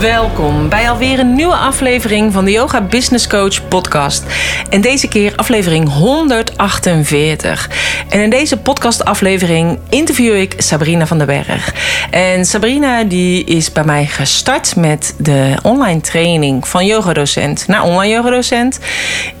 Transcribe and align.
Welkom 0.00 0.68
bij 0.68 0.90
alweer 0.90 1.18
een 1.18 1.34
nieuwe 1.34 1.54
aflevering 1.54 2.32
van 2.32 2.44
de 2.44 2.50
Yoga 2.50 2.80
Business 2.80 3.26
Coach 3.26 3.68
podcast. 3.68 4.22
En 4.70 4.80
deze 4.80 5.08
keer 5.08 5.32
aflevering 5.36 5.92
148. 5.92 7.70
En 8.08 8.20
in 8.20 8.30
deze 8.30 8.56
podcastaflevering 8.56 9.78
interview 9.88 10.36
ik 10.36 10.54
Sabrina 10.56 11.06
van 11.06 11.18
den 11.18 11.26
Berg. 11.26 11.74
En 12.10 12.44
Sabrina 12.44 13.04
die 13.04 13.44
is 13.44 13.72
bij 13.72 13.84
mij 13.84 14.06
gestart 14.06 14.76
met 14.76 15.14
de 15.16 15.56
online 15.62 16.00
training 16.00 16.68
van 16.68 16.86
yogadocent 16.86 17.66
naar 17.66 17.82
online 17.82 18.14
yogadocent 18.14 18.78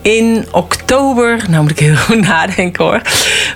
in 0.02 0.46
oktober, 0.50 1.44
nou 1.48 1.62
moet 1.62 1.70
ik 1.70 1.78
heel 1.78 1.96
goed 1.96 2.20
nadenken 2.20 2.84
hoor, 2.84 3.00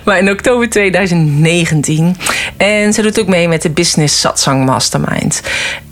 maar 0.04 0.18
in 0.18 0.30
oktober 0.30 0.70
2019. 0.70 2.16
En 2.56 2.92
ze 2.92 3.02
doet 3.02 3.20
ook 3.20 3.26
mee 3.26 3.48
met 3.48 3.62
de 3.62 3.70
Business 3.70 4.20
Satsang 4.20 4.64
Mastermind. 4.64 5.42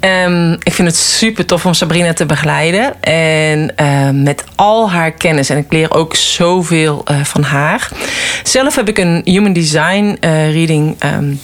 Um, 0.00 0.52
ik 0.52 0.72
vind 0.72 0.88
het 0.88 0.96
super 1.00 1.46
tof 1.46 1.66
om 1.66 1.74
Sabrina 1.74 2.12
te 2.12 2.26
begeleiden. 2.26 3.02
En 3.02 3.74
uh, 3.76 4.10
met 4.10 4.44
al 4.54 4.90
haar 4.90 5.12
kennis. 5.12 5.50
En 5.50 5.56
ik 5.56 5.72
leer 5.72 5.94
ook 5.94 6.14
zoveel 6.14 7.04
uh, 7.10 7.24
van 7.24 7.42
haar. 7.42 7.88
Zelf 8.42 8.76
heb 8.76 8.88
ik 8.88 8.98
een 8.98 9.20
Human 9.24 9.52
Design 9.52 10.16
uh, 10.20 10.52
reading. 10.52 10.96
Um, 11.04 11.40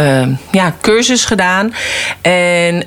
uh, 0.00 0.26
ja, 0.52 0.74
cursus 0.80 1.24
gedaan. 1.24 1.74
En 2.20 2.74
uh, 2.74 2.80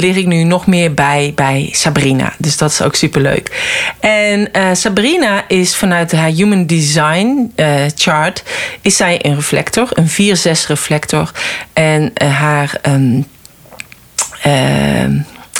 leer 0.00 0.16
ik 0.16 0.26
nu 0.26 0.42
nog 0.42 0.66
meer 0.66 0.94
bij, 0.94 1.32
bij 1.34 1.68
Sabrina. 1.72 2.32
Dus 2.38 2.56
dat 2.56 2.70
is 2.70 2.82
ook 2.82 2.94
super 2.94 3.20
leuk. 3.20 3.72
En 4.00 4.50
Sabrina 4.76 5.44
is 5.48 5.76
vanuit 5.76 6.12
haar 6.12 6.30
Human 6.30 6.66
Design 6.66 7.52
chart... 7.94 8.42
is 8.80 8.96
zij 8.96 9.18
een 9.22 9.34
reflector, 9.34 9.88
een 9.92 10.10
4-6 10.10 10.66
reflector. 10.66 11.30
En 11.72 12.12
haar... 12.14 12.80
Um, 12.86 13.26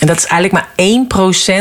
en 0.01 0.07
dat 0.07 0.17
is 0.17 0.27
eigenlijk 0.27 0.53
maar 0.53 0.69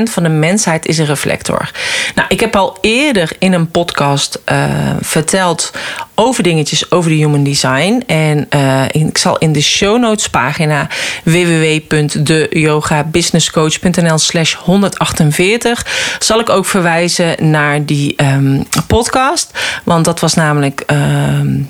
1% 0.07 0.11
van 0.11 0.23
de 0.23 0.29
mensheid 0.29 0.85
is 0.85 0.97
een 0.97 1.05
reflector. 1.05 1.71
Nou, 2.15 2.27
ik 2.31 2.39
heb 2.39 2.55
al 2.55 2.77
eerder 2.81 3.31
in 3.39 3.53
een 3.53 3.71
podcast 3.71 4.39
uh, 4.51 4.65
verteld 5.01 5.71
over 6.15 6.43
dingetjes 6.43 6.91
over 6.91 7.09
de 7.09 7.15
human 7.15 7.43
design. 7.43 8.03
En 8.07 8.47
uh, 8.49 8.83
ik 8.91 9.17
zal 9.17 9.37
in 9.37 9.51
de 9.51 9.61
show 9.61 9.99
notes 9.99 10.29
pagina 10.29 10.87
www.deyogabusinesscoach.nl 11.23 14.17
slash 14.17 14.53
148 14.53 16.17
zal 16.19 16.39
ik 16.39 16.49
ook 16.49 16.65
verwijzen 16.65 17.51
naar 17.51 17.85
die 17.85 18.23
um, 18.23 18.67
podcast. 18.87 19.51
Want 19.83 20.05
dat 20.05 20.19
was 20.19 20.33
namelijk... 20.33 20.83
Um, 20.91 21.69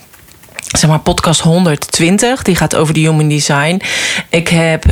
zeg 0.77 0.89
maar 0.89 0.99
podcast 0.99 1.39
120. 1.39 2.41
Die 2.41 2.55
gaat 2.55 2.75
over 2.75 2.93
de 2.93 2.99
human 2.99 3.27
design. 3.27 3.81
Ik 4.29 4.47
heb 4.47 4.85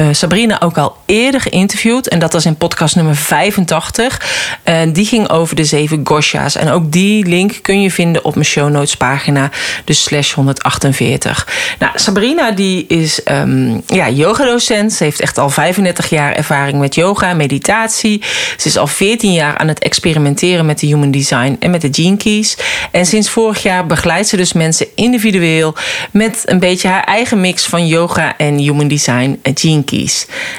uh, 0.00 0.06
Sabrina 0.12 0.60
ook 0.60 0.78
al 0.78 0.96
eerder 1.06 1.40
geïnterviewd. 1.40 2.08
En 2.08 2.18
dat 2.18 2.32
was 2.32 2.46
in 2.46 2.56
podcast 2.56 2.96
nummer 2.96 3.16
85. 3.16 4.58
En 4.62 4.92
die 4.92 5.06
ging 5.06 5.28
over 5.28 5.56
de 5.56 5.64
zeven 5.64 6.00
Gosha's. 6.04 6.56
En 6.56 6.70
ook 6.70 6.92
die 6.92 7.26
link 7.26 7.58
kun 7.62 7.82
je 7.82 7.90
vinden 7.90 8.24
op 8.24 8.34
mijn 8.34 8.46
show 8.46 8.70
notes 8.70 8.96
pagina. 8.96 9.50
Dus 9.84 10.02
slash 10.02 10.32
148. 10.32 11.48
Nou, 11.78 11.92
Sabrina 11.94 12.50
die 12.50 12.86
is 12.86 13.20
um, 13.30 13.82
ja, 13.86 14.10
yogadocent. 14.10 14.92
Ze 14.92 15.04
heeft 15.04 15.20
echt 15.20 15.38
al 15.38 15.50
35 15.50 16.10
jaar 16.10 16.32
ervaring 16.32 16.78
met 16.78 16.94
yoga 16.94 17.34
meditatie. 17.34 18.22
Ze 18.56 18.68
is 18.68 18.78
al 18.78 18.86
14 18.86 19.32
jaar 19.32 19.58
aan 19.58 19.68
het 19.68 19.78
experimenteren 19.78 20.66
met 20.66 20.78
de 20.78 20.86
human 20.86 21.10
design 21.10 21.56
en 21.60 21.70
met 21.70 21.80
de 21.80 21.88
gene 21.90 22.16
keys. 22.16 22.56
En 22.90 23.06
sinds 23.06 23.30
vorig 23.30 23.62
jaar 23.62 23.86
begeleidt 23.86 24.28
ze 24.28 24.36
dus 24.36 24.52
mensen 24.52 24.86
individueel 24.94 25.74
met 26.10 26.42
een 26.44 26.58
beetje 26.58 26.88
haar 26.88 27.04
eigen 27.04 27.40
mix 27.40 27.66
van 27.66 27.86
yoga 27.86 28.36
en 28.36 28.58
human 28.58 28.88
design 28.88 29.38
en 29.42 29.58
gene 29.58 29.84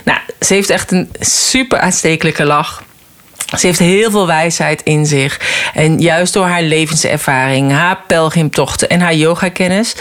Nou, 0.04 0.20
ze 0.40 0.54
heeft 0.54 0.70
echt 0.70 0.92
een 0.92 1.12
super 1.20 1.80
aanstekelijke 1.80 2.46
lach. 2.46 2.84
Ze 3.56 3.66
heeft 3.66 3.80
heel 3.80 4.12
veel 4.12 4.28
wijsheid 4.28 4.82
in 4.84 5.06
zich. 5.06 5.40
En 5.74 6.00
juist 6.00 6.34
door 6.34 6.46
haar 6.46 6.62
levenservaring, 6.62 7.72
haar 7.72 8.00
pelgrimtochten 8.08 8.90
en 8.90 9.00
haar 9.00 9.16
yogakennis... 9.16 9.96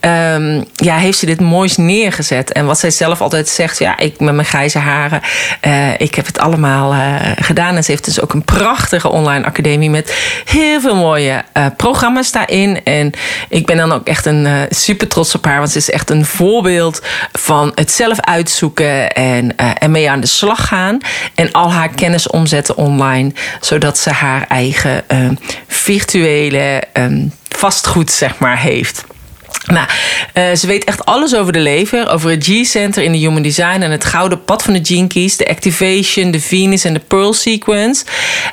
Um, 0.00 0.64
ja, 0.74 0.96
heeft 0.96 1.18
ze 1.18 1.26
dit 1.26 1.40
moois 1.40 1.76
neergezet. 1.76 2.52
En 2.52 2.66
wat 2.66 2.78
zij 2.78 2.90
zelf 2.90 3.20
altijd 3.20 3.48
zegt, 3.48 3.78
ja, 3.78 3.98
ik 3.98 4.20
met 4.20 4.34
mijn 4.34 4.46
grijze 4.46 4.78
haren... 4.78 5.20
Uh, 5.66 6.00
ik 6.00 6.14
heb 6.14 6.26
het 6.26 6.38
allemaal 6.38 6.92
uh, 6.92 7.14
gedaan. 7.36 7.76
En 7.76 7.84
ze 7.84 7.90
heeft 7.90 8.04
dus 8.04 8.20
ook 8.20 8.32
een 8.32 8.44
prachtige 8.44 9.08
online 9.08 9.44
academie... 9.44 9.90
met 9.90 10.14
heel 10.44 10.80
veel 10.80 10.96
mooie 10.96 11.44
uh, 11.56 11.66
programma's 11.76 12.32
daarin. 12.32 12.84
En 12.84 13.12
ik 13.48 13.66
ben 13.66 13.76
dan 13.76 13.92
ook 13.92 14.06
echt 14.06 14.26
een 14.26 14.48
super 14.70 15.08
trots 15.08 15.34
op 15.34 15.44
haar... 15.44 15.58
want 15.58 15.70
ze 15.70 15.78
is 15.78 15.90
echt 15.90 16.10
een 16.10 16.24
voorbeeld 16.24 17.02
van 17.32 17.72
het 17.74 17.90
zelf 17.90 18.20
uitzoeken... 18.20 19.12
en 19.12 19.56
ermee 19.56 20.10
aan 20.10 20.20
de 20.20 20.26
slag 20.26 20.66
gaan. 20.68 20.98
En 21.34 21.52
al 21.52 21.72
haar 21.72 21.88
kennis 21.88 22.28
omzetten 22.28 22.76
online, 22.90 23.32
zodat 23.60 23.98
ze 23.98 24.10
haar 24.10 24.46
eigen 24.48 25.04
uh, 25.12 25.30
virtuele 25.66 26.82
um, 26.92 27.32
vastgoed 27.48 28.10
zeg 28.10 28.38
maar 28.38 28.58
heeft. 28.58 29.04
Nou, 29.70 29.86
uh, 30.34 30.56
ze 30.56 30.66
weet 30.66 30.84
echt 30.84 31.04
alles 31.04 31.34
over 31.34 31.52
de 31.52 31.58
lever, 31.58 32.08
over 32.08 32.30
het 32.30 32.44
G-center 32.44 33.02
in 33.02 33.12
de 33.12 33.18
Human 33.18 33.42
Design 33.42 33.80
en 33.80 33.90
het 33.90 34.04
gouden 34.04 34.44
pad 34.44 34.62
van 34.62 34.72
de 34.72 34.80
Gene 34.82 35.08
de 35.36 35.48
Activation, 35.48 36.30
de 36.30 36.40
Venus 36.40 36.84
en 36.84 36.92
de 36.92 37.00
Pearl 37.00 37.32
Sequence. 37.32 38.04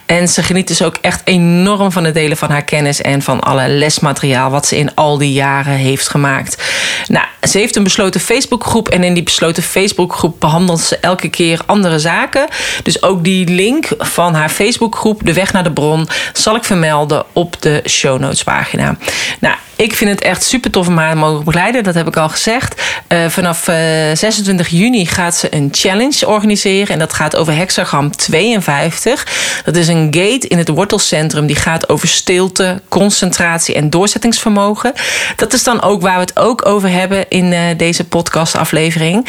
En 0.05 0.27
ze 0.27 0.43
geniet 0.43 0.67
dus 0.67 0.81
ook 0.81 0.97
echt 1.01 1.21
enorm 1.23 1.91
van 1.91 2.03
het 2.03 2.13
delen 2.13 2.37
van 2.37 2.49
haar 2.49 2.63
kennis 2.63 3.01
en 3.01 3.21
van 3.21 3.39
alle 3.39 3.67
lesmateriaal 3.67 4.49
wat 4.49 4.67
ze 4.67 4.77
in 4.77 4.95
al 4.95 5.17
die 5.17 5.33
jaren 5.33 5.73
heeft 5.73 6.09
gemaakt. 6.09 6.63
Nou, 7.07 7.25
ze 7.41 7.57
heeft 7.57 7.75
een 7.75 7.83
besloten 7.83 8.21
Facebookgroep 8.21 8.89
en 8.89 9.03
in 9.03 9.13
die 9.13 9.23
besloten 9.23 9.63
Facebookgroep 9.63 10.39
behandelt 10.39 10.79
ze 10.79 10.97
elke 10.97 11.29
keer 11.29 11.61
andere 11.65 11.99
zaken. 11.99 12.47
Dus 12.83 13.03
ook 13.03 13.23
die 13.23 13.47
link 13.47 13.87
van 13.97 14.33
haar 14.33 14.49
Facebookgroep, 14.49 15.25
De 15.25 15.33
Weg 15.33 15.53
naar 15.53 15.63
de 15.63 15.71
Bron, 15.71 16.07
zal 16.33 16.55
ik 16.55 16.63
vermelden 16.63 17.25
op 17.33 17.61
de 17.61 17.83
show 17.87 18.19
notes 18.19 18.43
pagina. 18.43 18.97
Nou, 19.39 19.55
ik 19.77 19.95
vind 19.95 20.09
het 20.09 20.21
echt 20.21 20.43
super 20.43 20.71
tof 20.71 20.87
om 20.87 20.97
haar 20.97 21.17
mogen 21.17 21.45
begeleiden. 21.45 21.83
Dat 21.83 21.95
heb 21.95 22.07
ik 22.07 22.17
al 22.17 22.29
gezegd. 22.29 22.81
Uh, 23.07 23.25
vanaf 23.27 23.67
uh, 23.67 23.75
26 24.13 24.67
juni 24.67 25.05
gaat 25.05 25.35
ze 25.35 25.55
een 25.55 25.69
challenge 25.71 26.27
organiseren. 26.27 26.87
En 26.87 26.99
dat 26.99 27.13
gaat 27.13 27.35
over 27.35 27.55
hexagram 27.55 28.15
52. 28.15 29.61
Dat 29.65 29.75
is 29.75 29.87
een 29.87 30.07
gate 30.11 30.47
in 30.47 30.57
het 30.57 30.67
wortelcentrum. 30.67 31.45
Die 31.47 31.55
gaat 31.55 31.89
over 31.89 32.07
stilte, 32.07 32.81
concentratie 32.89 33.75
en 33.75 33.89
doorzettingsvermogen. 33.89 34.93
Dat 35.35 35.53
is 35.53 35.63
dan 35.63 35.81
ook 35.81 36.01
waar 36.01 36.15
we 36.15 36.21
het 36.21 36.39
ook 36.39 36.65
over 36.65 36.89
hebben 36.89 37.25
in 37.29 37.51
uh, 37.51 37.59
deze 37.77 38.03
podcastaflevering. 38.03 39.27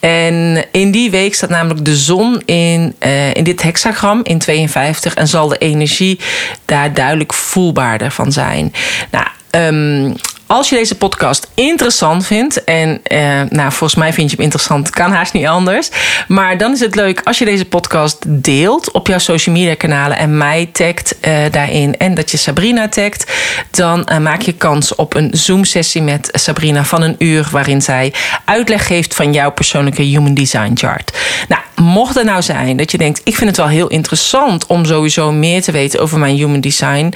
En 0.00 0.64
in 0.72 0.90
die 0.90 1.10
week 1.10 1.34
staat 1.34 1.50
namelijk 1.50 1.84
de 1.84 1.96
zon 1.96 2.42
in, 2.44 2.94
in 3.32 3.44
dit 3.44 3.62
hexagram 3.62 4.20
in 4.22 4.38
52. 4.38 5.14
En 5.14 5.28
zal 5.28 5.48
de 5.48 5.58
energie 5.58 6.20
daar 6.64 6.94
duidelijk 6.94 7.32
voelbaarder 7.32 8.10
van 8.10 8.32
zijn. 8.32 8.72
Nou, 9.10 9.26
Um, 9.50 10.16
als 10.46 10.68
je 10.68 10.76
deze 10.76 10.94
podcast 10.94 11.48
interessant 11.54 12.26
vindt, 12.26 12.64
en 12.64 13.00
uh, 13.12 13.18
nou, 13.48 13.72
volgens 13.72 13.94
mij 13.94 14.12
vind 14.12 14.30
je 14.30 14.36
hem 14.36 14.44
interessant, 14.44 14.90
kan 14.90 15.12
haast 15.12 15.32
niet 15.32 15.46
anders. 15.46 15.88
Maar 16.28 16.58
dan 16.58 16.72
is 16.72 16.80
het 16.80 16.94
leuk 16.94 17.20
als 17.24 17.38
je 17.38 17.44
deze 17.44 17.64
podcast 17.64 18.24
deelt 18.26 18.90
op 18.90 19.06
jouw 19.06 19.18
social 19.18 19.54
media 19.54 19.74
kanalen 19.74 20.16
en 20.16 20.36
mij 20.36 20.68
tagt 20.72 21.14
uh, 21.20 21.32
daarin 21.50 21.96
en 21.96 22.14
dat 22.14 22.30
je 22.30 22.36
Sabrina 22.36 22.88
tagt. 22.88 23.32
Dan 23.70 24.08
uh, 24.12 24.18
maak 24.18 24.40
je 24.40 24.52
kans 24.52 24.94
op 24.94 25.14
een 25.14 25.30
Zoom-sessie 25.32 26.02
met 26.02 26.28
Sabrina 26.32 26.84
van 26.84 27.02
een 27.02 27.16
uur, 27.18 27.48
waarin 27.50 27.82
zij 27.82 28.12
uitleg 28.44 28.86
geeft 28.86 29.14
van 29.14 29.32
jouw 29.32 29.50
persoonlijke 29.50 30.02
Human 30.02 30.34
Design 30.34 30.72
Chart. 30.74 31.18
Nou, 31.48 31.62
mocht 31.82 32.14
het 32.14 32.24
nou 32.24 32.42
zijn 32.42 32.76
dat 32.76 32.90
je 32.90 32.98
denkt, 32.98 33.20
ik 33.24 33.36
vind 33.36 33.48
het 33.48 33.58
wel 33.58 33.68
heel 33.68 33.88
interessant 33.88 34.66
om 34.66 34.84
sowieso 34.84 35.32
meer 35.32 35.62
te 35.62 35.72
weten 35.72 36.00
over 36.00 36.18
mijn 36.18 36.36
Human 36.36 36.60
Design 36.60 37.12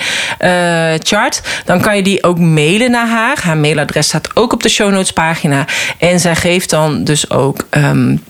chart, 0.98 1.40
dan 1.64 1.80
kan 1.80 1.96
je 1.96 2.02
die 2.02 2.22
ook 2.22 2.38
mailen 2.38 2.90
naar 2.90 3.08
haar. 3.08 3.38
Haar 3.42 3.56
mailadres 3.56 4.06
staat 4.06 4.36
ook 4.36 4.52
op 4.52 4.62
de 4.62 4.68
show 4.68 4.90
notes 4.90 5.12
pagina. 5.12 5.66
En 5.98 6.20
zij 6.20 6.36
geeft 6.36 6.70
dan 6.70 7.04
dus 7.04 7.30
ook. 7.30 7.66
Um, 7.70 8.22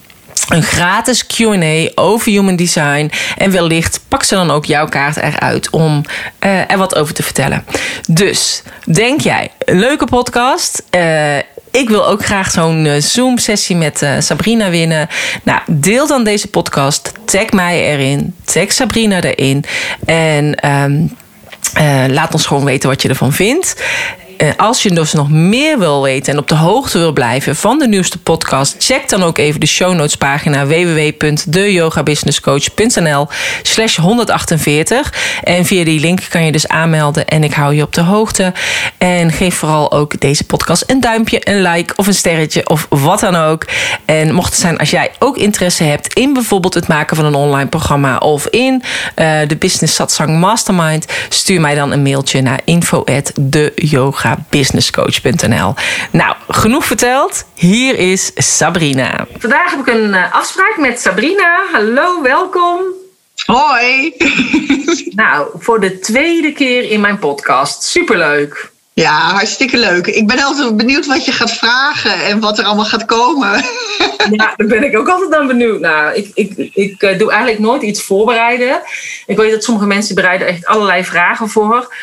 een 0.48 0.62
gratis 0.62 1.26
QA 1.26 1.90
over 1.94 2.32
human 2.32 2.56
design. 2.56 3.10
En 3.36 3.50
wellicht 3.50 4.00
pak 4.08 4.22
ze 4.22 4.34
dan 4.34 4.50
ook 4.50 4.64
jouw 4.64 4.86
kaart 4.86 5.16
eruit 5.16 5.70
om 5.70 6.02
uh, 6.40 6.70
er 6.70 6.78
wat 6.78 6.94
over 6.94 7.14
te 7.14 7.22
vertellen. 7.22 7.64
Dus 8.08 8.62
denk 8.92 9.20
jij, 9.20 9.50
een 9.58 9.78
leuke 9.78 10.04
podcast? 10.04 10.82
Uh, 10.90 11.36
ik 11.74 11.88
wil 11.88 12.06
ook 12.06 12.24
graag 12.24 12.50
zo'n 12.50 12.84
uh, 12.84 13.00
Zoom-sessie 13.00 13.76
met 13.76 14.02
uh, 14.02 14.14
Sabrina 14.18 14.70
winnen. 14.70 15.08
Nou, 15.42 15.60
deel 15.66 16.06
dan 16.06 16.24
deze 16.24 16.48
podcast. 16.48 17.12
Tag 17.24 17.50
mij 17.50 17.92
erin. 17.92 18.34
Tag 18.44 18.72
Sabrina 18.72 19.20
erin. 19.20 19.64
En. 20.04 20.70
Um, 20.70 21.16
laat 22.08 22.32
ons 22.32 22.46
gewoon 22.46 22.64
weten 22.64 22.88
wat 22.88 23.02
je 23.02 23.08
ervan 23.08 23.32
vindt. 23.32 23.82
Eh, 24.44 24.50
als 24.56 24.82
je 24.82 24.90
dus 24.90 25.12
nog 25.12 25.30
meer 25.30 25.78
wil 25.78 26.02
weten 26.02 26.32
en 26.32 26.38
op 26.38 26.48
de 26.48 26.54
hoogte 26.54 26.98
wil 26.98 27.12
blijven 27.12 27.56
van 27.56 27.78
de 27.78 27.88
nieuwste 27.88 28.18
podcast, 28.18 28.76
check 28.78 29.08
dan 29.08 29.22
ook 29.22 29.38
even 29.38 29.60
de 29.60 29.66
show 29.66 29.94
notes 29.94 30.16
pagina 30.16 30.66
www.deyogabusinesscoach.nl 30.66 33.28
slash 33.62 33.96
148. 33.96 35.12
En 35.42 35.64
via 35.64 35.84
die 35.84 36.00
link 36.00 36.20
kan 36.28 36.44
je 36.44 36.52
dus 36.52 36.68
aanmelden 36.68 37.26
en 37.26 37.44
ik 37.44 37.54
hou 37.54 37.74
je 37.74 37.82
op 37.82 37.92
de 37.92 38.00
hoogte. 38.00 38.52
En 38.98 39.32
geef 39.32 39.54
vooral 39.54 39.92
ook 39.92 40.20
deze 40.20 40.44
podcast 40.44 40.84
een 40.86 41.00
duimpje, 41.00 41.48
een 41.48 41.62
like 41.62 41.92
of 41.96 42.06
een 42.06 42.14
sterretje 42.14 42.68
of 42.68 42.86
wat 42.88 43.20
dan 43.20 43.36
ook. 43.36 43.64
En 44.04 44.34
mocht 44.34 44.50
het 44.50 44.60
zijn 44.60 44.78
als 44.78 44.90
jij 44.90 45.10
ook 45.18 45.36
interesse 45.36 45.84
hebt 45.84 46.14
in 46.14 46.32
bijvoorbeeld 46.32 46.74
het 46.74 46.88
maken 46.88 47.16
van 47.16 47.24
een 47.24 47.34
online 47.34 47.68
programma 47.68 48.18
of 48.18 48.46
in 48.46 48.82
uh, 49.16 49.38
de 49.46 49.56
Business 49.56 49.94
Satsang 49.94 50.40
Mastermind, 50.40 51.06
stuur 51.28 51.60
mij 51.60 51.74
dan 51.74 51.92
een 51.92 52.02
mailtje 52.02 52.40
naar 52.40 52.60
info 52.64 53.04
at 53.04 53.32
yogabusinesscoach.nl. 54.34 55.74
Nou, 56.10 56.36
genoeg 56.48 56.84
verteld. 56.84 57.44
Hier 57.54 57.98
is 57.98 58.32
Sabrina. 58.34 59.26
Vandaag 59.38 59.70
heb 59.70 59.80
ik 59.80 59.94
een 59.94 60.14
eh, 60.14 60.34
afspraak 60.34 60.76
met 60.78 61.00
Sabrina. 61.00 61.62
Hallo, 61.72 62.22
welkom. 62.22 62.80
Hoi. 63.46 64.14
nou, 65.22 65.48
voor 65.54 65.80
de 65.80 65.98
tweede 65.98 66.52
keer 66.52 66.90
in 66.90 67.00
mijn 67.00 67.18
podcast. 67.18 67.82
Superleuk. 67.82 68.72
Ja, 68.92 69.32
hartstikke 69.32 69.78
leuk. 69.78 70.06
Ik 70.06 70.26
ben 70.26 70.42
altijd 70.42 70.76
benieuwd 70.76 71.06
wat 71.06 71.24
je 71.24 71.32
gaat 71.32 71.52
vragen 71.52 72.24
en 72.24 72.40
wat 72.40 72.58
er 72.58 72.64
allemaal 72.64 72.84
gaat 72.84 73.04
komen. 73.04 73.50
ja, 74.30 74.54
daar 74.56 74.66
ben 74.66 74.84
ik 74.84 74.98
ook 74.98 75.08
altijd 75.08 75.34
aan 75.34 75.46
benieuwd 75.46 75.80
naar. 75.80 76.14
Ik, 76.14 76.30
ik, 76.34 76.70
ik 76.74 77.02
eh, 77.02 77.18
doe 77.18 77.30
eigenlijk 77.30 77.60
nooit 77.60 77.82
iets 77.82 78.02
voorbereiden. 78.02 78.80
Ik 79.26 79.36
weet 79.36 79.50
dat 79.50 79.64
sommige 79.64 79.86
mensen 79.86 80.14
bereiden 80.14 80.46
echt 80.46 80.66
allerlei 80.66 81.04
vragen 81.04 81.48
voor 81.48 81.94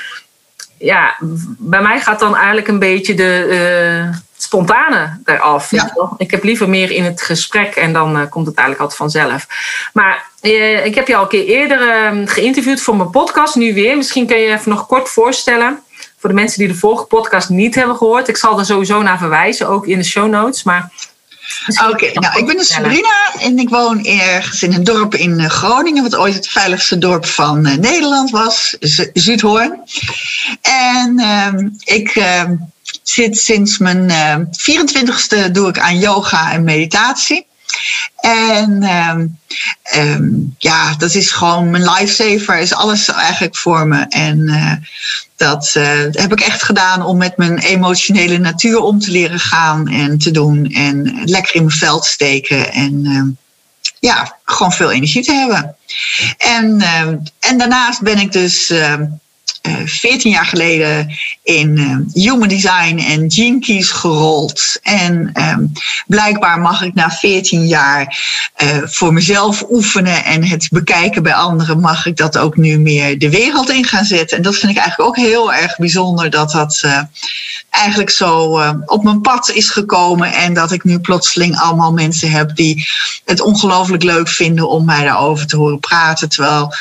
ja, 0.81 1.15
bij 1.57 1.81
mij 1.81 1.99
gaat 1.99 2.19
dan 2.19 2.35
eigenlijk 2.35 2.67
een 2.67 2.79
beetje 2.79 3.13
de 3.13 4.07
uh, 4.09 4.17
spontane 4.37 5.19
eraf. 5.25 5.71
Ik 6.17 6.31
heb 6.31 6.43
liever 6.43 6.69
meer 6.69 6.91
in 6.91 7.03
het 7.03 7.21
gesprek 7.21 7.75
en 7.75 7.93
dan 7.93 8.17
uh, 8.17 8.29
komt 8.29 8.45
het 8.45 8.55
eigenlijk 8.55 8.79
altijd 8.79 9.11
vanzelf. 9.11 9.47
Maar 9.93 10.25
uh, 10.41 10.85
ik 10.85 10.95
heb 10.95 11.07
je 11.07 11.15
al 11.15 11.21
een 11.21 11.27
keer 11.27 11.45
eerder 11.45 11.89
ehm, 11.89 12.25
geïnterviewd 12.25 12.81
voor 12.81 12.95
mijn 12.95 13.09
podcast, 13.09 13.55
nu 13.55 13.73
weer. 13.73 13.97
Misschien 13.97 14.27
kun 14.27 14.37
je 14.37 14.47
je 14.47 14.53
even 14.53 14.69
nog 14.69 14.87
kort 14.87 15.09
voorstellen. 15.09 15.79
Voor 16.17 16.29
de 16.29 16.35
mensen 16.35 16.59
die 16.59 16.67
de 16.67 16.75
vorige 16.75 17.05
podcast 17.05 17.49
niet 17.49 17.75
hebben 17.75 17.95
gehoord. 17.95 18.27
Ik 18.27 18.37
zal 18.37 18.59
er 18.59 18.65
sowieso 18.65 19.01
naar 19.01 19.17
verwijzen, 19.17 19.67
ook 19.67 19.87
in 19.87 19.97
de 19.97 20.03
show 20.05 20.29
notes. 20.29 20.63
Maar 20.63 20.91
Oké, 21.89 22.11
nou, 22.13 22.37
ik 22.37 22.45
ben 22.45 22.57
dus 22.57 22.73
Sabrina 22.73 23.33
en 23.39 23.59
ik 23.59 23.69
woon 23.69 24.05
ergens 24.05 24.63
in 24.63 24.73
een 24.73 24.83
dorp 24.83 25.15
in 25.15 25.39
eh, 25.39 25.49
Groningen, 25.49 26.03
wat 26.03 26.15
ooit 26.15 26.33
het 26.33 26.47
veiligste 26.47 26.97
dorp 26.97 27.25
van 27.25 27.67
uh, 27.67 27.75
Nederland 27.75 28.29
was, 28.31 28.75
Zuidhoorn. 29.13 29.79
En 30.61 31.19
uh, 31.19 31.47
ik 31.83 32.15
uh, 32.15 32.43
zit 33.03 33.37
sinds 33.37 33.77
mijn 33.77 34.11
24ste 34.47 35.37
eh, 35.37 35.43
doe 35.51 35.69
ik 35.69 35.79
aan 35.79 35.99
yoga 35.99 36.51
en 36.51 36.63
meditatie. 36.63 37.45
En 38.21 38.83
um, 39.97 40.55
ja, 40.57 40.95
dat 40.95 41.13
is 41.13 41.31
gewoon 41.31 41.69
mijn 41.69 41.83
lifesaver, 41.83 42.59
is 42.59 42.73
alles 42.73 43.07
eigenlijk 43.07 43.55
voor 43.57 43.87
me. 43.87 44.05
En 44.09 44.37
uh, 44.39 44.71
dat 45.35 45.73
uh, 45.77 45.83
heb 46.11 46.31
ik 46.31 46.39
echt 46.39 46.63
gedaan 46.63 47.05
om 47.05 47.17
met 47.17 47.37
mijn 47.37 47.57
emotionele 47.57 48.37
natuur 48.37 48.79
om 48.79 48.99
te 48.99 49.11
leren 49.11 49.39
gaan 49.39 49.87
en 49.87 50.17
te 50.17 50.31
doen. 50.31 50.65
En 50.65 51.21
lekker 51.25 51.55
in 51.55 51.65
mijn 51.65 51.77
veld 51.77 52.05
steken. 52.05 52.71
En 52.73 53.05
uh, 53.05 53.23
ja, 53.99 54.37
gewoon 54.45 54.71
veel 54.71 54.91
energie 54.91 55.23
te 55.23 55.33
hebben. 55.33 55.75
En, 56.37 56.81
en 57.39 57.57
daarnaast 57.57 58.01
ben 58.01 58.17
ik 58.17 58.31
dus 58.31 58.73
14 59.85 60.31
eh, 60.31 60.37
jaar 60.37 60.45
geleden 60.45 61.17
in 61.43 61.77
uh, 61.77 62.23
Human 62.23 62.47
Design 62.47 62.97
en 62.97 63.31
Gene 63.31 63.59
Keys 63.59 63.89
gerold. 63.89 64.79
En 64.81 65.29
ehm, 65.33 65.65
blijkbaar 66.07 66.59
mag 66.59 66.81
ik 66.81 66.93
na 66.93 67.09
14 67.09 67.67
jaar 67.67 68.19
uh, 68.63 68.67
voor 68.83 69.13
mezelf 69.13 69.63
oefenen 69.69 70.25
en 70.25 70.43
het 70.43 70.67
bekijken 70.71 71.23
bij 71.23 71.33
anderen, 71.33 71.79
mag 71.79 72.05
ik 72.05 72.17
dat 72.17 72.37
ook 72.37 72.57
nu 72.57 72.79
meer 72.79 73.19
de 73.19 73.29
wereld 73.29 73.69
in 73.69 73.85
gaan 73.85 74.05
zetten. 74.05 74.37
En 74.37 74.43
dat 74.43 74.55
vind 74.55 74.71
ik 74.71 74.77
eigenlijk 74.77 75.09
ook 75.09 75.25
heel 75.25 75.53
erg 75.53 75.77
bijzonder 75.77 76.29
dat 76.29 76.51
dat 76.51 76.85
eigenlijk 77.69 78.09
zo 78.09 78.61
op 78.85 79.03
mijn 79.03 79.21
pad 79.21 79.49
is 79.49 79.69
gekomen 79.69 80.33
en 80.33 80.53
dat 80.53 80.71
ik 80.71 80.83
nu 80.83 80.99
plotseling 80.99 81.57
allemaal 81.57 81.93
mensen 81.93 82.31
heb 82.31 82.55
die 82.55 82.87
het 83.25 83.41
ongelooflijk 83.41 84.03
leuk 84.03 84.29
vinden 84.29 84.69
om 84.69 84.85
mij 84.85 85.03
daarover 85.03 85.47
te 85.47 85.57
horen 85.57 85.79
praten. 85.79 86.29
Terwijl, 86.29 86.73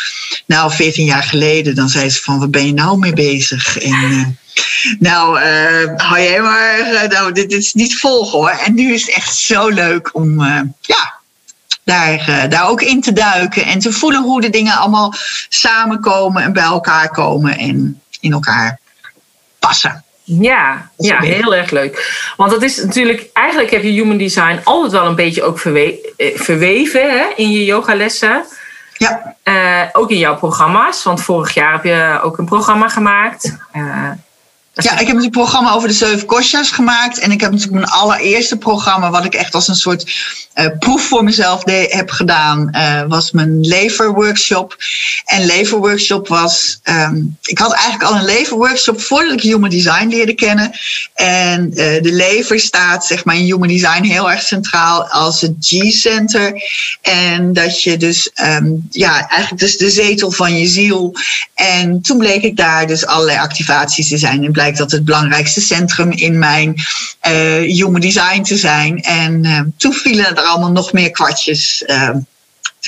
nou, 0.46 0.72
14 0.72 1.04
jaar 1.04 1.22
geleden, 1.22 1.74
dan 1.74 1.88
zei 1.88 2.10
ze 2.10 2.22
van, 2.22 2.38
wat 2.38 2.50
ben 2.50 2.66
je 2.66 2.69
nou 2.74 2.98
mee 2.98 3.12
bezig? 3.12 3.78
En, 3.78 4.10
uh, 4.10 4.26
nou, 4.98 5.40
uh, 5.40 5.96
hou 5.96 6.20
jij 6.20 6.40
maar, 6.40 6.78
uh, 6.78 7.02
nou, 7.02 7.32
dit, 7.32 7.50
dit, 7.50 7.58
is 7.58 7.74
niet 7.74 7.98
volgen 7.98 8.38
hoor. 8.38 8.50
En 8.50 8.74
nu 8.74 8.92
is 8.92 9.06
het 9.06 9.14
echt 9.14 9.36
zo 9.36 9.68
leuk 9.68 10.10
om, 10.12 10.42
ja, 10.80 11.14
daar, 11.84 12.46
daar 12.48 12.68
ook 12.68 12.82
in 12.82 13.00
te 13.00 13.12
duiken 13.12 13.64
en 13.64 13.78
te 13.78 13.92
voelen 13.92 14.22
hoe 14.22 14.40
de 14.40 14.50
dingen 14.50 14.76
allemaal 14.76 15.14
samenkomen 15.48 16.42
en 16.42 16.52
bij 16.52 16.62
elkaar 16.62 17.10
komen 17.10 17.58
en 17.58 18.00
in 18.20 18.32
elkaar 18.32 18.78
passen. 19.58 20.04
Ja, 20.38 20.90
ja, 20.96 21.20
heel 21.20 21.54
erg 21.54 21.70
leuk. 21.70 22.32
Want 22.36 22.50
dat 22.50 22.62
is 22.62 22.76
natuurlijk, 22.76 23.28
eigenlijk 23.32 23.70
heb 23.70 23.82
je 23.82 23.88
human 23.88 24.16
design 24.16 24.60
altijd 24.64 24.92
wel 24.92 25.06
een 25.06 25.14
beetje 25.14 25.42
ook 25.42 25.58
verweven 26.34 27.10
hè, 27.10 27.26
in 27.36 27.50
je 27.50 27.64
yogalessen. 27.64 28.44
Ja. 29.00 29.34
Uh, 29.44 29.88
ook 29.92 30.10
in 30.10 30.18
jouw 30.18 30.36
programma's, 30.36 31.02
want 31.02 31.22
vorig 31.22 31.54
jaar 31.54 31.72
heb 31.72 31.84
je 31.84 32.20
ook 32.22 32.38
een 32.38 32.44
programma 32.44 32.88
gemaakt. 32.88 33.56
Uh, 33.72 34.10
ja, 34.82 34.98
ik 34.98 35.06
heb 35.06 35.16
een 35.16 35.30
programma 35.30 35.72
over 35.72 35.88
de 35.88 35.94
zeven 35.94 36.26
kostjas 36.26 36.70
gemaakt. 36.70 37.18
En 37.18 37.30
ik 37.30 37.40
heb 37.40 37.50
natuurlijk 37.50 37.78
mijn 37.78 37.92
allereerste 37.92 38.56
programma, 38.56 39.10
wat 39.10 39.24
ik 39.24 39.34
echt 39.34 39.54
als 39.54 39.68
een 39.68 39.74
soort 39.74 40.12
uh, 40.54 40.66
proef 40.78 41.02
voor 41.02 41.24
mezelf 41.24 41.62
de, 41.62 41.86
heb 41.90 42.10
gedaan, 42.10 42.68
uh, 42.72 43.02
was 43.08 43.30
mijn 43.30 43.60
leverworkshop. 43.60 44.76
En 45.24 45.46
leverworkshop 45.46 46.28
was, 46.28 46.80
um, 46.84 47.36
ik 47.42 47.58
had 47.58 47.72
eigenlijk 47.72 48.10
al 48.10 48.16
een 48.16 48.24
leverworkshop 48.24 49.00
voordat 49.00 49.32
ik 49.32 49.42
Human 49.42 49.70
Design 49.70 50.08
leerde 50.08 50.34
kennen. 50.34 50.70
En 51.14 51.66
uh, 51.70 51.76
de 51.76 52.12
lever 52.12 52.60
staat, 52.60 53.06
zeg 53.06 53.24
maar, 53.24 53.36
in 53.36 53.44
Human 53.44 53.68
Design 53.68 54.02
heel 54.02 54.30
erg 54.30 54.42
centraal 54.42 55.08
als 55.08 55.40
het 55.40 55.54
G-center. 55.60 56.62
En 57.02 57.52
dat 57.52 57.82
je 57.82 57.96
dus, 57.96 58.30
um, 58.42 58.86
ja, 58.90 59.28
eigenlijk 59.28 59.60
dus 59.60 59.76
de 59.76 59.90
zetel 59.90 60.30
van 60.30 60.56
je 60.56 60.66
ziel. 60.66 61.14
En 61.54 62.00
toen 62.00 62.18
bleek 62.18 62.42
ik 62.42 62.56
daar 62.56 62.86
dus 62.86 63.06
allerlei 63.06 63.38
activaties 63.38 64.08
te 64.08 64.18
zijn. 64.18 64.44
En 64.44 64.52
blijkt 64.52 64.69
dat 64.76 64.90
het 64.90 65.04
belangrijkste 65.04 65.60
centrum 65.60 66.10
in 66.10 66.38
mijn 66.38 66.74
uh, 67.28 67.74
human 67.76 68.00
design 68.00 68.42
te 68.42 68.56
zijn. 68.56 69.02
En 69.02 69.44
uh, 69.44 69.60
toen 69.76 69.92
vielen 69.92 70.36
er 70.36 70.42
allemaal 70.42 70.72
nog 70.72 70.92
meer 70.92 71.10
kwartjes. 71.10 71.84
Uh, 71.86 72.10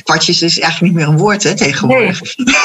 kwartjes 0.02 0.42
is 0.42 0.58
eigenlijk 0.58 0.92
niet 0.92 1.02
meer 1.02 1.12
een 1.12 1.20
woord 1.20 1.42
hè, 1.42 1.56
tegenwoordig. 1.56 2.36
Nee. 2.36 2.54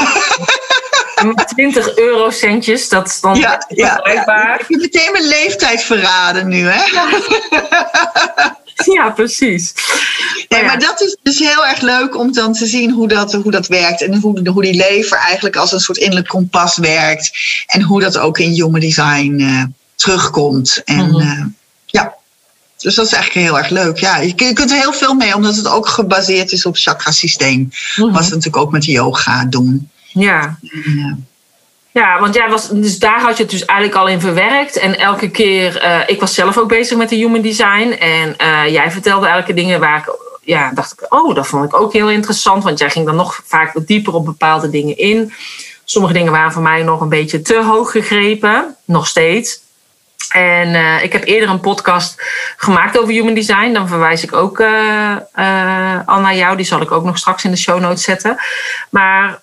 20 1.56 1.98
eurocentjes, 1.98 2.90
dat 2.90 3.08
is 3.08 3.20
dan 3.20 3.36
ja, 3.36 3.66
ja, 3.68 4.00
ja, 4.04 4.60
Ik 4.60 4.66
heb 4.68 4.80
meteen 4.80 5.12
mijn 5.12 5.28
leeftijd 5.28 5.84
verraden 5.84 6.48
nu, 6.48 6.68
hè? 6.70 6.84
Ja, 6.92 7.10
precies. 9.16 9.74
Nee, 10.50 10.64
maar 10.64 10.80
dat 10.80 11.02
is 11.02 11.18
dus 11.24 11.40
heel 11.40 11.66
erg 11.66 11.82
leuk 11.82 12.18
om 12.18 12.34
dan 12.34 12.54
te 12.54 12.66
zien 12.66 12.92
hoe 12.92 13.08
dat, 13.08 13.34
hoe 13.34 13.52
dat 13.52 13.68
werkt. 13.68 14.02
En 14.02 14.20
hoe, 14.20 14.50
hoe 14.50 14.62
die 14.62 14.74
lever 14.74 15.18
eigenlijk 15.18 15.56
als 15.56 15.72
een 15.72 15.80
soort 15.80 15.98
innerlijk 15.98 16.28
kompas 16.28 16.78
werkt. 16.78 17.32
En 17.66 17.82
hoe 17.82 18.02
dat 18.02 18.18
ook 18.18 18.40
in 18.40 18.54
jonge 18.54 18.80
design 18.80 19.40
uh, 19.40 19.64
terugkomt. 19.96 20.82
En 20.86 21.10
mm 21.10 21.20
uh, 21.20 21.46
ja, 21.86 22.16
dus 22.78 22.96
dat 22.96 23.06
is 23.06 23.14
eigenlijk 23.14 23.46
heel 23.46 23.58
erg 23.58 23.70
leuk. 23.70 23.98
Ja, 23.98 24.18
je, 24.18 24.34
kunt 24.34 24.72
er 24.72 24.78
heel 24.78 24.94
veel 24.94 25.14
mee, 25.14 25.36
omdat 25.36 25.56
het 25.56 25.68
ook 25.68 25.88
gebaseerd 25.88 26.52
is 26.52 26.66
op 26.66 26.78
chakrasysteem. 26.78 27.60
Mm 27.60 27.72
-hmm. 27.96 28.12
Wat 28.12 28.24
we 28.24 28.30
natuurlijk 28.30 28.58
ook 28.58 28.72
met 28.72 28.86
yoga 28.86 29.46
doen. 29.46 29.90
Ja. 30.08 30.60
En, 30.62 30.98
uh, 30.98 31.14
ja, 31.98 32.20
want 32.20 32.36
jij 32.36 32.50
was, 32.50 32.70
dus 32.70 33.00
daar 33.00 33.22
had 33.22 33.38
je 33.38 33.44
het 33.44 33.52
dus 33.52 33.66
eigenlijk 33.66 34.00
al 34.00 34.08
in 34.08 34.22
verwerkt. 34.22 34.78
En 34.78 35.00
elke 35.00 35.30
keer, 35.30 35.84
uh, 35.84 36.00
ik 36.06 36.20
was 36.20 36.34
zelf 36.34 36.58
ook 36.58 36.68
bezig 36.68 36.98
met 36.98 37.10
de 37.10 37.16
human 37.16 37.42
design. 37.42 37.96
En 38.00 38.36
uh, 38.42 38.72
jij 38.72 38.92
vertelde 38.92 39.28
elke 39.28 39.54
dingen 39.54 39.80
waar 39.80 39.98
ik, 39.98 40.16
ja, 40.42 40.72
dacht 40.74 40.92
ik, 40.92 41.14
oh, 41.14 41.36
dat 41.36 41.48
vond 41.48 41.66
ik 41.66 41.80
ook 41.82 41.94
heel 41.94 42.10
interessant. 42.10 42.64
Want 42.64 42.80
jij 42.80 42.90
ging 42.90 43.06
dan 43.06 43.16
nog 43.16 43.42
vaak 43.46 43.74
wat 43.74 43.88
dieper 43.88 44.14
op 44.14 44.26
bepaalde 44.26 44.70
dingen 44.70 44.98
in. 44.98 45.34
Sommige 45.84 46.14
dingen 46.14 46.32
waren 46.32 46.52
voor 46.52 46.62
mij 46.62 46.84
nog 46.84 47.02
een 47.02 47.10
beetje 47.10 47.42
te 47.42 47.64
hoog 47.64 47.92
gegrepen, 47.92 48.76
nog 48.86 49.08
steeds. 49.08 49.60
En 50.30 50.68
uh, 50.68 51.04
ik 51.04 51.14
heb 51.14 51.24
eerder 51.24 51.50
een 51.50 51.60
podcast 51.60 52.16
gemaakt 52.58 53.00
over 53.00 53.14
human 53.14 53.34
design. 53.34 53.74
Dan 53.74 53.88
verwijs 53.88 54.24
ik 54.24 54.34
ook 54.34 54.60
al 56.06 56.20
naar 56.20 56.36
jou. 56.36 56.56
Die 56.56 56.66
zal 56.66 56.82
ik 56.82 56.92
ook 56.92 57.04
nog 57.04 57.18
straks 57.18 57.44
in 57.44 57.52
de 57.52 57.58
show 57.58 57.80
notes 57.80 58.04
zetten. 58.04 58.38
Maar 58.90 59.40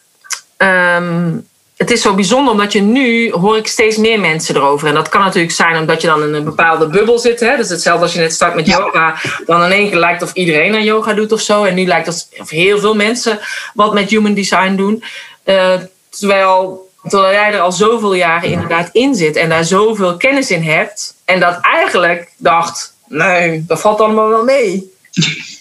um, 0.59 1.47
het 1.77 1.91
is 1.91 2.03
zo 2.03 2.15
bijzonder 2.15 2.53
omdat 2.53 2.73
je 2.73 2.81
nu 2.81 3.33
hoor 3.33 3.57
ik 3.57 3.67
steeds 3.67 3.97
meer 3.97 4.21
mensen 4.21 4.57
erover. 4.57 4.89
En 4.89 4.95
dat 4.95 5.09
kan 5.09 5.21
natuurlijk 5.21 5.53
zijn 5.53 5.77
omdat 5.77 6.01
je 6.01 6.07
dan 6.07 6.23
in 6.23 6.35
een 6.35 6.45
bepaalde 6.45 6.87
bubbel 6.87 7.19
zit. 7.19 7.41
Hè? 7.41 7.57
Dus 7.57 7.69
hetzelfde 7.69 8.03
als 8.03 8.13
je 8.13 8.21
net 8.21 8.33
start 8.33 8.55
met 8.55 8.67
yoga. 8.67 9.17
Dan 9.47 9.65
in 9.65 9.71
één 9.71 9.89
keer 9.89 9.99
lijkt 9.99 10.23
of 10.23 10.33
iedereen 10.33 10.75
aan 10.75 10.85
yoga 10.85 11.13
doet 11.13 11.33
of 11.33 11.41
zo. 11.41 11.65
En 11.65 11.75
nu 11.75 11.87
lijkt 11.87 12.07
het 12.07 12.29
of 12.39 12.51
heel 12.51 12.79
veel 12.79 12.95
mensen 12.95 13.39
wat 13.75 13.95
met 13.95 14.11
human 14.11 14.35
design 14.35 14.75
doen. 14.75 15.05
Uh, 15.45 15.75
terwijl 16.11 16.83
Terwijl 17.09 17.33
jij 17.33 17.53
er 17.53 17.61
al 17.61 17.73
zoveel 17.73 18.15
jaren 18.15 18.51
inderdaad 18.51 18.89
in 18.93 19.15
zit 19.15 19.37
en 19.37 19.49
daar 19.49 19.65
zoveel 19.65 20.17
kennis 20.17 20.51
in 20.51 20.63
hebt. 20.63 21.15
En 21.25 21.41
dat 21.41 21.59
eigenlijk 21.61 22.31
dacht, 22.37 22.95
nee, 23.07 23.65
dat 23.67 23.81
valt 23.81 24.01
allemaal 24.01 24.29
wel 24.29 24.45
mee. 24.45 24.93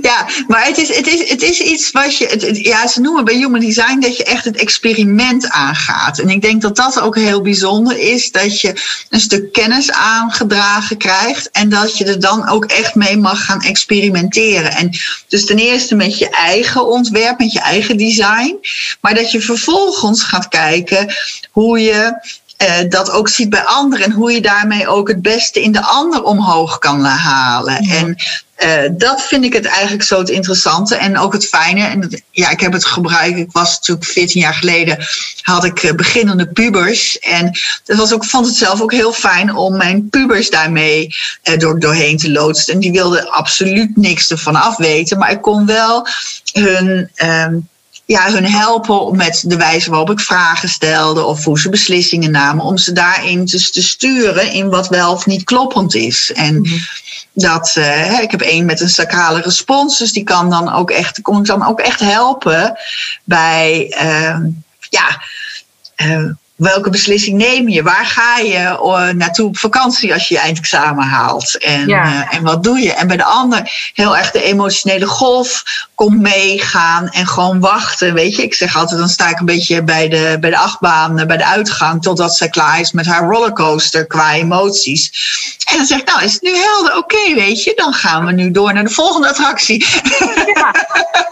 Ja, 0.00 0.26
maar 0.46 0.66
het 0.66 0.78
is, 0.78 0.96
het 0.96 1.06
is, 1.06 1.30
het 1.30 1.42
is 1.42 1.60
iets 1.60 1.90
wat 1.90 2.16
je. 2.16 2.26
Het, 2.26 2.58
ja, 2.58 2.86
ze 2.86 3.00
noemen 3.00 3.24
bij 3.24 3.34
Human 3.34 3.60
Design 3.60 4.00
dat 4.00 4.16
je 4.16 4.24
echt 4.24 4.44
het 4.44 4.56
experiment 4.56 5.48
aangaat. 5.48 6.18
En 6.18 6.28
ik 6.28 6.42
denk 6.42 6.62
dat 6.62 6.76
dat 6.76 7.00
ook 7.00 7.16
heel 7.16 7.40
bijzonder 7.40 7.98
is. 7.98 8.30
Dat 8.30 8.60
je 8.60 8.80
een 9.10 9.20
stuk 9.20 9.52
kennis 9.52 9.92
aangedragen 9.92 10.96
krijgt. 10.96 11.50
En 11.50 11.68
dat 11.68 11.98
je 11.98 12.04
er 12.04 12.20
dan 12.20 12.48
ook 12.48 12.64
echt 12.64 12.94
mee 12.94 13.16
mag 13.16 13.44
gaan 13.44 13.62
experimenteren. 13.62 14.72
En 14.72 14.90
dus 15.28 15.46
ten 15.46 15.58
eerste 15.58 15.94
met 15.94 16.18
je 16.18 16.30
eigen 16.30 16.86
ontwerp, 16.86 17.38
met 17.38 17.52
je 17.52 17.60
eigen 17.60 17.96
design. 17.96 18.56
Maar 19.00 19.14
dat 19.14 19.30
je 19.30 19.40
vervolgens 19.40 20.22
gaat 20.22 20.48
kijken 20.48 21.14
hoe 21.50 21.80
je 21.80 22.20
uh, 22.62 22.88
dat 22.88 23.10
ook 23.10 23.28
ziet 23.28 23.50
bij 23.50 23.64
anderen. 23.64 24.04
En 24.04 24.12
hoe 24.12 24.32
je 24.32 24.40
daarmee 24.40 24.88
ook 24.88 25.08
het 25.08 25.22
beste 25.22 25.62
in 25.62 25.72
de 25.72 25.82
ander 25.82 26.22
omhoog 26.22 26.78
kan 26.78 27.04
halen. 27.04 27.84
Ja. 27.84 27.94
En 27.94 28.16
uh, 28.64 28.90
dat 28.92 29.22
vind 29.22 29.44
ik 29.44 29.52
het 29.52 29.64
eigenlijk 29.64 30.02
zo 30.02 30.18
het 30.18 30.28
interessante 30.28 30.96
en 30.96 31.18
ook 31.18 31.32
het 31.32 31.46
fijne. 31.46 31.84
En 31.84 32.22
ja, 32.30 32.50
ik 32.50 32.60
heb 32.60 32.72
het 32.72 32.84
gebruikt. 32.84 33.38
Ik 33.38 33.52
was 33.52 33.74
natuurlijk 33.74 34.06
14 34.06 34.40
jaar 34.40 34.54
geleden 34.54 35.06
had 35.42 35.64
ik 35.64 35.82
uh, 35.82 35.92
beginnende 35.92 36.46
pubers. 36.46 37.18
En 37.18 37.58
dat 37.84 37.96
was 37.96 38.12
ook, 38.12 38.24
vond 38.24 38.46
het 38.46 38.56
zelf 38.56 38.80
ook 38.80 38.92
heel 38.92 39.12
fijn 39.12 39.54
om 39.54 39.76
mijn 39.76 40.08
pubers 40.08 40.50
daarmee 40.50 41.14
uh, 41.44 41.58
door, 41.58 41.80
doorheen 41.80 42.16
te 42.16 42.30
loodsen. 42.30 42.74
En 42.74 42.80
die 42.80 42.92
wilden 42.92 43.30
absoluut 43.30 43.96
niks 43.96 44.30
ervan 44.30 44.56
afweten. 44.56 45.18
Maar 45.18 45.30
ik 45.30 45.42
kon 45.42 45.66
wel 45.66 46.06
hun. 46.52 47.10
Um, 47.24 47.70
ja, 48.04 48.32
hun 48.32 48.46
helpen 48.46 49.16
met 49.16 49.44
de 49.46 49.56
wijze 49.56 49.90
waarop 49.90 50.10
ik 50.10 50.20
vragen 50.20 50.68
stelde 50.68 51.24
of 51.24 51.44
hoe 51.44 51.60
ze 51.60 51.68
beslissingen 51.68 52.30
namen, 52.30 52.64
om 52.64 52.76
ze 52.76 52.92
daarin 52.92 53.44
dus 53.44 53.72
te 53.72 53.82
sturen 53.82 54.52
in 54.52 54.68
wat 54.68 54.88
wel 54.88 55.12
of 55.12 55.26
niet 55.26 55.44
kloppend 55.44 55.94
is. 55.94 56.32
En 56.34 56.54
-hmm. 56.54 56.80
Dat, 57.32 57.74
uh, 57.78 58.20
ik 58.20 58.30
heb 58.30 58.40
één 58.40 58.64
met 58.64 58.80
een 58.80 58.88
sacrale 58.88 59.40
respons, 59.40 59.98
dus 59.98 60.12
die 60.12 60.24
kan 60.24 60.50
dan 60.50 60.72
ook 60.72 60.90
echt, 60.90 61.20
kon 61.20 61.38
ik 61.38 61.46
dan 61.46 61.66
ook 61.66 61.80
echt 61.80 62.00
helpen 62.00 62.78
bij, 63.24 63.94
uh, 64.02 64.36
ja, 64.88 65.22
uh, 65.96 66.30
welke 66.56 66.90
beslissing 66.90 67.38
neem 67.38 67.68
je? 67.68 67.82
Waar 67.82 68.06
ga 68.06 68.38
je 68.38 68.58
uh, 68.58 69.08
naartoe 69.08 69.46
op 69.46 69.58
vakantie 69.58 70.12
als 70.12 70.28
je 70.28 70.34
je 70.34 70.40
eindexamen 70.40 71.04
haalt? 71.04 71.58
En, 71.58 71.88
ja. 71.88 72.06
uh, 72.06 72.34
en 72.34 72.42
wat 72.42 72.64
doe 72.64 72.78
je? 72.78 72.92
En 72.92 73.06
bij 73.06 73.16
de 73.16 73.24
ander 73.24 73.90
heel 73.94 74.16
erg 74.16 74.30
de 74.30 74.42
emotionele 74.42 75.06
golf 75.06 75.62
komt 75.94 76.20
meegaan 76.20 77.08
en 77.08 77.26
gewoon 77.26 77.60
wachten. 77.60 78.14
Weet 78.14 78.36
je, 78.36 78.42
ik 78.42 78.54
zeg 78.54 78.76
altijd, 78.76 78.98
dan 79.00 79.08
sta 79.08 79.28
ik 79.28 79.38
een 79.38 79.46
beetje 79.46 79.82
bij 79.82 80.08
de, 80.08 80.36
bij 80.40 80.50
de 80.50 80.58
achtbaan, 80.58 81.26
bij 81.26 81.36
de 81.36 81.46
uitgang, 81.46 82.02
totdat 82.02 82.36
zij 82.36 82.48
klaar 82.48 82.80
is 82.80 82.92
met 82.92 83.06
haar 83.06 83.28
rollercoaster 83.28 84.06
qua 84.06 84.32
emoties. 84.32 85.10
En 85.70 85.76
dan 85.76 85.86
zeg 85.86 85.98
ik, 85.98 86.06
nou 86.06 86.22
is 86.22 86.32
het 86.32 86.42
nu 86.42 86.56
helder? 86.56 86.96
Oké, 86.96 87.14
okay, 87.14 87.34
weet 87.34 87.64
je, 87.64 87.72
dan 87.76 87.92
gaan 87.92 88.26
we 88.26 88.32
nu 88.32 88.50
door 88.50 88.72
naar 88.72 88.84
de 88.84 88.90
volgende 88.90 89.28
attractie. 89.28 89.86
Ja, 90.54 90.72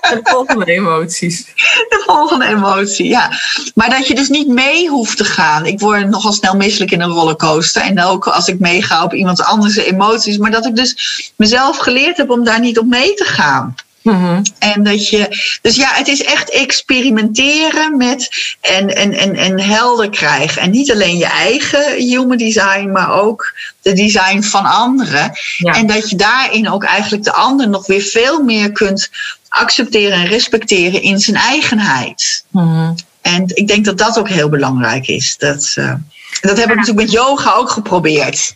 de 0.00 0.20
volgende 0.22 0.64
emoties. 0.64 1.44
De 1.88 2.02
volgende 2.06 2.46
emotie, 2.46 3.08
ja. 3.08 3.30
Maar 3.74 3.90
dat 3.90 4.06
je 4.06 4.14
dus 4.14 4.28
niet 4.28 4.48
mee 4.48 4.88
hoeft 4.88 5.09
te 5.14 5.24
gaan. 5.24 5.66
Ik 5.66 5.80
word 5.80 6.08
nogal 6.08 6.32
snel 6.32 6.56
misselijk 6.56 6.90
in 6.90 7.00
een 7.00 7.10
rollercoaster. 7.10 7.82
En 7.82 8.02
ook 8.02 8.26
als 8.26 8.48
ik 8.48 8.58
meega 8.58 9.04
op 9.04 9.14
iemand 9.14 9.42
anders 9.42 9.76
emoties. 9.76 10.38
Maar 10.38 10.50
dat 10.50 10.66
ik 10.66 10.76
dus 10.76 11.32
mezelf 11.36 11.76
geleerd 11.76 12.16
heb 12.16 12.30
om 12.30 12.44
daar 12.44 12.60
niet 12.60 12.78
op 12.78 12.86
mee 12.86 13.14
te 13.14 13.24
gaan. 13.24 13.74
Mm-hmm. 14.02 14.42
En 14.58 14.82
dat 14.82 15.08
je, 15.08 15.58
dus 15.62 15.76
ja, 15.76 15.88
het 15.92 16.08
is 16.08 16.22
echt 16.22 16.50
experimenteren 16.50 17.96
met 17.96 18.54
en, 18.60 18.96
en, 18.96 19.12
en, 19.12 19.36
en 19.36 19.60
helder 19.60 20.10
krijgen. 20.10 20.62
En 20.62 20.70
niet 20.70 20.92
alleen 20.92 21.16
je 21.16 21.26
eigen 21.26 21.94
human 21.94 22.36
design, 22.36 22.90
maar 22.90 23.12
ook 23.12 23.54
de 23.82 23.92
design 23.92 24.42
van 24.42 24.64
anderen. 24.64 25.32
Ja. 25.56 25.74
En 25.74 25.86
dat 25.86 26.10
je 26.10 26.16
daarin 26.16 26.70
ook 26.70 26.84
eigenlijk 26.84 27.24
de 27.24 27.32
ander 27.32 27.68
nog 27.68 27.86
weer 27.86 28.02
veel 28.02 28.42
meer 28.42 28.72
kunt 28.72 29.10
accepteren 29.48 30.18
en 30.18 30.26
respecteren 30.26 31.02
in 31.02 31.18
zijn 31.18 31.36
eigenheid. 31.36 32.44
Mm-hmm. 32.50 32.94
En 33.20 33.44
ik 33.46 33.68
denk 33.68 33.84
dat 33.84 33.98
dat 33.98 34.18
ook 34.18 34.28
heel 34.28 34.48
belangrijk 34.48 35.06
is. 35.06 35.36
Dat, 35.38 35.74
uh, 35.78 35.94
dat 36.40 36.58
heb 36.58 36.70
ik 36.70 36.76
natuurlijk 36.76 37.06
met 37.06 37.12
yoga 37.12 37.54
ook 37.54 37.70
geprobeerd. 37.70 38.54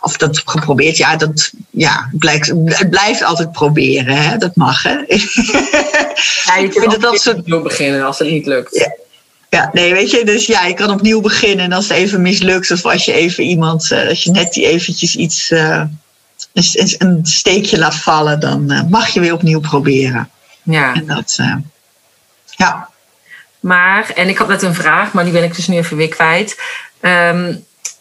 Of 0.00 0.16
dat 0.16 0.42
geprobeerd, 0.44 0.96
ja, 0.96 1.16
dat 1.16 1.52
ja, 1.70 2.10
blijkt, 2.12 2.52
het 2.64 2.90
blijft 2.90 3.22
altijd 3.22 3.52
proberen. 3.52 4.16
Hè? 4.16 4.36
Dat 4.38 4.56
mag, 4.56 4.82
hè? 4.82 4.92
Ja, 6.44 6.56
je 6.56 6.68
kunt 6.68 7.00
dat 7.00 7.20
soort... 7.20 7.38
opnieuw 7.38 7.62
beginnen 7.62 8.04
als 8.04 8.18
het 8.18 8.30
niet 8.30 8.46
lukt. 8.46 8.74
Ja. 8.78 8.94
Ja, 9.50 9.70
nee, 9.72 9.92
weet 9.92 10.10
je, 10.10 10.24
dus 10.24 10.46
ja, 10.46 10.66
je 10.66 10.74
kan 10.74 10.90
opnieuw 10.90 11.20
beginnen 11.20 11.64
en 11.64 11.72
als 11.72 11.88
het 11.88 11.96
even 11.96 12.22
mislukt, 12.22 12.70
of 12.70 12.84
als 12.84 13.04
je 13.04 13.12
even 13.12 13.44
iemand, 13.44 13.90
uh, 13.90 14.08
als 14.08 14.22
je 14.22 14.30
net 14.30 14.52
die 14.52 14.66
eventjes 14.66 15.16
iets, 15.16 15.50
uh, 15.50 15.82
een, 16.52 16.94
een, 16.98 17.20
steekje 17.22 17.78
laat 17.78 17.94
vallen, 17.94 18.40
dan 18.40 18.86
mag 18.90 19.08
je 19.08 19.20
weer 19.20 19.32
opnieuw 19.32 19.60
proberen. 19.60 20.30
Ja. 20.62 20.94
En 20.94 21.06
dat, 21.06 21.38
ja. 22.56 22.88
Maar, 23.64 24.10
en 24.14 24.28
ik 24.28 24.38
had 24.38 24.48
net 24.48 24.62
een 24.62 24.74
vraag, 24.74 25.12
maar 25.12 25.24
die 25.24 25.32
ben 25.32 25.42
ik 25.42 25.56
dus 25.56 25.66
nu 25.66 25.76
even 25.76 25.96
weer 25.96 26.08
kwijt. 26.08 26.60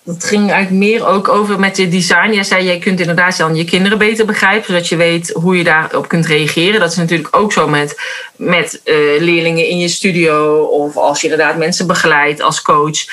Dat 0.05 0.23
ging 0.23 0.51
eigenlijk 0.51 0.91
meer 0.91 1.05
ook 1.05 1.27
over 1.27 1.59
met 1.59 1.77
je 1.77 1.87
design. 1.87 2.33
Jij 2.33 2.43
zei, 2.43 2.65
jij 2.65 2.77
kunt 2.77 2.99
inderdaad 2.99 3.37
dan 3.37 3.55
je 3.55 3.65
kinderen 3.65 3.97
beter 3.97 4.25
begrijpen, 4.25 4.65
zodat 4.65 4.89
je 4.89 4.95
weet 4.95 5.29
hoe 5.29 5.57
je 5.57 5.63
daarop 5.63 6.07
kunt 6.07 6.25
reageren. 6.25 6.79
Dat 6.79 6.91
is 6.91 6.97
natuurlijk 6.97 7.35
ook 7.35 7.53
zo 7.53 7.67
met, 7.67 8.01
met 8.35 8.81
uh, 8.85 8.95
leerlingen 9.21 9.67
in 9.67 9.79
je 9.79 9.87
studio 9.87 10.63
of 10.63 10.97
als 10.97 11.21
je 11.21 11.29
inderdaad 11.29 11.57
mensen 11.57 11.87
begeleidt 11.87 12.41
als 12.41 12.61
coach. 12.61 13.05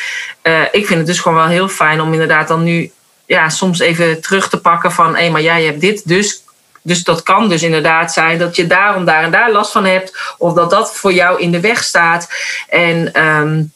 Uh, 0.43 0.63
ik 0.73 0.87
vind 0.87 0.99
het 0.99 1.07
dus 1.07 1.19
gewoon 1.19 1.39
wel 1.39 1.47
heel 1.47 1.69
fijn 1.69 2.01
om 2.01 2.13
inderdaad 2.13 2.49
dan 2.49 2.63
nu 2.63 2.91
ja, 3.27 3.49
soms 3.49 3.79
even 3.79 4.21
terug 4.21 4.49
te 4.49 4.61
pakken 4.61 4.93
van, 4.93 5.17
hé, 5.17 5.31
maar 5.31 5.43
jij 5.43 5.65
hebt 5.65 5.81
dit, 5.81 6.09
dus 6.09 6.43
dus 6.83 7.05
dat 7.05 7.23
kan 7.23 7.49
dus 7.49 7.63
inderdaad 7.63 8.13
zijn 8.13 8.39
dat 8.39 8.57
je 8.57 8.67
daarom 8.67 9.05
daar 9.05 9.23
en 9.23 9.31
daar 9.31 9.53
last 9.53 9.73
van 9.73 9.85
hebt. 9.85 10.35
Of 10.39 10.53
dat 10.53 10.71
dat 10.71 10.95
voor 10.97 11.13
jou 11.13 11.41
in 11.41 11.51
de 11.51 11.61
weg 11.61 11.83
staat. 11.83 12.29
En 12.69 13.25
um, 13.27 13.73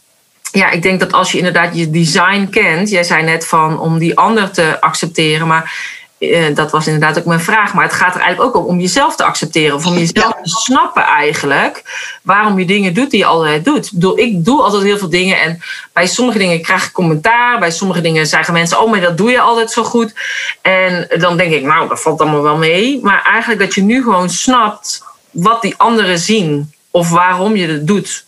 ja, 0.53 0.71
ik 0.71 0.83
denk 0.83 1.01
dat 1.01 1.13
als 1.13 1.33
je 1.33 1.39
inderdaad 1.39 1.77
je 1.77 1.91
design 1.91 2.49
kent. 2.51 2.91
Jij 2.91 3.05
zei 3.05 3.23
net 3.23 3.47
van 3.47 3.79
om 3.79 3.99
die 3.99 4.19
ander 4.19 4.51
te 4.51 4.81
accepteren. 4.81 5.47
Maar 5.47 5.94
uh, 6.31 6.55
dat 6.55 6.71
was 6.71 6.87
inderdaad 6.87 7.19
ook 7.19 7.25
mijn 7.25 7.41
vraag. 7.41 7.75
Maar 7.75 7.85
het 7.85 7.93
gaat 7.93 8.15
er 8.15 8.21
eigenlijk 8.21 8.57
ook 8.57 8.67
om 8.67 8.75
om 8.75 8.81
jezelf 8.81 9.17
te 9.17 9.25
accepteren. 9.25 9.77
Of 9.77 9.87
om 9.87 9.95
jezelf 9.99 10.33
te 10.43 10.49
snappen 10.49 11.03
eigenlijk. 11.03 11.83
Waarom 12.23 12.59
je 12.59 12.67
dingen 12.67 12.95
doet 12.95 13.11
die 13.11 13.19
je 13.19 13.25
altijd 13.25 13.65
doet. 13.65 13.87
Ik, 13.87 13.93
bedoel, 13.93 14.19
ik 14.19 14.45
doe 14.45 14.63
altijd 14.63 14.83
heel 14.83 14.99
veel 14.99 15.11
dingen. 15.11 15.41
En 15.41 15.61
bij 15.93 16.07
sommige 16.07 16.39
dingen 16.39 16.63
krijg 16.63 16.87
ik 16.87 16.93
commentaar. 16.93 17.59
Bij 17.59 17.71
sommige 17.71 18.01
dingen 18.01 18.27
zeggen 18.27 18.55
mensen... 18.55 18.81
Oh, 18.81 18.91
maar 18.91 19.01
dat 19.01 19.17
doe 19.17 19.31
je 19.31 19.41
altijd 19.41 19.71
zo 19.71 19.85
goed. 19.85 20.15
En 20.63 21.09
dan 21.19 21.37
denk 21.37 21.53
ik, 21.53 21.63
nou, 21.63 21.89
dat 21.89 22.01
valt 22.01 22.21
allemaal 22.21 22.43
wel 22.43 22.57
mee. 22.57 22.99
Maar 23.03 23.23
eigenlijk 23.25 23.61
dat 23.61 23.75
je 23.75 23.83
nu 23.83 24.03
gewoon 24.03 24.31
snapt 24.31 25.03
wat 25.31 25.63
die 25.63 25.75
anderen 25.77 26.19
zien. 26.19 26.73
Of 26.91 27.11
waarom 27.11 27.57
je 27.57 27.69
het 27.69 27.87
doet. 27.87 28.25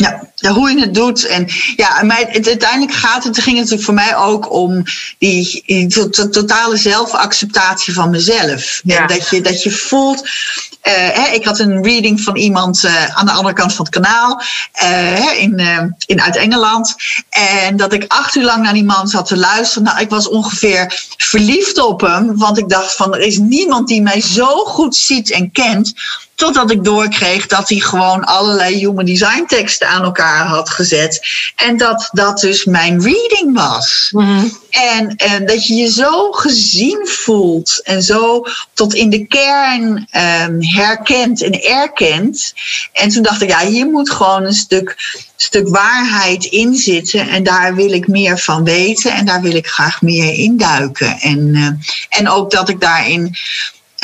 Ja, 0.00 0.30
ja, 0.34 0.52
hoe 0.52 0.70
je 0.70 0.80
het 0.80 0.94
doet. 0.94 1.26
En 1.26 1.48
ja, 1.76 2.02
maar 2.02 2.24
het, 2.28 2.46
uiteindelijk 2.46 2.92
gaat 2.92 3.24
het, 3.24 3.38
ging 3.38 3.58
het 3.58 3.70
natuurlijk 3.70 3.84
voor 3.84 3.94
mij 3.94 4.16
ook 4.16 4.52
om 4.52 4.82
die, 5.18 5.62
die 5.66 5.86
to, 5.86 6.28
totale 6.28 6.76
zelfacceptatie 6.76 7.94
van 7.94 8.10
mezelf. 8.10 8.80
Ja. 8.84 9.00
En 9.00 9.06
dat 9.06 9.28
je, 9.28 9.40
dat 9.40 9.62
je 9.62 9.70
voelt. 9.70 10.20
Uh, 10.20 10.94
hè, 10.94 11.34
ik 11.34 11.44
had 11.44 11.58
een 11.58 11.82
reading 11.82 12.20
van 12.20 12.36
iemand 12.36 12.84
uh, 12.84 13.16
aan 13.16 13.26
de 13.26 13.32
andere 13.32 13.54
kant 13.54 13.74
van 13.74 13.84
het 13.84 13.94
kanaal 13.94 14.42
uh, 14.82 15.42
in, 15.42 15.60
in 16.06 16.20
uit 16.20 16.36
Engeland. 16.36 16.94
En 17.28 17.76
dat 17.76 17.92
ik 17.92 18.04
acht 18.08 18.34
uur 18.34 18.44
lang 18.44 18.62
naar 18.62 18.72
die 18.72 18.84
man 18.84 19.08
zat 19.08 19.26
te 19.26 19.36
luisteren. 19.36 19.82
Nou, 19.82 20.00
ik 20.00 20.10
was 20.10 20.28
ongeveer 20.28 21.06
verliefd 21.16 21.78
op 21.78 22.00
hem. 22.00 22.36
Want 22.36 22.58
ik 22.58 22.68
dacht 22.68 22.94
van 22.94 23.14
er 23.14 23.20
is 23.20 23.38
niemand 23.38 23.88
die 23.88 24.02
mij 24.02 24.20
zo 24.20 24.46
goed 24.46 24.96
ziet 24.96 25.30
en 25.30 25.52
kent. 25.52 25.92
Totdat 26.38 26.70
ik 26.70 26.84
doorkreeg 26.84 27.46
dat 27.46 27.68
hij 27.68 27.78
gewoon 27.78 28.24
allerlei 28.24 28.76
human 28.76 29.04
design 29.04 29.44
teksten 29.46 29.88
aan 29.88 30.02
elkaar 30.02 30.46
had 30.46 30.70
gezet. 30.70 31.20
En 31.56 31.76
dat 31.76 32.08
dat 32.12 32.40
dus 32.40 32.64
mijn 32.64 33.02
reading 33.02 33.54
was. 33.54 34.08
Mm-hmm. 34.10 34.58
En, 34.70 35.16
en 35.16 35.46
dat 35.46 35.66
je 35.66 35.74
je 35.74 35.90
zo 35.90 36.32
gezien 36.32 37.06
voelt 37.06 37.80
en 37.84 38.02
zo 38.02 38.44
tot 38.74 38.94
in 38.94 39.10
de 39.10 39.26
kern 39.26 40.08
um, 40.12 40.62
herkent 40.62 41.42
en 41.42 41.62
erkent. 41.62 42.52
En 42.92 43.08
toen 43.08 43.22
dacht 43.22 43.42
ik, 43.42 43.48
ja, 43.48 43.66
hier 43.66 43.86
moet 43.86 44.10
gewoon 44.10 44.44
een 44.44 44.52
stuk, 44.52 44.96
stuk 45.36 45.68
waarheid 45.68 46.44
in 46.44 46.74
zitten. 46.74 47.28
En 47.28 47.42
daar 47.42 47.74
wil 47.74 47.92
ik 47.92 48.08
meer 48.08 48.38
van 48.38 48.64
weten 48.64 49.12
en 49.12 49.26
daar 49.26 49.40
wil 49.40 49.54
ik 49.54 49.66
graag 49.66 50.02
meer 50.02 50.32
induiken. 50.32 51.18
En, 51.20 51.38
uh, 51.38 51.68
en 52.08 52.28
ook 52.28 52.50
dat 52.50 52.68
ik 52.68 52.80
daarin 52.80 53.36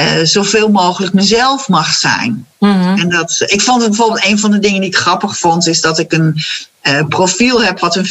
uh, 0.01 0.07
zoveel 0.23 0.69
mogelijk 0.69 1.13
mezelf 1.13 1.69
mag 1.69 1.95
zijn. 1.95 2.47
Mm-hmm. 2.59 2.99
En 2.99 3.09
dat, 3.09 3.45
ik 3.47 3.61
vond 3.61 3.81
het 3.81 3.91
bijvoorbeeld 3.91 4.25
een 4.25 4.39
van 4.39 4.51
de 4.51 4.59
dingen 4.59 4.81
die 4.81 4.91
ik 4.91 4.97
grappig 4.97 5.39
vond, 5.39 5.67
is 5.67 5.81
dat 5.81 5.99
ik 5.99 6.13
een 6.13 6.43
uh, 6.83 7.07
profiel 7.09 7.63
heb 7.63 7.79
wat 7.79 7.97
een 7.97 8.07
4-6 8.07 8.11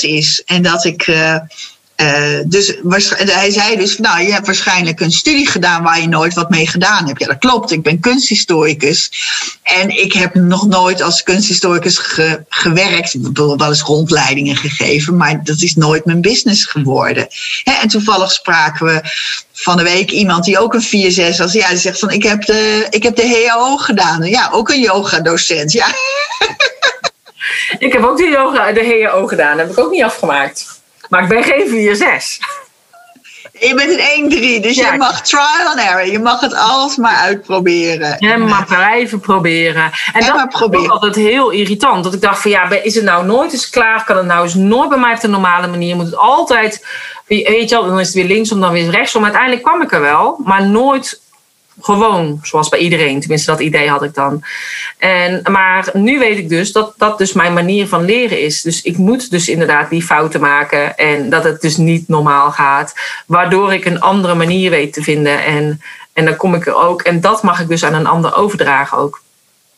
is. 0.00 0.42
En 0.46 0.62
dat 0.62 0.84
ik 0.84 1.06
Uh, 1.96 2.38
dus 2.44 2.74
hij 3.16 3.50
zei 3.50 3.76
dus, 3.76 3.98
nou, 3.98 4.22
je 4.22 4.32
hebt 4.32 4.46
waarschijnlijk 4.46 5.00
een 5.00 5.12
studie 5.12 5.46
gedaan 5.46 5.82
waar 5.82 6.00
je 6.00 6.08
nooit 6.08 6.34
wat 6.34 6.50
mee 6.50 6.66
gedaan 6.66 7.06
hebt. 7.06 7.20
Ja, 7.20 7.26
dat 7.26 7.38
klopt. 7.38 7.70
Ik 7.70 7.82
ben 7.82 8.00
kunsthistoricus. 8.00 9.10
En 9.62 9.88
ik 9.88 10.12
heb 10.12 10.34
nog 10.34 10.66
nooit 10.66 11.02
als 11.02 11.22
kunsthistoricus 11.22 11.98
ge, 11.98 12.44
gewerkt. 12.48 13.14
Ik 13.14 13.20
heb 13.22 13.36
wel 13.36 13.68
eens 13.68 13.82
rondleidingen 13.82 14.56
gegeven, 14.56 15.16
maar 15.16 15.44
dat 15.44 15.60
is 15.60 15.74
nooit 15.74 16.04
mijn 16.04 16.20
business 16.20 16.64
geworden. 16.64 17.28
en 17.64 17.88
toevallig 17.88 18.32
spraken 18.32 18.86
we 18.86 19.00
van 19.52 19.76
de 19.76 19.82
week 19.82 20.10
iemand 20.10 20.44
die 20.44 20.58
ook 20.58 20.74
een 20.74 21.12
4-6 21.34 21.36
was. 21.36 21.52
Ja, 21.52 21.68
die 21.68 21.78
zegt 21.78 21.98
van, 21.98 22.10
ik 22.10 22.22
heb 22.22 22.44
de, 22.44 22.86
ik 22.90 23.02
heb 23.02 23.16
de 23.16 23.46
HAO 23.48 23.76
gedaan. 23.76 24.22
Ja, 24.22 24.48
ook 24.52 24.68
een 24.68 24.80
yoga-docent. 24.80 25.72
Ja. 25.72 25.86
Ik 27.78 27.92
heb 27.92 28.04
ook 28.04 28.16
de, 28.16 28.28
yoga, 28.28 28.72
de 28.72 29.02
HAO 29.02 29.26
gedaan. 29.26 29.56
Dat 29.56 29.66
heb 29.66 29.76
ik 29.76 29.84
ook 29.84 29.90
niet 29.90 30.02
afgemaakt. 30.02 30.82
Maar 31.14 31.22
ik 31.22 31.28
ben 31.28 31.44
geen 31.44 31.96
4-6. 31.96 32.02
Je 33.60 33.74
bent 33.74 33.90
een 33.90 34.58
1-3, 34.58 34.62
dus 34.62 34.76
je 34.76 34.94
mag 34.98 35.22
trial 35.22 35.66
and 35.66 35.78
error. 35.78 36.06
Je 36.06 36.18
mag 36.18 36.40
het 36.40 36.54
alles 36.54 36.96
maar 36.96 37.16
uitproberen. 37.16 38.18
En 38.18 38.44
maar 38.44 38.64
blijven 38.64 39.20
proberen. 39.20 39.82
En, 40.12 40.20
en 40.20 40.48
dat 40.50 40.74
is 40.74 40.88
altijd 40.88 41.14
heel 41.14 41.50
irritant. 41.50 42.04
Dat 42.04 42.14
ik 42.14 42.20
dacht 42.20 42.42
van 42.42 42.50
ja, 42.50 42.70
is 42.70 42.94
het 42.94 43.04
nou 43.04 43.26
nooit 43.26 43.52
eens 43.52 43.70
klaar? 43.70 44.04
Kan 44.04 44.16
het 44.16 44.26
nou 44.26 44.42
eens 44.42 44.54
nooit 44.54 44.88
bij 44.88 44.98
mij 44.98 45.14
op 45.14 45.20
de 45.20 45.28
normale 45.28 45.66
manier? 45.66 45.96
Moet 45.96 46.06
het 46.06 46.16
altijd, 46.16 46.86
weet 47.26 47.68
je 47.68 47.74
wel, 47.74 47.86
dan 47.86 48.00
is 48.00 48.06
het 48.06 48.16
weer 48.16 48.24
linksom, 48.24 48.60
dan 48.60 48.72
weer 48.72 48.90
rechtsom. 48.90 49.24
Uiteindelijk 49.24 49.62
kwam 49.62 49.82
ik 49.82 49.92
er 49.92 50.00
wel, 50.00 50.40
maar 50.44 50.66
nooit 50.66 51.20
gewoon, 51.80 52.38
zoals 52.42 52.68
bij 52.68 52.78
iedereen. 52.78 53.20
Tenminste, 53.20 53.50
dat 53.50 53.60
idee 53.60 53.88
had 53.88 54.02
ik 54.02 54.14
dan. 54.14 54.44
En, 54.98 55.40
maar 55.50 55.90
nu 55.92 56.18
weet 56.18 56.38
ik 56.38 56.48
dus 56.48 56.72
dat 56.72 56.94
dat 56.96 57.18
dus 57.18 57.32
mijn 57.32 57.52
manier 57.52 57.88
van 57.88 58.04
leren 58.04 58.40
is. 58.40 58.62
Dus 58.62 58.82
ik 58.82 58.96
moet 58.96 59.30
dus 59.30 59.48
inderdaad 59.48 59.90
die 59.90 60.02
fouten 60.02 60.40
maken. 60.40 60.96
En 60.96 61.30
dat 61.30 61.44
het 61.44 61.60
dus 61.60 61.76
niet 61.76 62.08
normaal 62.08 62.50
gaat. 62.50 62.94
Waardoor 63.26 63.72
ik 63.72 63.84
een 63.84 64.00
andere 64.00 64.34
manier 64.34 64.70
weet 64.70 64.92
te 64.92 65.02
vinden. 65.02 65.44
En, 65.44 65.80
en 66.12 66.24
dan 66.24 66.36
kom 66.36 66.54
ik 66.54 66.66
er 66.66 66.76
ook. 66.76 67.02
En 67.02 67.20
dat 67.20 67.42
mag 67.42 67.60
ik 67.60 67.68
dus 67.68 67.84
aan 67.84 67.94
een 67.94 68.06
ander 68.06 68.36
overdragen 68.36 68.98
ook. 68.98 69.22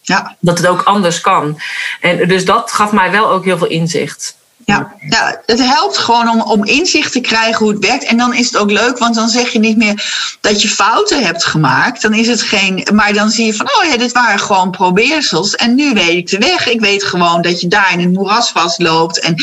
Ja. 0.00 0.36
Dat 0.40 0.58
het 0.58 0.66
ook 0.66 0.82
anders 0.82 1.20
kan. 1.20 1.60
En 2.00 2.28
dus 2.28 2.44
dat 2.44 2.72
gaf 2.72 2.92
mij 2.92 3.10
wel 3.10 3.30
ook 3.30 3.44
heel 3.44 3.58
veel 3.58 3.66
inzicht. 3.66 4.36
Ja, 4.66 4.94
ja, 5.08 5.42
het 5.46 5.58
helpt 5.58 5.98
gewoon 5.98 6.28
om, 6.28 6.40
om 6.40 6.64
inzicht 6.64 7.12
te 7.12 7.20
krijgen 7.20 7.64
hoe 7.64 7.74
het 7.74 7.86
werkt. 7.86 8.04
En 8.04 8.16
dan 8.16 8.34
is 8.34 8.46
het 8.46 8.56
ook 8.56 8.70
leuk, 8.70 8.98
want 8.98 9.14
dan 9.14 9.28
zeg 9.28 9.52
je 9.52 9.58
niet 9.58 9.76
meer 9.76 10.04
dat 10.40 10.62
je 10.62 10.68
fouten 10.68 11.24
hebt 11.24 11.44
gemaakt. 11.44 12.02
Dan 12.02 12.14
is 12.14 12.26
het 12.26 12.42
geen. 12.42 12.86
Maar 12.92 13.12
dan 13.12 13.30
zie 13.30 13.46
je 13.46 13.54
van, 13.54 13.66
oh 13.66 13.84
ja, 13.84 13.96
dit 13.96 14.12
waren 14.12 14.38
gewoon 14.38 14.70
probeersels. 14.70 15.54
En 15.54 15.74
nu 15.74 15.94
weet 15.94 16.16
ik 16.16 16.28
de 16.28 16.38
weg. 16.38 16.68
Ik 16.68 16.80
weet 16.80 17.04
gewoon 17.04 17.42
dat 17.42 17.60
je 17.60 17.68
daar 17.68 17.92
in 17.92 18.00
het 18.00 18.12
moeras 18.12 18.50
vastloopt. 18.50 19.20
En, 19.20 19.34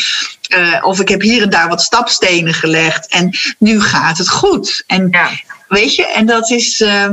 uh, 0.58 0.78
of 0.82 1.00
ik 1.00 1.10
heb 1.10 1.22
hier 1.22 1.42
en 1.42 1.50
daar 1.50 1.70
wat 1.70 1.82
stapstenen 1.82 2.54
gelegd. 2.54 3.08
En 3.08 3.38
nu 3.60 3.82
gaat 3.82 4.18
het 4.18 4.30
goed. 4.30 4.84
En 4.88 5.08
ja. 5.12 5.30
weet 5.68 5.96
je, 5.96 6.08
en 6.08 6.26
dat 6.26 6.50
is. 6.50 6.80
Uh, 6.80 7.06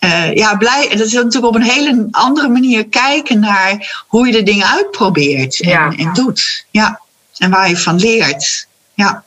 uh, 0.00 0.34
ja, 0.34 0.56
blij. 0.56 0.88
Dat 0.88 1.06
is 1.06 1.12
natuurlijk 1.12 1.46
op 1.46 1.54
een 1.54 1.62
hele 1.62 2.08
andere 2.10 2.48
manier 2.48 2.88
kijken 2.88 3.40
naar 3.40 4.04
hoe 4.06 4.26
je 4.26 4.32
de 4.32 4.42
dingen 4.42 4.66
uitprobeert 4.66 5.60
en, 5.60 5.68
ja. 5.68 5.92
en 5.96 6.12
doet. 6.12 6.64
Ja 6.70 7.00
en 7.40 7.50
waar 7.50 7.68
je 7.68 7.76
van 7.76 7.96
leert. 7.96 8.66
Ja. 8.94 9.24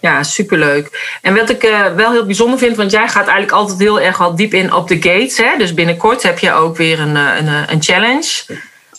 Ja, 0.00 0.22
superleuk. 0.22 1.18
En 1.22 1.34
wat 1.34 1.50
ik 1.50 1.64
uh, 1.64 1.94
wel 1.94 2.12
heel 2.12 2.26
bijzonder 2.26 2.58
vind, 2.58 2.76
want 2.76 2.90
jij 2.90 3.08
gaat 3.08 3.26
eigenlijk 3.26 3.52
altijd 3.52 3.78
heel 3.78 4.00
erg 4.00 4.20
al 4.20 4.36
diep 4.36 4.54
in 4.54 4.72
op 4.72 4.88
de 4.88 4.94
gates. 4.94 5.36
Hè? 5.36 5.56
Dus 5.58 5.74
binnenkort 5.74 6.22
heb 6.22 6.38
je 6.38 6.52
ook 6.52 6.76
weer 6.76 7.00
een, 7.00 7.16
eh, 7.16 7.36
een, 7.38 7.48
eh, 7.48 7.62
een 7.66 7.82
challenge. 7.82 8.44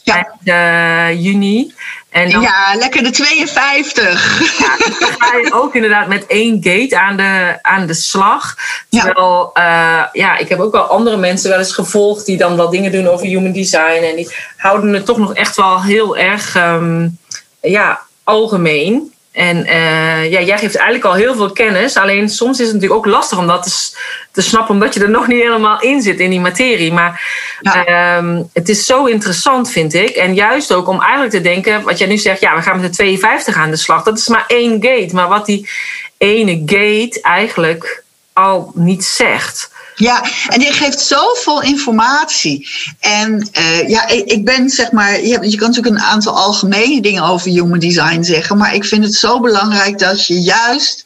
Ja. 0.04 0.32
Uh, 0.44 1.24
juni. 1.24 1.74
En 2.10 2.32
dan, 2.32 2.42
ja, 2.42 2.76
lekker 2.76 3.04
de 3.04 3.10
52. 3.10 4.60
Ja, 4.60 4.78
dan 5.00 5.10
ga 5.20 5.38
je 5.38 5.54
ook 5.54 5.76
inderdaad 5.76 6.08
met 6.08 6.26
één 6.26 6.64
gate 6.64 7.00
aan 7.00 7.18
de, 7.18 7.60
aan 7.62 7.88
de 7.88 7.94
slag. 7.94 8.56
Terwijl, 8.90 9.52
ja. 9.54 10.10
ja, 10.14 10.38
ik 10.38 10.50
heb 10.50 10.60
ook 10.60 10.72
wel 10.72 10.84
andere 10.84 11.18
mensen 11.18 11.50
wel 11.50 11.60
eens 11.60 11.74
gevolgd 11.74 12.26
die 12.26 12.38
dan 12.38 12.56
wel 12.56 12.70
dingen 12.70 12.92
doen 12.92 13.08
over 13.08 13.26
human 13.26 13.52
design. 13.52 14.04
En 14.04 14.16
die 14.16 14.36
houden 14.58 14.94
het 14.94 15.06
toch 15.06 15.18
nog 15.18 15.34
echt 15.34 15.56
wel 15.56 15.84
heel 15.84 16.18
erg 16.18 16.56
um, 16.56 17.18
ja, 17.62 18.07
algemeen. 18.28 19.12
En 19.32 19.58
uh, 19.58 20.32
ja, 20.32 20.42
jij 20.42 20.58
geeft 20.58 20.76
eigenlijk 20.76 21.06
al 21.06 21.14
heel 21.14 21.36
veel 21.36 21.52
kennis. 21.52 21.98
Alleen 21.98 22.30
soms 22.30 22.60
is 22.60 22.66
het 22.66 22.76
natuurlijk 22.76 23.00
ook 23.00 23.14
lastig 23.14 23.38
om 23.38 23.48
dat 23.48 23.64
te, 23.64 23.98
te 24.32 24.42
snappen, 24.42 24.74
omdat 24.74 24.94
je 24.94 25.00
er 25.00 25.10
nog 25.10 25.28
niet 25.28 25.42
helemaal 25.42 25.82
in 25.82 26.02
zit 26.02 26.20
in 26.20 26.30
die 26.30 26.40
materie. 26.40 26.94
Maar 26.94 27.22
ja. 27.62 28.18
um, 28.18 28.50
het 28.54 28.70
is 28.70 28.86
zo 28.86 29.06
interessant, 29.06 29.72
vind 29.72 29.94
ik. 29.94 30.10
En 30.10 30.34
juist 30.34 30.74
ook 30.74 30.88
om 30.88 31.02
eigenlijk 31.02 31.32
te 31.32 31.42
denken, 31.42 31.84
wat 31.84 31.98
jij 31.98 32.08
nu 32.08 32.18
zegt, 32.18 32.42
ja, 32.42 32.56
we 32.56 32.62
gaan 32.62 32.80
met 32.80 32.90
de 32.90 32.96
52 32.96 33.56
aan 33.56 33.70
de 33.70 33.76
slag. 33.76 34.04
Dat 34.04 34.18
is 34.18 34.28
maar 34.28 34.44
één 34.48 34.84
gate. 34.84 35.16
Maar 35.16 35.28
wat 35.28 35.46
die 35.46 35.70
ene 36.18 36.62
gate 36.66 37.20
eigenlijk 37.22 38.04
al 38.34 38.72
niet 38.76 39.06
zegt. 39.06 39.72
Ja, 40.00 40.24
en 40.48 40.60
die 40.60 40.72
geeft 40.72 41.00
zoveel 41.00 41.62
informatie. 41.62 42.68
En 43.00 43.50
uh, 43.60 43.90
ja, 43.90 44.08
ik, 44.08 44.32
ik, 44.32 44.46
ben 44.46 44.70
zeg 44.70 44.92
maar, 44.92 45.22
je, 45.22 45.50
je 45.50 45.58
kan 45.58 45.68
natuurlijk 45.68 45.96
een 45.96 46.02
aantal 46.02 46.38
algemene 46.38 47.02
dingen 47.02 47.24
over 47.24 47.50
human 47.50 47.80
design 47.80 48.24
zeggen, 48.24 48.58
maar 48.58 48.76
ik 48.76 48.86
vind 48.86 49.04
het 49.04 49.14
zo 49.14 49.40
belangrijk 49.40 50.00
dat 50.00 50.28
je 50.28 50.42
juist 50.42 51.04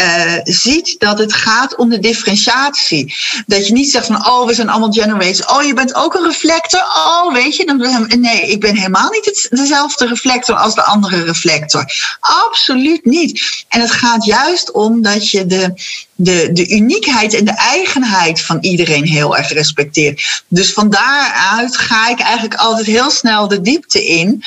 uh, 0.00 0.38
ziet 0.42 0.94
dat 0.98 1.18
het 1.18 1.32
gaat 1.32 1.76
om 1.76 1.88
de 1.88 1.98
differentiatie. 1.98 3.14
Dat 3.46 3.66
je 3.66 3.72
niet 3.72 3.90
zegt 3.90 4.06
van, 4.06 4.26
oh, 4.26 4.46
we 4.46 4.54
zijn 4.54 4.68
allemaal 4.68 4.92
generators. 4.92 5.46
Oh, 5.46 5.62
je 5.62 5.74
bent 5.74 5.94
ook 5.94 6.14
een 6.14 6.26
reflector. 6.26 6.80
Oh, 6.80 7.32
weet 7.32 7.56
je, 7.56 8.08
nee, 8.18 8.50
ik 8.50 8.60
ben 8.60 8.76
helemaal 8.76 9.10
niet 9.10 9.24
het, 9.24 9.46
dezelfde 9.50 10.06
reflector 10.06 10.56
als 10.56 10.74
de 10.74 10.84
andere 10.84 11.24
reflector. 11.24 11.84
Absoluut 12.20 13.04
niet. 13.04 13.64
En 13.68 13.80
het 13.80 13.90
gaat 13.90 14.24
juist 14.24 14.72
om 14.72 15.02
dat 15.02 15.30
je 15.30 15.46
de, 15.46 15.74
de, 16.14 16.50
de 16.52 16.68
uniekheid 16.68 17.34
en 17.34 17.44
de 17.44 17.56
eigenheid 17.56 18.40
van 18.40 18.58
iedereen 18.60 19.04
heel 19.04 19.36
erg 19.36 19.48
respecteert. 19.48 20.42
Dus 20.48 20.72
van 20.72 20.90
daaruit 20.90 21.76
ga 21.76 22.08
ik 22.08 22.20
eigenlijk 22.20 22.54
altijd 22.54 22.86
heel 22.86 23.10
snel 23.10 23.48
de 23.48 23.60
diepte 23.60 24.06
in 24.06 24.44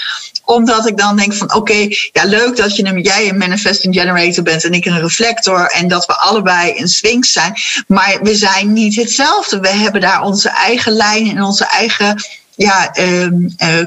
omdat 0.48 0.88
ik 0.88 0.98
dan 0.98 1.16
denk 1.16 1.34
van 1.34 1.54
oké, 1.54 1.88
ja 2.12 2.24
leuk 2.26 2.58
dat 2.58 2.76
je 2.76 2.86
een, 2.86 3.02
jij 3.02 3.30
een 3.30 3.38
manifesting 3.38 3.96
generator 3.96 4.44
bent 4.44 4.64
en 4.64 4.72
ik 4.72 4.86
een 4.86 5.00
reflector. 5.00 5.72
En 5.72 5.88
dat 5.88 6.06
we 6.06 6.18
allebei 6.18 6.80
een 6.80 6.88
sphinx 6.88 7.32
zijn. 7.32 7.54
Maar 7.88 8.20
we 8.22 8.36
zijn 8.36 8.74
niet 8.74 8.96
hetzelfde. 8.96 9.60
We 9.60 9.68
hebben 9.70 10.02
daar 10.02 10.22
onze 10.22 10.50
eigen 10.50 10.92
lijnen 10.92 11.36
en 11.36 11.44
onze 11.44 11.66
eigen 11.66 12.26
ja, 12.56 12.96
uh, 12.98 13.28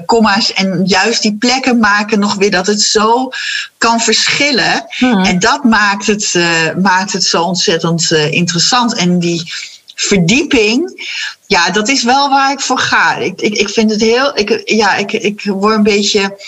comma's 0.07 0.53
en 0.53 0.83
juist 0.87 1.23
die 1.23 1.37
plekken 1.39 1.79
maken 1.79 2.19
nog 2.19 2.35
weer 2.35 2.51
dat 2.51 2.67
het 2.67 2.83
zo 2.83 3.31
kan 3.79 4.01
verschillen. 4.01 4.85
Hmm. 4.89 5.25
En 5.25 5.39
dat 5.39 5.65
maakt 5.65 6.07
het, 6.07 6.35
uh, 6.35 6.75
maakt 6.83 7.13
het 7.13 7.25
zo 7.25 7.43
ontzettend 7.43 8.11
uh, 8.11 8.33
interessant. 8.33 8.95
En 8.95 9.19
die 9.19 9.53
verdieping, 10.01 11.09
ja, 11.47 11.71
dat 11.71 11.89
is 11.89 12.03
wel 12.03 12.29
waar 12.29 12.53
ik 12.53 12.61
voor 12.61 12.79
ga. 12.79 13.17
Ik, 13.17 13.41
ik, 13.41 13.55
ik 13.55 13.69
vind 13.69 13.91
het 13.91 14.01
heel, 14.01 14.39
ik, 14.39 14.63
ja, 14.65 14.95
ik, 14.95 15.13
ik 15.13 15.43
word 15.45 15.75
een 15.75 15.83
beetje. 15.83 16.39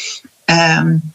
Um, 0.44 1.12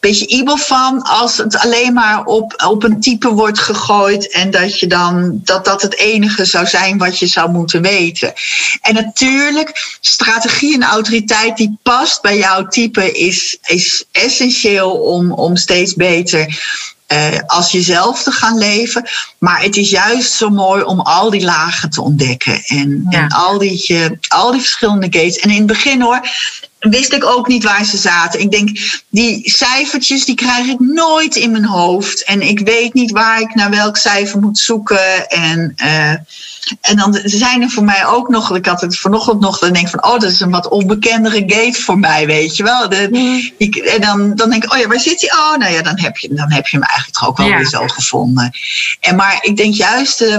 beetje 0.00 0.26
ibel 0.26 0.56
van 0.56 1.02
als 1.02 1.36
het 1.36 1.56
alleen 1.56 1.92
maar 1.92 2.24
op, 2.24 2.62
op 2.66 2.82
een 2.82 3.00
type 3.00 3.28
wordt 3.28 3.58
gegooid 3.58 4.30
en 4.30 4.50
dat 4.50 4.80
je 4.80 4.86
dan 4.86 5.40
dat 5.44 5.64
dat 5.64 5.82
het 5.82 5.96
enige 5.96 6.44
zou 6.44 6.66
zijn 6.66 6.98
wat 6.98 7.18
je 7.18 7.26
zou 7.26 7.50
moeten 7.50 7.82
weten. 7.82 8.32
En 8.80 8.94
natuurlijk, 8.94 9.96
strategie 10.00 10.74
en 10.74 10.82
autoriteit 10.82 11.56
die 11.56 11.78
past 11.82 12.22
bij 12.22 12.38
jouw 12.38 12.66
type 12.66 13.12
is, 13.12 13.58
is 13.62 14.04
essentieel 14.12 14.90
om, 14.90 15.32
om 15.32 15.56
steeds 15.56 15.94
beter 15.94 16.46
uh, 17.12 17.38
als 17.46 17.72
jezelf 17.72 18.22
te 18.22 18.30
gaan 18.30 18.58
leven. 18.58 19.08
Maar 19.38 19.62
het 19.62 19.76
is 19.76 19.90
juist 19.90 20.32
zo 20.32 20.50
mooi 20.50 20.82
om 20.82 21.00
al 21.00 21.30
die 21.30 21.44
lagen 21.44 21.90
te 21.90 22.02
ontdekken. 22.02 22.62
En, 22.64 23.06
en 23.10 23.28
al, 23.28 23.58
die, 23.58 23.84
uh, 23.88 24.06
al 24.28 24.50
die 24.52 24.60
verschillende 24.60 25.06
gates. 25.10 25.38
En 25.38 25.50
in 25.50 25.56
het 25.56 25.66
begin 25.66 26.00
hoor, 26.00 26.28
wist 26.78 27.12
ik 27.12 27.24
ook 27.24 27.48
niet 27.48 27.64
waar 27.64 27.84
ze 27.84 27.96
zaten. 27.96 28.40
Ik 28.40 28.50
denk, 28.50 29.00
die 29.08 29.50
cijfertjes 29.50 30.24
die 30.24 30.34
krijg 30.34 30.66
ik 30.66 30.80
nooit 30.80 31.36
in 31.36 31.50
mijn 31.50 31.64
hoofd. 31.64 32.24
En 32.24 32.42
ik 32.42 32.58
weet 32.58 32.94
niet 32.94 33.10
waar 33.10 33.40
ik 33.40 33.54
naar 33.54 33.70
welk 33.70 33.96
cijfer 33.96 34.40
moet 34.40 34.58
zoeken. 34.58 35.28
En, 35.28 35.74
uh, 35.84 36.14
en 36.80 36.96
dan 36.96 37.20
zijn 37.24 37.62
er 37.62 37.70
voor 37.70 37.84
mij 37.84 38.06
ook 38.06 38.28
nog, 38.28 38.56
ik 38.56 38.66
had 38.66 38.80
het 38.80 38.98
vanochtend 38.98 39.40
nog, 39.40 39.58
dan 39.58 39.72
denk 39.72 39.84
ik 39.84 39.90
van, 39.90 40.04
oh, 40.04 40.18
dat 40.18 40.30
is 40.30 40.40
een 40.40 40.50
wat 40.50 40.68
onbekendere 40.68 41.42
gate 41.46 41.82
voor 41.82 41.98
mij, 41.98 42.26
weet 42.26 42.56
je 42.56 42.62
wel. 42.62 42.88
De, 42.88 43.08
mm. 43.10 43.50
ik, 43.56 43.76
en 43.76 44.00
dan, 44.00 44.34
dan 44.34 44.50
denk 44.50 44.64
ik, 44.64 44.72
oh 44.72 44.78
ja, 44.78 44.88
waar 44.88 45.00
zit 45.00 45.20
hij? 45.20 45.38
Oh, 45.38 45.56
nou 45.56 45.72
ja, 45.72 45.82
dan 45.82 45.98
heb 45.98 46.16
je, 46.16 46.34
dan 46.34 46.52
heb 46.52 46.66
je 46.66 46.76
hem 46.76 46.86
eigenlijk 46.86 47.18
toch 47.18 47.28
ook 47.28 47.36
wel 47.36 47.46
ja. 47.46 47.56
weer 47.56 47.68
zo 47.68 47.86
gevonden. 47.86 48.50
En 49.00 49.16
maar 49.16 49.38
ik 49.40 49.56
denk 49.56 49.74
juist... 49.74 50.20
Uh, 50.20 50.36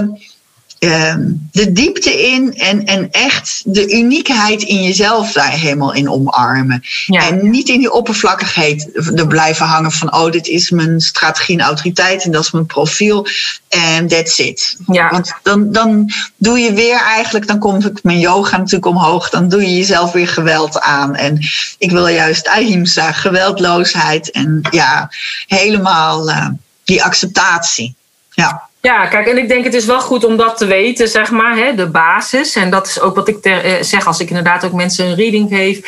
Ehm, 0.80 1.32
de 1.52 1.72
diepte 1.72 2.28
in 2.28 2.54
en, 2.54 2.86
en 2.86 3.10
echt 3.10 3.62
de 3.64 3.92
uniekheid 3.92 4.62
in 4.62 4.82
jezelf 4.82 5.32
daar 5.32 5.50
helemaal 5.50 5.92
in 5.92 6.10
omarmen. 6.10 6.82
En 7.06 7.50
niet 7.50 7.68
in 7.68 7.78
die 7.78 7.92
oppervlakkigheid 7.92 8.90
er 9.14 9.26
blijven 9.26 9.66
hangen 9.66 9.92
van, 9.92 10.14
oh, 10.14 10.30
dit 10.30 10.46
is 10.46 10.70
mijn 10.70 11.00
strategie 11.00 11.58
en 11.58 11.64
autoriteit 11.64 12.24
en 12.24 12.30
dat 12.30 12.44
is 12.44 12.50
mijn 12.50 12.66
profiel 12.66 13.26
en 13.68 14.08
that's 14.08 14.38
it. 14.38 14.76
Ja. 14.86 15.10
Want 15.10 15.32
dan, 15.42 15.72
dan 15.72 16.12
doe 16.36 16.58
je 16.58 16.72
weer 16.72 17.00
eigenlijk, 17.00 17.46
dan 17.46 17.58
komt 17.58 18.02
mijn 18.02 18.18
yoga 18.18 18.56
natuurlijk 18.56 18.86
omhoog, 18.86 19.30
dan 19.30 19.48
doe 19.48 19.60
je 19.60 19.76
jezelf 19.76 20.12
weer 20.12 20.28
geweld 20.28 20.80
aan. 20.80 21.14
En 21.14 21.38
ik 21.78 21.90
wil 21.90 22.06
juist 22.06 22.48
ahimsa, 22.48 23.12
geweldloosheid 23.12 24.30
en 24.30 24.62
ja, 24.70 25.10
helemaal. 25.46 26.28
Uh, 26.28 26.48
die 26.84 27.04
acceptatie. 27.04 27.94
Ja. 28.30 28.69
Ja, 28.82 29.06
kijk, 29.06 29.26
en 29.26 29.38
ik 29.38 29.48
denk 29.48 29.64
het 29.64 29.74
is 29.74 29.84
wel 29.84 30.00
goed 30.00 30.24
om 30.24 30.36
dat 30.36 30.56
te 30.56 30.66
weten, 30.66 31.08
zeg 31.08 31.30
maar, 31.30 31.56
hè, 31.56 31.74
de 31.74 31.86
basis. 31.86 32.56
En 32.56 32.70
dat 32.70 32.86
is 32.86 33.00
ook 33.00 33.14
wat 33.14 33.28
ik 33.28 33.44
eh, 33.44 33.54
zeg 33.80 34.06
als 34.06 34.20
ik 34.20 34.28
inderdaad 34.28 34.64
ook 34.64 34.72
mensen 34.72 35.06
een 35.06 35.14
reading 35.14 35.48
geef. 35.48 35.80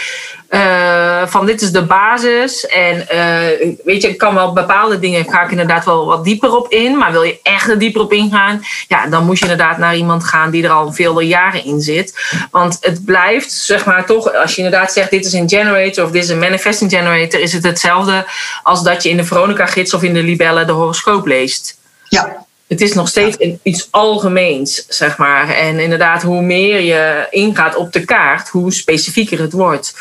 Uh, 0.51 1.27
van 1.27 1.47
dit 1.47 1.63
is 1.63 1.73
de 1.73 1.85
basis. 1.85 2.67
En 2.67 2.97
uh, 2.97 3.77
weet 3.85 4.03
je, 4.03 4.09
ik 4.09 4.19
kan 4.19 4.35
wel 4.35 4.53
bepaalde 4.53 4.99
dingen, 4.99 5.25
ga 5.25 5.43
ik 5.43 5.51
inderdaad 5.51 5.85
wel 5.85 6.07
wat 6.07 6.25
dieper 6.25 6.57
op 6.57 6.73
in. 6.73 6.97
Maar 6.99 7.13
wil 7.13 7.23
je 7.23 7.39
echt 7.43 7.69
er 7.69 7.79
dieper 7.79 8.01
op 8.01 8.13
ingaan, 8.13 8.65
ja, 8.89 9.07
dan 9.07 9.25
moet 9.25 9.39
je 9.39 9.45
inderdaad 9.45 9.79
naar 9.79 9.97
iemand 9.97 10.25
gaan 10.25 10.51
die 10.51 10.65
er 10.65 10.71
al 10.71 10.93
vele 10.93 11.27
jaren 11.27 11.65
in 11.65 11.81
zit. 11.81 12.39
Want 12.51 12.79
het 12.81 13.05
blijft, 13.05 13.53
zeg 13.53 13.85
maar, 13.85 14.07
toch, 14.07 14.35
als 14.35 14.55
je 14.55 14.63
inderdaad 14.63 14.93
zegt 14.93 15.11
dit 15.11 15.25
is 15.25 15.33
een 15.33 15.49
generator 15.49 16.05
of 16.05 16.11
dit 16.11 16.23
is 16.23 16.29
een 16.29 16.39
manifesting 16.39 16.91
generator, 16.91 17.41
is 17.41 17.53
het 17.53 17.65
hetzelfde 17.65 18.27
als 18.63 18.83
dat 18.83 19.03
je 19.03 19.09
in 19.09 19.17
de 19.17 19.25
Veronica-gids 19.25 19.95
of 19.95 20.03
in 20.03 20.15
de 20.15 20.23
Libelle 20.23 20.65
de 20.65 20.73
horoscoop 20.73 21.27
leest. 21.27 21.79
Ja, 22.09 22.45
het 22.73 22.81
is 22.81 22.93
nog 22.93 23.09
steeds 23.09 23.37
iets 23.63 23.89
algemeens, 23.91 24.85
zeg 24.89 25.17
maar. 25.17 25.49
En 25.49 25.79
inderdaad, 25.79 26.23
hoe 26.23 26.43
meer 26.43 26.81
je 26.81 27.27
ingaat 27.31 27.77
op 27.77 27.93
de 27.93 28.05
kaart, 28.05 28.49
hoe 28.49 28.73
specifieker 28.73 29.41
het 29.41 29.53
wordt. 29.53 29.95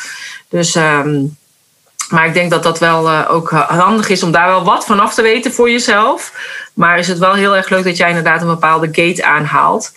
Dus, 0.50 0.76
um, 0.76 1.38
maar 2.10 2.28
ik 2.28 2.34
denk 2.34 2.52
dat 2.52 2.64
dat 2.64 2.80
wel 2.80 3.08
uh, 3.08 3.28
ook 3.30 3.50
handig 3.50 4.10
is 4.10 4.24
om 4.24 4.32
daar 4.32 4.48
wel 4.48 4.64
wat 4.64 4.86
van 4.86 5.00
af 5.00 5.14
te 5.14 5.22
weten 5.22 5.54
voor 5.54 5.72
jezelf. 5.72 6.34
Maar 6.74 7.00
is 7.00 7.08
het 7.08 7.18
wel 7.18 7.34
heel 7.34 7.56
erg 7.56 7.70
leuk 7.70 7.84
dat 7.84 7.98
jij 7.98 8.08
inderdaad 8.08 8.42
een 8.42 8.48
bepaalde 8.48 8.90
gate 8.92 9.26
aanhaalt. 9.26 9.92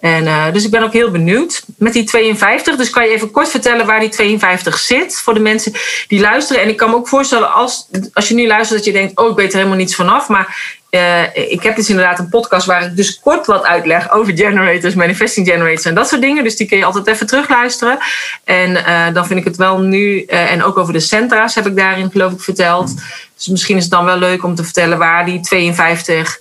En, 0.00 0.24
uh, 0.24 0.52
dus 0.52 0.64
ik 0.64 0.70
ben 0.70 0.82
ook 0.82 0.92
heel 0.92 1.10
benieuwd 1.10 1.62
met 1.78 1.92
die 1.92 2.04
52. 2.04 2.76
Dus 2.76 2.90
kan 2.90 3.04
je 3.04 3.10
even 3.10 3.30
kort 3.30 3.48
vertellen 3.48 3.86
waar 3.86 4.00
die 4.00 4.08
52 4.08 4.78
zit 4.78 5.20
voor 5.20 5.34
de 5.34 5.40
mensen 5.40 5.72
die 6.08 6.20
luisteren. 6.20 6.62
En 6.62 6.68
ik 6.68 6.76
kan 6.76 6.90
me 6.90 6.96
ook 6.96 7.08
voorstellen 7.08 7.52
als, 7.52 7.88
als 8.12 8.28
je 8.28 8.34
nu 8.34 8.46
luistert 8.46 8.78
dat 8.78 8.86
je 8.86 9.00
denkt, 9.00 9.16
oh 9.16 9.30
ik 9.30 9.36
weet 9.36 9.50
er 9.50 9.56
helemaal 9.56 9.78
niets 9.78 9.94
vanaf. 9.94 10.28
Maar 10.28 10.78
uh, 10.90 11.36
ik 11.36 11.62
heb 11.62 11.76
dus 11.76 11.88
inderdaad 11.88 12.18
een 12.18 12.28
podcast 12.28 12.66
waar 12.66 12.84
ik 12.84 12.96
dus 12.96 13.20
kort 13.20 13.46
wat 13.46 13.64
uitleg 13.64 14.12
over 14.12 14.36
generators, 14.36 14.94
manifesting 14.94 15.46
generators 15.46 15.84
en 15.84 15.94
dat 15.94 16.08
soort 16.08 16.20
dingen. 16.20 16.44
Dus 16.44 16.56
die 16.56 16.66
kun 16.66 16.78
je 16.78 16.84
altijd 16.84 17.06
even 17.06 17.26
terugluisteren. 17.26 17.98
En 18.44 18.70
uh, 18.70 19.06
dan 19.12 19.26
vind 19.26 19.40
ik 19.40 19.44
het 19.44 19.56
wel 19.56 19.80
nu, 19.80 20.24
uh, 20.26 20.52
en 20.52 20.62
ook 20.62 20.78
over 20.78 20.92
de 20.92 21.00
centra's 21.00 21.54
heb 21.54 21.66
ik 21.66 21.76
daarin 21.76 22.10
geloof 22.10 22.32
ik 22.32 22.40
verteld. 22.40 22.94
Dus 23.36 23.46
misschien 23.46 23.76
is 23.76 23.82
het 23.82 23.92
dan 23.92 24.04
wel 24.04 24.18
leuk 24.18 24.44
om 24.44 24.54
te 24.54 24.64
vertellen 24.64 24.98
waar 24.98 25.24
die 25.24 25.40
52 25.40 26.38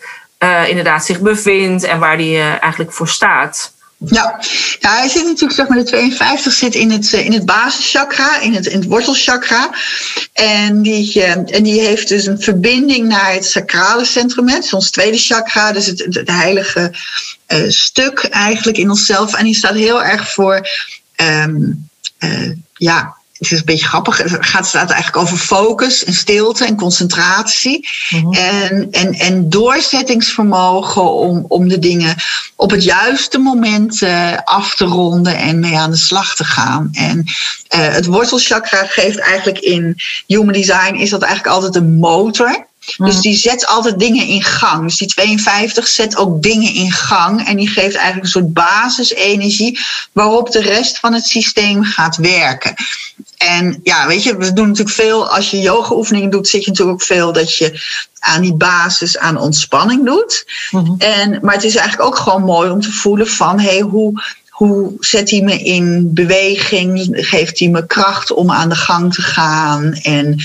inderdaad 0.68 1.06
zich 1.06 1.20
bevindt 1.20 1.84
en 1.84 2.00
waar 2.00 2.18
die 2.18 2.40
eigenlijk 2.42 2.94
voor 2.94 3.08
staat. 3.08 3.74
Ja. 4.06 4.40
ja, 4.80 4.98
hij 4.98 5.10
zit 5.10 5.26
natuurlijk, 5.26 5.54
zeg 5.54 5.68
maar, 5.68 5.78
de 5.78 5.84
52 5.84 6.54
zit 6.54 6.76
in 6.76 6.92
het, 6.92 7.14
in 7.14 7.34
het 7.34 7.46
basischakra, 7.46 8.40
in 8.40 8.54
het, 8.54 8.66
in 8.66 8.80
het 8.80 8.88
wortelchakra. 8.88 9.70
En 10.34 10.82
die, 10.82 11.24
en 11.24 11.64
die 11.64 11.82
heeft 11.82 12.08
dus 12.08 12.26
een 12.26 12.42
verbinding 12.42 13.08
naar 13.08 13.34
het 13.34 13.46
sacrale 13.46 14.06
centrum, 14.06 14.50
het 14.50 14.64
is 14.64 14.74
ons 14.74 14.92
tweede 14.92 15.18
chakra, 15.18 15.72
dus 15.72 15.86
het, 15.86 16.00
het, 16.10 16.30
heilige 16.30 16.94
uh, 17.48 17.70
stuk 17.70 18.24
eigenlijk 18.24 18.78
in 18.78 18.90
onszelf. 18.90 19.34
En 19.34 19.46
die 19.46 19.56
staat 19.56 19.76
heel 19.76 20.04
erg 20.04 20.32
voor, 20.32 20.68
um, 21.16 21.90
uh, 22.20 22.52
ja, 22.74 23.18
het 23.40 23.52
is 23.52 23.60
een 23.60 23.66
beetje 23.66 23.88
grappig. 23.88 24.18
Het 24.18 24.46
gaat 24.46 24.68
staat 24.68 24.90
eigenlijk 24.90 25.24
over 25.24 25.38
focus 25.38 26.04
en 26.04 26.14
stilte 26.14 26.66
en 26.66 26.76
concentratie. 26.76 27.88
Mm-hmm. 28.10 28.34
En, 28.34 28.88
en, 28.92 29.14
en 29.14 29.50
doorzettingsvermogen 29.50 31.14
om, 31.14 31.46
om 31.48 31.68
de 31.68 31.80
dingen 31.80 32.16
op 32.60 32.72
het 32.72 32.84
juiste 32.84 33.38
moment 33.38 34.02
uh, 34.02 34.38
af 34.44 34.76
te 34.76 34.86
ronden 34.86 35.38
en 35.38 35.60
mee 35.60 35.78
aan 35.78 35.92
de 35.92 35.98
slag 35.98 36.36
te 36.36 36.44
gaan. 36.44 36.90
En 36.94 37.18
uh, 37.18 37.24
het 37.70 38.06
wortelchakra 38.06 38.86
geeft 38.86 39.20
eigenlijk 39.20 39.60
in 39.60 39.96
human 40.28 40.54
design 40.54 40.96
is 40.96 41.10
dat 41.10 41.22
eigenlijk 41.22 41.56
altijd 41.56 41.76
een 41.76 41.94
motor. 41.94 42.68
Dus 42.98 43.20
die 43.20 43.38
zet 43.38 43.66
altijd 43.66 44.00
dingen 44.00 44.26
in 44.26 44.44
gang. 44.44 44.84
Dus 44.84 44.98
die 44.98 45.08
52 45.08 45.88
zet 45.88 46.18
ook 46.18 46.42
dingen 46.42 46.74
in 46.74 46.92
gang. 46.92 47.48
En 47.48 47.58
die 47.58 47.68
geeft 47.68 47.96
eigenlijk 47.96 48.24
een 48.24 48.42
soort 48.42 48.54
basisenergie 48.54 49.80
waarop 50.12 50.52
de 50.52 50.62
rest 50.62 51.00
van 51.00 51.14
het 51.14 51.26
systeem 51.26 51.84
gaat 51.84 52.16
werken. 52.16 52.74
En 53.38 53.80
ja, 53.84 54.08
weet 54.08 54.24
je, 54.24 54.38
we 54.38 54.54
doen 54.54 54.68
natuurlijk 54.68 54.96
veel, 54.96 55.30
als 55.30 55.52
je 55.52 55.60
yoga 55.60 55.96
oefeningen 55.96 56.30
doet, 56.30 56.48
zit 56.48 56.64
je 56.64 56.70
natuurlijk 56.70 57.02
ook 57.02 57.08
veel 57.08 57.34
dat 57.34 57.58
je 57.58 57.82
aan 58.20 58.42
die 58.42 58.54
basis 58.54 59.18
aan 59.18 59.38
ontspanning 59.38 60.06
doet. 60.06 60.46
Mm-hmm. 60.72 60.96
en, 60.98 61.40
maar 61.42 61.54
het 61.54 61.64
is 61.64 61.76
eigenlijk 61.76 62.08
ook 62.08 62.18
gewoon 62.18 62.44
mooi 62.44 62.70
om 62.70 62.82
te 62.82 62.92
voelen 62.92 63.28
van, 63.28 63.60
hé, 63.60 63.70
hey, 63.70 63.80
hoe, 63.80 64.24
hoe 64.60 64.94
zet 65.00 65.30
hij 65.30 65.42
me 65.42 65.64
in 65.64 66.14
beweging? 66.14 67.10
Geeft 67.12 67.60
hij 67.60 67.68
me 67.68 67.86
kracht 67.86 68.32
om 68.32 68.52
aan 68.52 68.70
de 68.70 68.76
gang 68.76 69.14
te 69.14 69.22
gaan? 69.22 69.94
En 69.94 70.40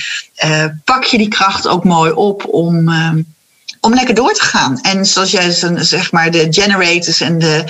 uh, 0.45 0.65
pak 0.85 1.05
je 1.05 1.19
die 1.19 1.29
kracht 1.29 1.69
ook 1.69 1.85
mooi 1.85 2.13
op 2.13 2.47
om, 2.49 2.89
uh, 2.89 3.11
om 3.81 3.95
lekker 3.95 4.15
door 4.15 4.33
te 4.33 4.45
gaan? 4.45 4.81
En 4.81 5.07
zoals 5.07 5.31
jij 5.31 5.51
zeg 5.79 6.13
maar, 6.13 6.31
de 6.31 6.47
generators 6.51 7.21
en 7.21 7.39
de, 7.39 7.65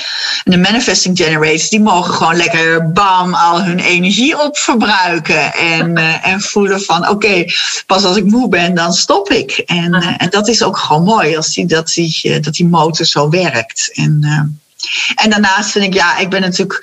de 0.45 0.57
manifesting 0.57 1.17
generators, 1.17 1.69
die 1.69 1.81
mogen 1.81 2.15
gewoon 2.15 2.37
lekker 2.37 2.93
bam 2.93 3.35
al 3.35 3.63
hun 3.63 3.79
energie 3.79 4.43
opverbruiken. 4.43 5.55
En, 5.55 5.99
uh, 5.99 6.27
en 6.33 6.41
voelen 6.41 6.83
van 6.83 7.03
oké, 7.03 7.11
okay, 7.11 7.53
pas 7.87 8.05
als 8.05 8.17
ik 8.17 8.25
moe 8.25 8.49
ben, 8.49 8.75
dan 8.75 8.93
stop 8.93 9.31
ik. 9.31 9.51
En, 9.51 9.95
en 9.95 10.31
dat 10.31 10.49
is 10.49 10.63
ook 10.63 10.79
gewoon 10.79 11.05
mooi 11.05 11.37
als 11.37 11.55
die, 11.55 11.67
dat, 11.67 11.93
die, 11.95 12.41
dat 12.41 12.55
die 12.55 12.69
motor 12.69 13.07
zo 13.07 13.29
werkt. 13.29 13.91
En 13.95 14.21
en 15.14 15.31
daarnaast 15.31 15.70
vind 15.70 15.85
ik, 15.85 15.94
ja, 15.94 16.18
ik 16.18 16.31
ben 16.31 16.40
natuurlijk 16.40 16.83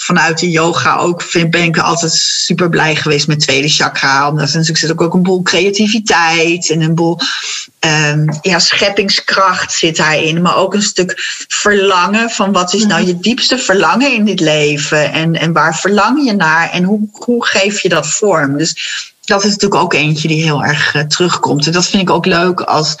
vanuit 0.00 0.38
de 0.38 0.50
yoga 0.50 0.96
ook, 0.96 1.22
vind, 1.22 1.50
ben 1.50 1.62
ik 1.62 1.78
altijd 1.78 2.12
super 2.12 2.68
blij 2.68 2.96
geweest 2.96 3.26
met 3.26 3.40
tweede 3.40 3.68
chakra. 3.68 4.28
Omdat 4.28 4.48
er 4.48 4.52
natuurlijk 4.52 4.78
zit 4.78 4.90
ook, 4.92 5.00
ook 5.00 5.14
een 5.14 5.22
boel 5.22 5.42
creativiteit 5.42 6.70
en 6.70 6.80
een 6.80 6.94
boel 6.94 7.18
um, 7.80 8.38
ja, 8.42 8.58
scheppingskracht 8.58 9.72
zit 9.72 9.96
daarin. 9.96 10.42
Maar 10.42 10.56
ook 10.56 10.74
een 10.74 10.82
stuk 10.82 11.14
verlangen 11.48 12.30
van 12.30 12.52
wat 12.52 12.74
is 12.74 12.86
nou 12.86 13.06
je 13.06 13.18
diepste 13.18 13.58
verlangen 13.58 14.12
in 14.12 14.24
dit 14.24 14.40
leven? 14.40 15.12
En, 15.12 15.34
en 15.34 15.52
waar 15.52 15.78
verlang 15.78 16.24
je 16.24 16.32
naar? 16.32 16.70
En 16.70 16.84
hoe, 16.84 17.08
hoe 17.12 17.46
geef 17.46 17.82
je 17.82 17.88
dat 17.88 18.06
vorm? 18.06 18.58
Dus 18.58 18.76
dat 19.24 19.44
is 19.44 19.50
natuurlijk 19.50 19.82
ook 19.82 19.94
eentje 19.94 20.28
die 20.28 20.42
heel 20.42 20.64
erg 20.64 20.94
uh, 20.94 21.02
terugkomt. 21.02 21.66
En 21.66 21.72
dat 21.72 21.86
vind 21.86 22.02
ik 22.02 22.10
ook 22.10 22.26
leuk 22.26 22.60
als 22.60 22.96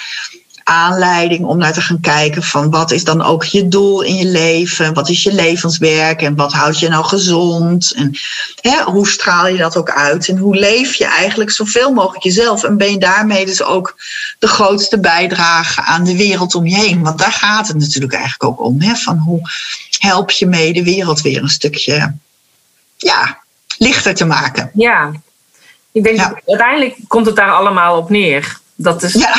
aanleiding 0.68 1.44
om 1.44 1.58
naar 1.58 1.72
te 1.72 1.80
gaan 1.80 2.00
kijken 2.00 2.42
van 2.42 2.70
wat 2.70 2.90
is 2.90 3.04
dan 3.04 3.22
ook 3.22 3.44
je 3.44 3.68
doel 3.68 4.02
in 4.02 4.16
je 4.16 4.24
leven? 4.24 4.94
Wat 4.94 5.08
is 5.08 5.22
je 5.22 5.32
levenswerk 5.34 6.22
en 6.22 6.34
wat 6.34 6.52
houdt 6.52 6.78
je 6.78 6.88
nou 6.88 7.04
gezond? 7.04 7.92
En 7.92 8.18
hè, 8.60 8.82
hoe 8.82 9.08
straal 9.08 9.48
je 9.48 9.56
dat 9.56 9.76
ook 9.76 9.90
uit? 9.90 10.28
En 10.28 10.38
hoe 10.38 10.56
leef 10.56 10.94
je 10.94 11.04
eigenlijk 11.04 11.50
zoveel 11.50 11.92
mogelijk 11.92 12.24
jezelf? 12.24 12.64
En 12.64 12.76
ben 12.76 12.90
je 12.90 12.98
daarmee 12.98 13.46
dus 13.46 13.62
ook 13.62 13.96
de 14.38 14.48
grootste 14.48 15.00
bijdrage 15.00 15.82
aan 15.82 16.04
de 16.04 16.16
wereld 16.16 16.54
om 16.54 16.66
je 16.66 16.76
heen? 16.76 17.02
Want 17.02 17.18
daar 17.18 17.32
gaat 17.32 17.68
het 17.68 17.76
natuurlijk 17.78 18.12
eigenlijk 18.12 18.44
ook 18.44 18.60
om. 18.60 18.80
Hè? 18.80 18.94
Van 18.94 19.18
hoe 19.18 19.40
help 19.98 20.30
je 20.30 20.46
mee 20.46 20.72
de 20.72 20.84
wereld 20.84 21.20
weer 21.20 21.42
een 21.42 21.48
stukje 21.48 22.14
ja, 22.96 23.38
lichter 23.78 24.14
te 24.14 24.24
maken? 24.24 24.70
Ja, 24.74 25.12
ik 25.92 26.02
denk 26.02 26.16
ja. 26.16 26.40
uiteindelijk 26.46 26.96
komt 27.06 27.26
het 27.26 27.36
daar 27.36 27.52
allemaal 27.52 27.96
op 27.96 28.10
neer. 28.10 28.58
Dat 28.74 29.02
is, 29.02 29.12
ja. 29.12 29.36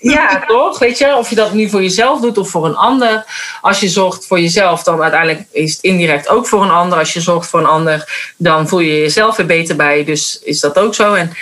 Ja, 0.00 0.42
toch? 0.46 0.78
Weet 0.78 0.98
je, 0.98 1.16
of 1.16 1.28
je 1.28 1.34
dat 1.34 1.52
nu 1.52 1.68
voor 1.68 1.82
jezelf 1.82 2.20
doet 2.20 2.38
of 2.38 2.50
voor 2.50 2.66
een 2.66 2.76
ander. 2.76 3.24
Als 3.60 3.80
je 3.80 3.88
zorgt 3.88 4.26
voor 4.26 4.40
jezelf, 4.40 4.82
dan 4.82 5.02
uiteindelijk 5.02 5.46
is 5.50 5.72
het 5.72 5.82
indirect 5.82 6.28
ook 6.28 6.46
voor 6.46 6.62
een 6.62 6.70
ander. 6.70 6.98
Als 6.98 7.12
je 7.12 7.20
zorgt 7.20 7.48
voor 7.48 7.60
een 7.60 7.66
ander, 7.66 8.32
dan 8.36 8.68
voel 8.68 8.80
je 8.80 9.00
jezelf 9.00 9.38
er 9.38 9.46
beter 9.46 9.76
bij. 9.76 10.04
Dus 10.04 10.40
is 10.42 10.60
dat 10.60 10.78
ook 10.78 10.94
zo. 10.94 11.14
En 11.14 11.32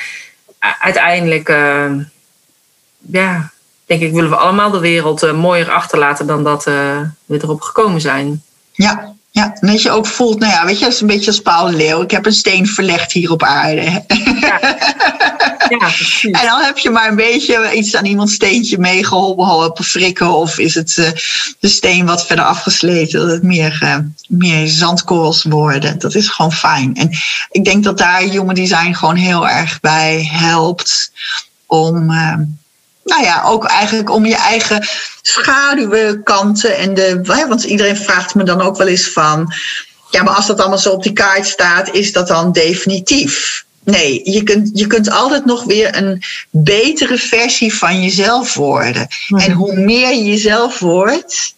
uiteindelijk, 0.78 1.48
uh, 1.48 1.92
ja, 2.98 3.50
denk 3.86 4.00
ik, 4.00 4.12
willen 4.12 4.30
we 4.30 4.36
allemaal 4.36 4.70
de 4.70 4.80
wereld 4.80 5.24
uh, 5.24 5.32
mooier 5.32 5.70
achterlaten 5.70 6.26
dan 6.26 6.44
dat 6.44 6.66
uh, 6.66 7.00
we 7.24 7.42
erop 7.42 7.60
gekomen 7.60 8.00
zijn. 8.00 8.42
Ja, 8.72 9.14
ja, 9.38 9.54
en 9.60 9.66
dat 9.66 9.82
je 9.82 9.90
ook 9.90 10.06
voelt, 10.06 10.38
nou 10.38 10.52
ja, 10.52 10.64
weet 10.64 10.78
je, 10.78 10.84
het 10.84 10.94
is 10.94 11.00
een 11.00 11.06
beetje 11.06 11.30
als 11.30 11.40
Paul 11.40 11.70
Leeuw. 11.70 12.02
Ik 12.02 12.10
heb 12.10 12.26
een 12.26 12.32
steen 12.32 12.66
verlegd 12.66 13.12
hier 13.12 13.30
op 13.30 13.42
aarde. 13.42 13.82
Ja. 15.68 15.78
ja 16.20 16.40
en 16.40 16.46
dan 16.46 16.62
heb 16.62 16.78
je 16.78 16.90
maar 16.90 17.08
een 17.08 17.16
beetje 17.16 17.72
iets 17.74 17.96
aan 17.96 18.04
iemands 18.04 18.34
steentje 18.34 18.78
meegeholpen, 18.78 19.84
frikken. 19.84 20.34
Of 20.34 20.58
is 20.58 20.74
het 20.74 20.96
uh, 20.96 21.08
de 21.58 21.68
steen 21.68 22.06
wat 22.06 22.26
verder 22.26 22.44
afgesleten, 22.44 23.20
dat 23.20 23.30
het 23.30 23.42
meer, 23.42 23.80
uh, 23.82 23.96
meer 24.28 24.68
zandkorrels 24.68 25.42
worden. 25.42 25.98
Dat 25.98 26.14
is 26.14 26.28
gewoon 26.28 26.52
fijn. 26.52 26.96
En 26.96 27.10
ik 27.50 27.64
denk 27.64 27.84
dat 27.84 27.98
daar 27.98 28.20
Human 28.20 28.54
Design 28.54 28.92
gewoon 28.92 29.16
heel 29.16 29.48
erg 29.48 29.80
bij 29.80 30.28
helpt 30.32 31.12
om... 31.66 32.10
Uh, 32.10 32.34
nou 33.08 33.22
ja, 33.22 33.42
ook 33.44 33.64
eigenlijk 33.64 34.10
om 34.10 34.26
je 34.26 34.36
eigen 34.36 34.88
schaduwkanten 35.22 36.76
en 36.76 36.94
de. 36.94 37.20
Want 37.48 37.64
iedereen 37.64 37.96
vraagt 37.96 38.34
me 38.34 38.42
dan 38.42 38.60
ook 38.60 38.76
wel 38.76 38.86
eens 38.86 39.10
van. 39.10 39.52
Ja, 40.10 40.22
maar 40.22 40.34
als 40.34 40.46
dat 40.46 40.60
allemaal 40.60 40.78
zo 40.78 40.92
op 40.92 41.02
die 41.02 41.12
kaart 41.12 41.46
staat, 41.46 41.92
is 41.92 42.12
dat 42.12 42.28
dan 42.28 42.52
definitief? 42.52 43.66
Nee, 43.84 44.20
je 44.30 44.42
kunt, 44.42 44.70
je 44.72 44.86
kunt 44.86 45.10
altijd 45.10 45.44
nog 45.44 45.64
weer 45.64 45.96
een 45.96 46.22
betere 46.50 47.18
versie 47.18 47.74
van 47.74 48.02
jezelf 48.02 48.54
worden. 48.54 49.06
Mhm. 49.28 49.40
En 49.40 49.52
hoe 49.52 49.74
meer 49.74 50.14
je 50.14 50.24
jezelf 50.24 50.78
wordt, 50.78 51.54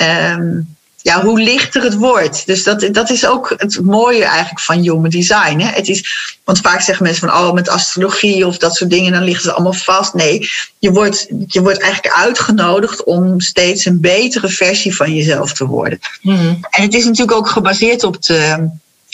um, 0.00 0.76
ja, 1.04 1.22
hoe 1.22 1.40
lichter 1.40 1.82
het 1.82 1.94
wordt. 1.94 2.46
Dus 2.46 2.62
dat, 2.62 2.88
dat 2.92 3.10
is 3.10 3.26
ook 3.26 3.54
het 3.56 3.80
mooie 3.82 4.24
eigenlijk 4.24 4.60
van 4.60 4.78
human 4.78 5.10
design. 5.10 5.58
Hè? 5.58 5.68
Het 5.68 5.88
is, 5.88 6.04
want 6.44 6.60
vaak 6.60 6.80
zeggen 6.80 7.04
mensen 7.04 7.28
van, 7.28 7.38
oh, 7.38 7.52
met 7.52 7.68
astrologie 7.68 8.46
of 8.46 8.58
dat 8.58 8.76
soort 8.76 8.90
dingen, 8.90 9.12
dan 9.12 9.22
ligt 9.22 9.42
het 9.42 9.52
allemaal 9.52 9.72
vast. 9.72 10.14
Nee, 10.14 10.48
je 10.78 10.90
wordt, 10.90 11.26
je 11.46 11.60
wordt 11.60 11.80
eigenlijk 11.80 12.14
uitgenodigd 12.14 13.04
om 13.04 13.40
steeds 13.40 13.84
een 13.84 14.00
betere 14.00 14.48
versie 14.48 14.96
van 14.96 15.14
jezelf 15.14 15.52
te 15.52 15.66
worden. 15.66 15.98
Mhm. 16.22 16.54
En 16.70 16.82
het 16.82 16.94
is 16.94 17.04
natuurlijk 17.04 17.36
ook 17.36 17.48
gebaseerd 17.48 18.04
op 18.04 18.22
de, 18.22 18.68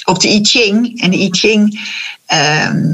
op 0.04 0.20
de 0.20 0.28
I 0.28 0.44
Ching. 0.44 1.00
En 1.00 1.10
de 1.10 1.18
I 1.18 1.28
Ching. 1.30 1.80
Ehm, 2.26 2.92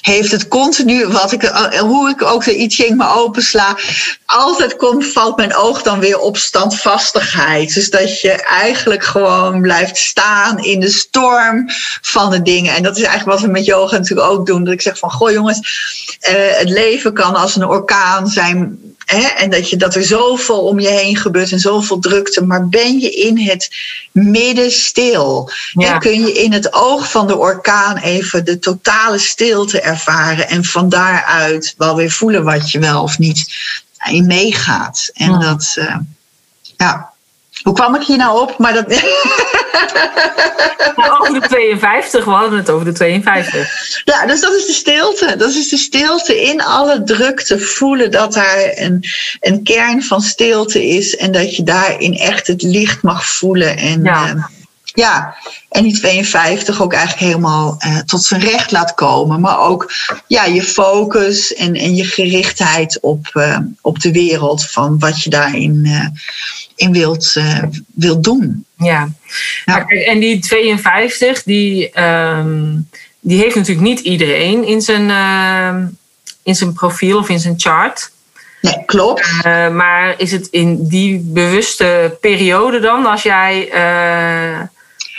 heeft 0.00 0.32
het 0.32 0.48
continu, 0.48 1.06
wat 1.06 1.32
ik, 1.32 1.42
eh, 1.42 1.78
hoe 1.78 2.10
ik 2.10 2.22
ook 2.22 2.44
de 2.44 2.60
I 2.60 2.68
Ching 2.68 2.96
me 2.96 3.08
opensla, 3.08 3.78
altijd 4.26 4.76
komt, 4.76 5.06
valt 5.06 5.36
mijn 5.36 5.54
oog 5.54 5.82
dan 5.82 5.98
weer 5.98 6.18
op 6.18 6.36
standvastigheid. 6.36 7.74
Dus 7.74 7.90
dat 7.90 8.20
je 8.20 8.32
eigenlijk 8.32 9.04
gewoon 9.04 9.60
blijft 9.60 9.96
staan 9.96 10.58
in 10.58 10.80
de 10.80 10.90
storm 10.90 11.64
van 12.00 12.30
de 12.30 12.42
dingen. 12.42 12.74
En 12.74 12.82
dat 12.82 12.96
is 12.96 13.02
eigenlijk 13.02 13.38
wat 13.38 13.46
we 13.46 13.52
met 13.52 13.64
yoga 13.64 13.96
natuurlijk 13.96 14.28
ook 14.28 14.46
doen. 14.46 14.64
Dat 14.64 14.72
ik 14.72 14.82
zeg 14.82 14.98
van, 14.98 15.10
goh 15.10 15.30
jongens, 15.30 15.58
uh, 16.28 16.34
het 16.58 16.68
leven 16.68 17.12
kan 17.12 17.34
als 17.34 17.56
een 17.56 17.66
orkaan 17.66 18.26
zijn 18.26 18.78
en 19.06 19.50
dat, 19.50 19.70
je, 19.70 19.76
dat 19.76 19.94
er 19.94 20.04
zoveel 20.04 20.60
om 20.60 20.80
je 20.80 20.88
heen 20.88 21.16
gebeurt 21.16 21.52
en 21.52 21.58
zoveel 21.58 21.98
drukte. 21.98 22.44
Maar 22.44 22.68
ben 22.68 22.98
je 22.98 23.10
in 23.10 23.38
het 23.38 23.70
midden 24.12 24.70
stil? 24.70 25.50
En 25.74 25.98
kun 25.98 26.20
je 26.20 26.32
in 26.32 26.52
het 26.52 26.72
oog 26.72 27.10
van 27.10 27.26
de 27.26 27.36
orkaan 27.36 27.96
even 27.96 28.44
de 28.44 28.58
totale 28.58 29.18
stilte 29.18 29.80
ervaren. 29.80 30.48
En 30.48 30.64
van 30.64 30.88
daaruit 30.88 31.74
wel 31.76 31.96
weer 31.96 32.10
voelen 32.10 32.44
wat 32.44 32.70
je 32.70 32.78
wel 32.78 33.02
of 33.02 33.18
niet 33.18 33.54
in 34.10 34.26
meegaat. 34.26 35.10
En 35.14 35.40
dat, 35.40 35.74
uh, 35.78 35.96
ja. 36.76 37.10
Hoe 37.62 37.74
kwam 37.74 37.94
ik 37.94 38.06
hier 38.06 38.16
nou 38.16 38.40
op? 38.40 38.58
Maar 38.58 38.72
dat... 38.72 38.86
Over 41.18 41.40
de 41.40 41.46
52, 41.48 42.24
we 42.24 42.30
hadden 42.30 42.58
het 42.58 42.70
over 42.70 42.84
de 42.84 42.92
52. 42.92 44.02
Ja, 44.04 44.26
dus 44.26 44.40
dat 44.40 44.54
is 44.54 44.66
de 44.66 44.72
stilte. 44.72 45.36
Dat 45.36 45.50
is 45.50 45.68
de 45.68 45.76
stilte 45.76 46.42
in 46.42 46.62
alle 46.62 47.02
drukte. 47.02 47.58
Voelen 47.58 48.10
dat 48.10 48.32
daar 48.32 48.72
een, 48.74 49.04
een 49.40 49.62
kern 49.62 50.02
van 50.02 50.20
stilte 50.20 50.86
is. 50.86 51.16
En 51.16 51.32
dat 51.32 51.56
je 51.56 51.62
daarin 51.62 52.14
echt 52.14 52.46
het 52.46 52.62
licht 52.62 53.02
mag 53.02 53.26
voelen. 53.26 53.76
En, 53.76 54.02
ja. 54.02 54.34
Uh, 54.34 54.44
ja, 54.96 55.36
en 55.68 55.82
die 55.82 55.98
52 55.98 56.82
ook 56.82 56.92
eigenlijk 56.92 57.22
helemaal 57.26 57.76
uh, 57.86 57.98
tot 57.98 58.24
zijn 58.24 58.40
recht 58.40 58.70
laat 58.70 58.94
komen. 58.94 59.40
Maar 59.40 59.58
ook 59.58 59.92
ja, 60.26 60.44
je 60.44 60.62
focus 60.62 61.54
en, 61.54 61.74
en 61.74 61.94
je 61.94 62.04
gerichtheid 62.04 63.00
op, 63.00 63.30
uh, 63.34 63.58
op 63.80 64.00
de 64.00 64.12
wereld. 64.12 64.70
Van 64.70 64.98
wat 64.98 65.22
je 65.22 65.30
daarin 65.30 65.82
uh, 65.84 66.06
in 66.76 66.92
wilt, 66.92 67.40
wilt 67.94 68.24
doen. 68.24 68.64
Ja. 68.76 69.08
ja. 69.64 69.86
En 69.86 70.18
die 70.18 70.38
52, 70.38 71.42
die, 71.42 72.00
um, 72.02 72.88
die 73.20 73.38
heeft 73.38 73.54
natuurlijk 73.54 73.86
niet 73.86 74.00
iedereen 74.00 74.64
in 74.64 74.80
zijn, 74.80 75.10
in 76.42 76.54
zijn 76.54 76.72
profiel 76.72 77.18
of 77.18 77.28
in 77.28 77.40
zijn 77.40 77.54
chart. 77.56 78.10
Nee, 78.60 78.82
klopt. 78.86 79.44
maar 79.72 80.14
is 80.18 80.32
het 80.32 80.46
in 80.46 80.88
die 80.88 81.20
bewuste 81.24 82.16
periode 82.20 82.80
dan, 82.80 83.06
als 83.06 83.22
jij 83.22 83.68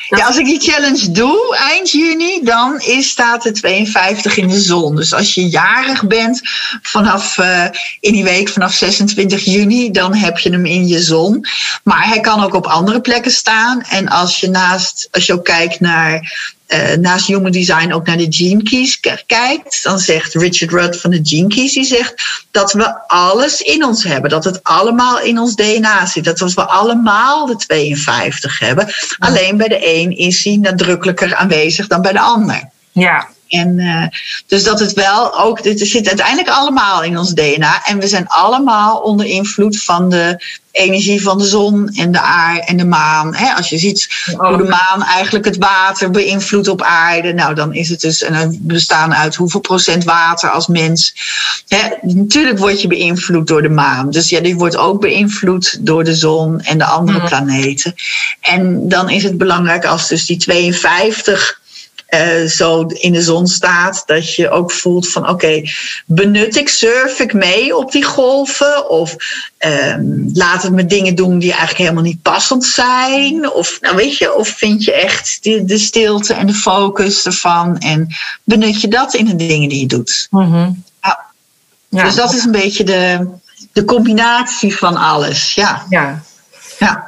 ja, 0.10 0.26
als 0.26 0.38
ik 0.38 0.46
die 0.46 0.60
challenge 0.60 1.12
doe 1.12 1.56
eind 1.56 1.92
juni, 1.92 2.44
dan 2.44 2.80
is, 2.80 3.10
staat 3.10 3.44
de 3.44 3.52
52 3.52 4.38
in 4.38 4.48
de 4.48 4.60
zon. 4.60 4.96
Dus 4.96 5.14
als 5.14 5.34
je 5.34 5.50
jarig 5.50 6.08
bent 6.08 6.42
vanaf 6.82 7.38
uh, 7.38 7.66
in 8.00 8.14
die 8.14 8.24
week 8.24 8.50
vanaf 8.50 8.74
26 8.74 9.44
juni, 9.44 9.92
dan 9.92 10.16
heb 10.16 10.38
je 10.38 10.50
hem 10.50 10.66
in 10.66 10.88
je 10.88 11.02
zon. 11.02 11.46
Maar 11.84 12.08
hij 12.08 12.20
kan 12.20 12.44
ook 12.44 12.54
op 12.54 12.66
andere 12.66 13.02
plekken 13.02 13.32
staan. 13.32 13.82
En 13.82 14.08
als 14.08 14.40
je 14.40 14.50
naast, 14.50 15.08
als 15.12 15.26
je 15.26 15.34
ook 15.34 15.46
kijkt 15.46 15.80
naar 15.80 16.36
uh, 16.68 16.94
naast 16.94 17.28
Human 17.28 17.52
Design 17.52 17.94
ook 17.94 18.06
naar 18.06 18.18
de 18.18 18.28
Gene 18.30 18.64
Keys 18.64 19.00
kijkt, 19.26 19.84
dan 19.84 20.00
zegt 20.00 20.34
Richard 20.34 20.72
Rudd 20.72 20.98
van 20.98 21.12
de 21.12 21.20
Gene 21.24 21.48
Keys, 21.48 21.74
die 21.74 21.84
zegt 21.84 22.46
dat 22.52 22.74
we 22.74 23.08
alles 23.08 23.62
in 23.62 23.86
ons 23.86 24.04
hebben. 24.04 24.30
Dat 24.30 24.44
het 24.44 24.64
allemaal 24.64 25.20
in 25.20 25.40
ons 25.40 25.56
DNA 25.56 26.06
zit. 26.06 26.24
Dat 26.24 26.54
we 26.54 26.66
allemaal 26.66 27.46
de 27.46 27.56
52 27.56 28.60
hebben. 28.60 28.88
Alleen 29.20 29.58
bij 29.58 29.68
de 29.68 29.96
een 29.96 30.18
is 30.18 30.44
hij 30.44 30.56
nadrukkelijker 30.56 31.36
aanwezig 31.36 31.88
dan 31.88 32.02
bij 32.02 32.12
de 32.12 32.20
ander. 32.20 32.70
Ja. 32.92 33.28
En 33.48 33.80
uh, 33.80 34.04
dus 34.48 34.64
dat 34.64 34.80
het 34.80 34.94
wel 34.94 35.40
ook, 35.40 35.64
dit 35.64 35.80
zit 35.80 36.08
uiteindelijk 36.08 36.50
allemaal 36.50 37.04
in 37.04 37.18
ons 37.18 37.34
DNA. 37.34 37.82
En 37.86 38.00
we 38.00 38.08
zijn 38.08 38.28
allemaal 38.28 38.98
onder 38.98 39.26
invloed 39.26 39.84
van 39.84 40.10
de 40.10 40.44
energie 40.78 41.22
van 41.22 41.38
de 41.38 41.44
zon 41.44 41.90
en 41.94 42.12
de 42.12 42.22
aarde 42.22 42.62
en 42.62 42.78
de 42.78 42.86
maan. 42.86 43.36
als 43.56 43.70
je 43.70 43.78
ziet 43.78 44.08
hoe 44.38 44.58
de 44.58 44.64
maan 44.64 45.04
eigenlijk 45.04 45.46
het 45.46 45.58
water 45.58 46.12
beïnvloedt 46.12 46.68
op 46.68 46.82
aarde, 46.82 47.34
nou 47.34 47.56
dan 47.56 47.74
is 47.74 47.90
het 47.90 48.02
dus, 48.02 48.22
en 48.22 48.58
bestaan 48.62 49.14
uit 49.14 49.36
hoeveel 49.36 49.60
procent 49.60 50.04
water 50.04 50.50
als 50.50 50.68
mens. 50.68 51.14
natuurlijk 52.02 52.58
word 52.58 52.82
je 52.82 52.88
beïnvloed 52.88 53.48
door 53.48 53.62
de 53.62 53.70
maan. 53.70 54.10
Dus 54.10 54.30
ja, 54.30 54.40
die 54.40 54.56
wordt 54.56 54.78
ook 54.78 55.02
beïnvloed 55.02 55.78
door 55.86 56.04
de 56.04 56.16
zon 56.16 56.62
en 56.62 56.78
de 56.78 56.86
andere 56.86 57.22
planeten. 57.22 57.96
En 58.42 58.90
dan 58.90 59.10
is 59.10 59.24
het 59.24 59.38
belangrijk 59.38 59.86
als 59.86 60.08
dus 60.08 60.26
die 60.26 60.38
52 60.38 61.60
uh, 62.10 62.46
zo 62.50 62.86
in 62.86 63.14
de 63.14 63.22
zon 63.22 63.48
staat, 63.48 64.04
dat 64.06 64.36
je 64.36 64.50
ook 64.50 64.72
voelt 64.72 65.10
van 65.10 65.30
oké, 65.30 65.62
benut 66.06 66.56
ik, 66.56 66.70
surf 66.70 67.20
ik 67.20 67.34
mee 67.34 67.78
op 67.78 67.92
die 67.92 68.04
golven? 68.04 68.90
Of 68.90 69.16
uh, 69.60 69.96
laat 70.34 70.64
het 70.64 70.72
me 70.72 70.86
dingen 70.86 71.16
doen 71.16 71.40
die 71.40 71.50
eigenlijk 71.50 71.80
helemaal 71.80 72.04
niet 72.04 72.22
passend 72.22 72.66
zijn? 72.66 73.52
Of 73.52 73.78
nou 73.82 73.96
weet 73.96 74.18
je, 74.18 74.36
of 74.36 74.48
vind 74.48 74.84
je 74.84 74.94
echt 74.94 75.38
de, 75.42 75.66
de 75.66 75.78
stilte 75.78 76.34
en 76.34 76.48
de 76.48 76.54
focus 76.54 77.26
ervan 77.26 77.78
en 77.78 78.16
benut 78.44 78.82
je 78.82 78.88
dat 78.88 79.14
in 79.14 79.26
de 79.26 79.36
dingen 79.36 79.70
die 79.70 79.80
je 79.80 79.88
doet? 79.88 80.28
Mm 80.30 80.84
ja. 81.02 81.26
ja. 81.90 82.04
Dus 82.04 82.16
dat 82.16 82.34
is 82.34 82.44
een 82.44 82.52
beetje 82.52 82.84
de, 82.84 83.28
de 83.74 83.86
combinatie 83.86 84.78
van 84.78 84.96
alles. 84.96 85.54
Ja. 85.54 85.86
ja. 85.90 86.24
ja 86.80 87.07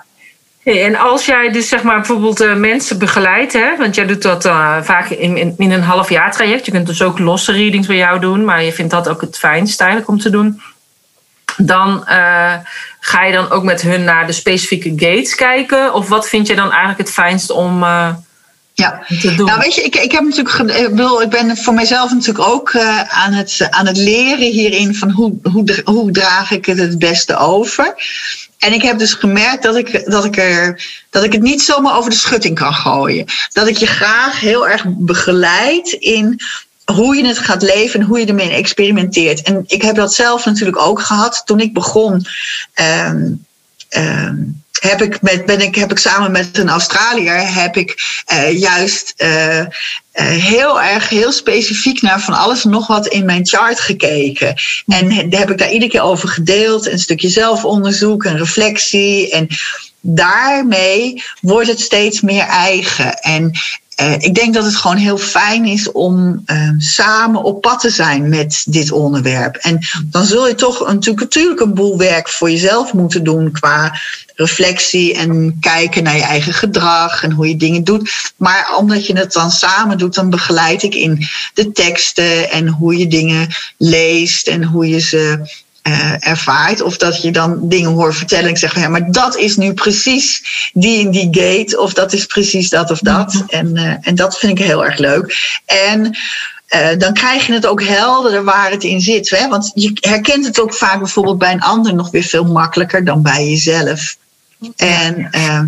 en 0.78 0.96
als 0.96 1.26
jij 1.26 1.52
dus 1.52 1.70
zeg 1.70 1.84
maar 1.84 1.96
bijvoorbeeld 1.96 2.42
uh, 2.42 2.56
mensen 2.56 2.98
begeleidt, 2.98 3.54
hè, 3.54 3.78
want 3.78 3.96
jij 3.96 4.06
doet 4.06 4.22
dat 4.22 4.46
uh, 4.46 4.82
vaak 4.82 5.10
in, 5.10 5.38
in, 5.38 5.54
in, 5.58 5.72
een 5.72 5.82
half 5.82 6.10
jaar 6.10 6.32
traject. 6.32 6.66
Je 6.66 6.72
kunt 6.72 6.88
dus 6.88 7.02
ook 7.02 7.20
losse 7.20 7.52
readings 7.52 7.88
bij 7.88 7.96
jou 7.96 8.20
doen, 8.20 8.46
maar 8.46 8.64
je 8.64 8.74
vindt 8.74 8.92
dat 8.92 9.10
ook 9.10 9.22
het 9.22 9.38
fijnst 9.38 9.82
eigenlijk 9.82 10.10
om 10.10 10.20
te 10.20 10.30
doen. 10.30 10.62
Dan 11.58 12.06
uh, 12.10 12.54
ga 13.00 13.24
je 13.24 13.34
dan 13.34 13.50
ook 13.52 13.64
met 13.64 13.82
hun 13.82 14.04
naar 14.04 14.28
de 14.28 14.32
specifieke 14.32 14.90
gates 14.90 15.36
kijken? 15.36 15.94
Of 15.94 16.08
wat 16.08 16.30
vind 16.30 16.48
je 16.48 16.56
dan 16.56 16.70
eigenlijk 16.70 17.00
het 17.00 17.12
fijnst 17.12 17.50
om 17.52 17.84
ja, 18.80 19.04
nou 19.38 19.60
weet 19.60 19.76
je, 19.76 19.82
ik, 19.82 19.96
ik 19.96 20.12
heb 20.12 20.24
natuurlijk, 20.24 20.78
ik, 20.78 20.90
bedoel, 20.90 21.22
ik 21.22 21.30
ben 21.30 21.58
voor 21.58 21.74
mezelf 21.74 22.12
natuurlijk 22.12 22.48
ook 22.48 22.74
uh, 22.74 23.02
aan, 23.02 23.34
het, 23.34 23.68
aan 23.70 23.88
het 23.88 23.98
leren 23.98 24.52
hierin 24.52 24.96
van 24.96 25.10
hoe, 25.12 25.34
hoe, 25.44 25.82
hoe 25.84 26.12
draag 26.12 26.52
ik 26.52 26.66
het 26.66 26.80
het 26.80 27.00
beste 27.00 27.38
over. 27.38 27.94
En 28.60 28.74
ik 28.74 28.82
heb 28.82 28.98
dus 28.98 29.14
gemerkt 29.14 29.64
dat 29.64 29.76
ik, 29.76 30.12
dat, 30.12 30.26
ik 30.26 30.38
er, 30.38 30.88
dat 31.10 31.24
ik 31.24 31.32
het 31.32 31.42
niet 31.42 31.62
zomaar 31.62 31.98
over 31.98 32.10
de 32.10 32.16
schutting 32.16 32.60
kan 32.60 32.74
gooien. 32.74 33.26
Dat 33.52 33.68
ik 33.68 33.78
je 33.78 33.88
graag 33.88 34.40
heel 34.40 34.68
erg 34.68 34.84
begeleid 34.88 35.92
in 35.92 36.40
hoe 36.86 37.16
je 37.16 37.26
het 37.26 37.38
gaat 37.38 37.62
leven 37.62 38.00
en 38.00 38.06
hoe 38.06 38.20
je 38.20 38.26
ermee 38.26 38.52
experimenteert. 38.52 39.42
En 39.42 39.64
ik 39.68 39.82
heb 39.82 39.96
dat 39.96 40.14
zelf 40.14 40.46
natuurlijk 40.46 40.78
ook 40.78 41.02
gehad 41.02 41.42
toen 41.46 41.60
ik 41.60 41.74
begon. 41.74 42.26
Um, 43.08 43.46
um, 43.98 44.62
heb 44.80 45.02
ik, 45.02 45.22
met, 45.22 45.46
ben 45.46 45.62
ik, 45.62 45.76
heb 45.76 45.92
ik 45.92 45.98
samen 45.98 46.32
met 46.32 46.58
een 46.58 46.70
Australiër 46.70 47.54
heb 47.54 47.78
ik 47.78 48.22
uh, 48.34 48.60
juist 48.60 49.14
uh, 49.18 49.60
uh, 49.60 49.66
heel 50.14 50.82
erg, 50.82 51.10
heel 51.10 51.32
specifiek 51.32 52.02
naar 52.02 52.22
van 52.22 52.34
alles 52.34 52.64
en 52.64 52.70
nog 52.70 52.88
wat 52.88 53.08
in 53.08 53.26
mijn 53.26 53.48
chart 53.48 53.80
gekeken. 53.80 54.56
En 54.88 55.12
heb 55.30 55.52
ik 55.52 55.58
daar 55.58 55.72
iedere 55.72 55.92
keer 55.92 56.02
over 56.02 56.30
gedeeld. 56.30 56.88
Een 56.88 57.00
stukje 57.00 57.30
zelfonderzoek, 57.30 58.24
een 58.24 58.38
reflectie. 58.38 59.32
En 59.32 59.48
daarmee 60.02 61.24
wordt 61.42 61.70
het 61.70 61.80
steeds 61.80 62.22
meer 62.22 62.46
eigen. 62.46 63.14
En 63.14 63.52
uh, 64.02 64.14
ik 64.14 64.36
denk 64.36 64.54
dat 64.54 64.66
het 64.66 64.76
gewoon 64.76 64.98
heel 64.98 65.18
fijn 65.18 65.66
is 65.66 65.92
om 65.92 66.44
uh, 66.46 66.70
samen 66.78 67.44
op 67.44 67.62
pad 67.62 67.80
te 67.80 67.90
zijn 67.90 68.30
met 68.30 68.66
dit 68.68 68.92
onderwerp. 68.92 69.56
En 69.56 69.80
dan 70.06 70.26
zul 70.26 70.48
je 70.48 70.56
toch 70.56 70.88
natuurlijk 70.88 71.60
een 71.60 71.74
boel 71.74 71.98
werk 71.98 72.30
voor 72.30 72.52
jezelf 72.52 72.94
moeten 72.94 73.24
doen 73.24 73.52
qua 73.52 74.00
reflectie 74.36 75.14
en 75.14 75.58
kijken 75.60 76.04
naar 76.04 76.16
je 76.16 76.22
eigen 76.22 76.54
gedrag 76.54 77.24
en 77.24 77.32
hoe 77.32 77.48
je 77.48 77.56
dingen 77.56 77.84
doet. 77.84 78.32
Maar 78.38 78.76
omdat 78.78 79.06
je 79.06 79.18
het 79.18 79.34
dan 79.34 79.52
samen 79.52 79.98
doet, 79.98 80.16
dan 80.16 80.30
begeleid 80.30 80.84
ik 80.84 80.96
in 80.96 81.28
de 81.54 81.72
teksten 81.72 82.52
en 82.52 82.68
hoe 82.68 82.98
je 82.98 83.08
dingen 83.08 83.48
leest 83.78 84.48
en 84.48 84.64
hoe 84.64 84.88
je 84.88 85.00
ze 85.00 85.50
uh, 85.84 86.28
ervaart. 86.28 86.82
Of 86.82 86.98
dat 86.98 87.22
je 87.22 87.32
dan 87.32 87.70
dingen 87.70 87.92
hoort 87.92 88.16
vertellen 88.16 88.46
en 88.46 88.50
ik 88.50 88.58
zeg, 88.58 88.76
ja, 88.76 88.88
maar 88.88 89.12
dat 89.12 89.38
is 89.38 89.58
nu 89.58 89.74
precies 89.74 90.44
die 90.74 91.00
in 91.00 91.12
die 91.12 91.28
gate. 91.32 91.80
Of 91.80 91.94
dat 91.94 92.14
is 92.14 92.26
precies 92.26 92.70
dat 92.70 92.92
of 92.92 93.00
dat. 93.00 93.34
Mhm. 93.34 93.44
En, 93.48 93.76
uh, 93.76 93.94
en 94.02 94.16
dat 94.16 94.38
vind 94.38 94.60
ik 94.60 94.66
heel 94.66 94.86
erg 94.86 94.98
leuk. 94.98 95.60
En 95.66 96.18
uh, 96.76 96.98
dan 96.98 97.14
krijg 97.14 97.48
je 97.48 97.54
het 97.54 97.66
ook 97.66 97.84
helder 97.84 98.44
waar 98.44 98.72
het 98.72 98.84
in 98.84 99.02
zit. 99.02 99.30
Hè? 99.30 99.48
Want 99.48 99.72
je 99.74 99.92
herkent 100.00 100.46
het 100.46 100.62
ook 100.62 100.74
vaak 100.74 101.00
bijvoorbeeld 101.00 101.38
bij 101.38 101.52
een 101.52 101.62
ander 101.62 101.94
nog 101.94 102.12
weer 102.12 102.24
veel 102.24 102.46
makkelijker 102.46 103.06
dan 103.06 103.22
bij 103.22 103.50
jezelf. 103.50 104.18
En, 104.76 105.30
uh, 105.32 105.62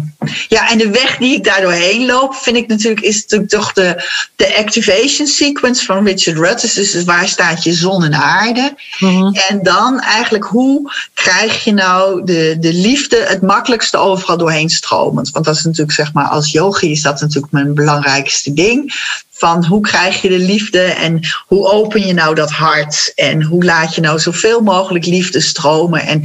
ja, 0.47 0.69
en 0.69 0.77
de 0.77 0.89
weg 0.89 1.17
die 1.17 1.35
ik 1.35 1.43
daardoor 1.43 1.71
heen 1.71 2.05
loop, 2.05 2.35
vind 2.35 2.57
ik 2.57 2.67
natuurlijk, 2.67 3.05
is 3.05 3.21
natuurlijk 3.21 3.49
toch 3.49 3.73
de, 3.73 4.09
de 4.35 4.57
activation 4.57 5.27
sequence 5.27 5.85
van 5.85 6.05
Richard 6.05 6.37
Rudd. 6.37 6.75
Dus, 6.75 7.03
waar 7.03 7.27
staat 7.27 7.63
je 7.63 7.73
zon 7.73 8.03
en 8.03 8.13
aarde? 8.13 8.73
Mm-hmm. 8.99 9.33
En 9.33 9.63
dan 9.63 9.99
eigenlijk, 9.99 10.43
hoe 10.43 10.91
krijg 11.13 11.63
je 11.63 11.73
nou 11.73 12.25
de, 12.25 12.57
de 12.59 12.73
liefde 12.73 13.25
het 13.27 13.41
makkelijkste 13.41 13.97
overal 13.97 14.37
doorheen 14.37 14.69
stromend? 14.69 15.31
Want 15.31 15.45
dat 15.45 15.55
is 15.55 15.63
natuurlijk, 15.63 15.91
zeg 15.91 16.13
maar, 16.13 16.27
als 16.27 16.51
yogi 16.51 16.91
is 16.91 17.01
dat 17.01 17.21
natuurlijk 17.21 17.53
mijn 17.53 17.73
belangrijkste 17.73 18.53
ding 18.53 18.93
van 19.29 19.65
hoe 19.65 19.81
krijg 19.81 20.21
je 20.21 20.29
de 20.29 20.39
liefde 20.39 20.81
en 20.81 21.19
hoe 21.47 21.71
open 21.71 22.07
je 22.07 22.13
nou 22.13 22.35
dat 22.35 22.51
hart 22.51 23.11
en 23.15 23.43
hoe 23.43 23.63
laat 23.63 23.95
je 23.95 24.01
nou 24.01 24.19
zoveel 24.19 24.61
mogelijk 24.61 25.05
liefde 25.05 25.39
stromen. 25.39 26.01
En 26.01 26.23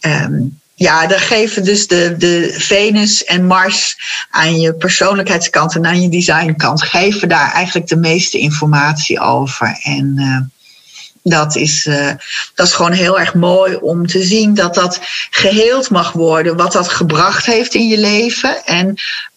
um, 0.00 0.58
ja, 0.78 1.06
daar 1.06 1.20
geven 1.20 1.64
dus 1.64 1.86
de, 1.86 2.14
de 2.18 2.54
Venus 2.58 3.24
en 3.24 3.46
Mars 3.46 3.96
aan 4.30 4.60
je 4.60 4.74
persoonlijkheidskant 4.74 5.74
en 5.74 5.86
aan 5.86 6.00
je 6.00 6.08
designkant, 6.08 6.82
geven 6.82 7.28
daar 7.28 7.52
eigenlijk 7.52 7.86
de 7.86 7.96
meeste 7.96 8.38
informatie 8.38 9.20
over. 9.20 9.78
En 9.82 10.14
uh, 10.16 10.38
dat 11.22 11.56
is, 11.56 11.86
uh, 11.86 12.10
dat 12.54 12.66
is 12.66 12.72
gewoon 12.72 12.92
heel 12.92 13.18
erg 13.18 13.34
mooi 13.34 13.74
om 13.74 14.06
te 14.06 14.22
zien 14.22 14.54
dat 14.54 14.74
dat 14.74 15.00
geheeld 15.30 15.90
mag 15.90 16.12
worden, 16.12 16.56
wat 16.56 16.72
dat 16.72 16.88
gebracht 16.88 17.46
heeft 17.46 17.74
in 17.74 17.86
je 17.86 17.98
leven. 17.98 18.64
En 18.64 18.94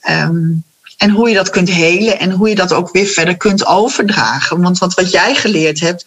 um, 0.10 0.64
en 1.00 1.10
hoe 1.10 1.30
je 1.30 1.36
dat 1.36 1.50
kunt 1.50 1.70
helen 1.70 2.20
en 2.20 2.32
hoe 2.32 2.50
je 2.50 2.56
dat 2.56 2.74
ook 2.74 2.92
weer 2.92 3.06
verder 3.06 3.38
kunt 3.38 3.66
overdragen. 3.66 4.62
Want 4.62 4.78
wat, 4.78 4.94
wat 4.94 5.12
jij 5.12 5.36
geleerd 5.36 5.80
hebt, 5.80 6.06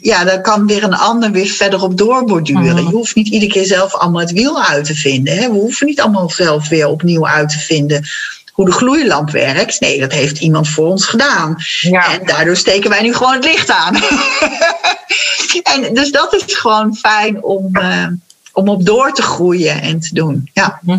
ja, 0.00 0.24
daar 0.24 0.40
kan 0.40 0.66
weer 0.66 0.82
een 0.82 0.94
ander 0.94 1.30
weer 1.30 1.46
verder 1.46 1.82
op 1.82 1.98
doorborduren. 1.98 2.74
Mhm. 2.74 2.86
Je 2.88 2.94
hoeft 2.94 3.14
niet 3.14 3.28
iedere 3.28 3.52
keer 3.52 3.66
zelf 3.66 3.94
allemaal 3.94 4.20
het 4.20 4.32
wiel 4.32 4.62
uit 4.62 4.84
te 4.84 4.94
vinden. 4.94 5.36
Hè? 5.36 5.48
We 5.48 5.54
hoeven 5.54 5.86
niet 5.86 6.00
allemaal 6.00 6.30
zelf 6.30 6.68
weer 6.68 6.86
opnieuw 6.86 7.26
uit 7.26 7.48
te 7.48 7.58
vinden 7.58 8.06
hoe 8.52 8.64
de 8.64 8.72
gloeilamp 8.72 9.30
werkt. 9.30 9.80
Nee, 9.80 10.00
dat 10.00 10.12
heeft 10.12 10.38
iemand 10.38 10.68
voor 10.68 10.86
ons 10.86 11.06
gedaan. 11.06 11.56
Ja. 11.80 12.12
En 12.12 12.26
daardoor 12.26 12.56
steken 12.56 12.90
wij 12.90 13.02
nu 13.02 13.14
gewoon 13.14 13.34
het 13.34 13.44
licht 13.44 13.70
aan. 13.70 13.94
en 15.72 15.94
dus 15.94 16.10
dat 16.10 16.34
is 16.34 16.54
gewoon 16.54 16.96
fijn 16.96 17.42
om, 17.42 17.68
uh, 17.72 18.06
om 18.52 18.68
op 18.68 18.86
door 18.86 19.12
te 19.12 19.22
groeien 19.22 19.82
en 19.82 20.00
te 20.00 20.14
doen. 20.14 20.50
Ja, 20.52 20.78
mhm. 20.82 20.98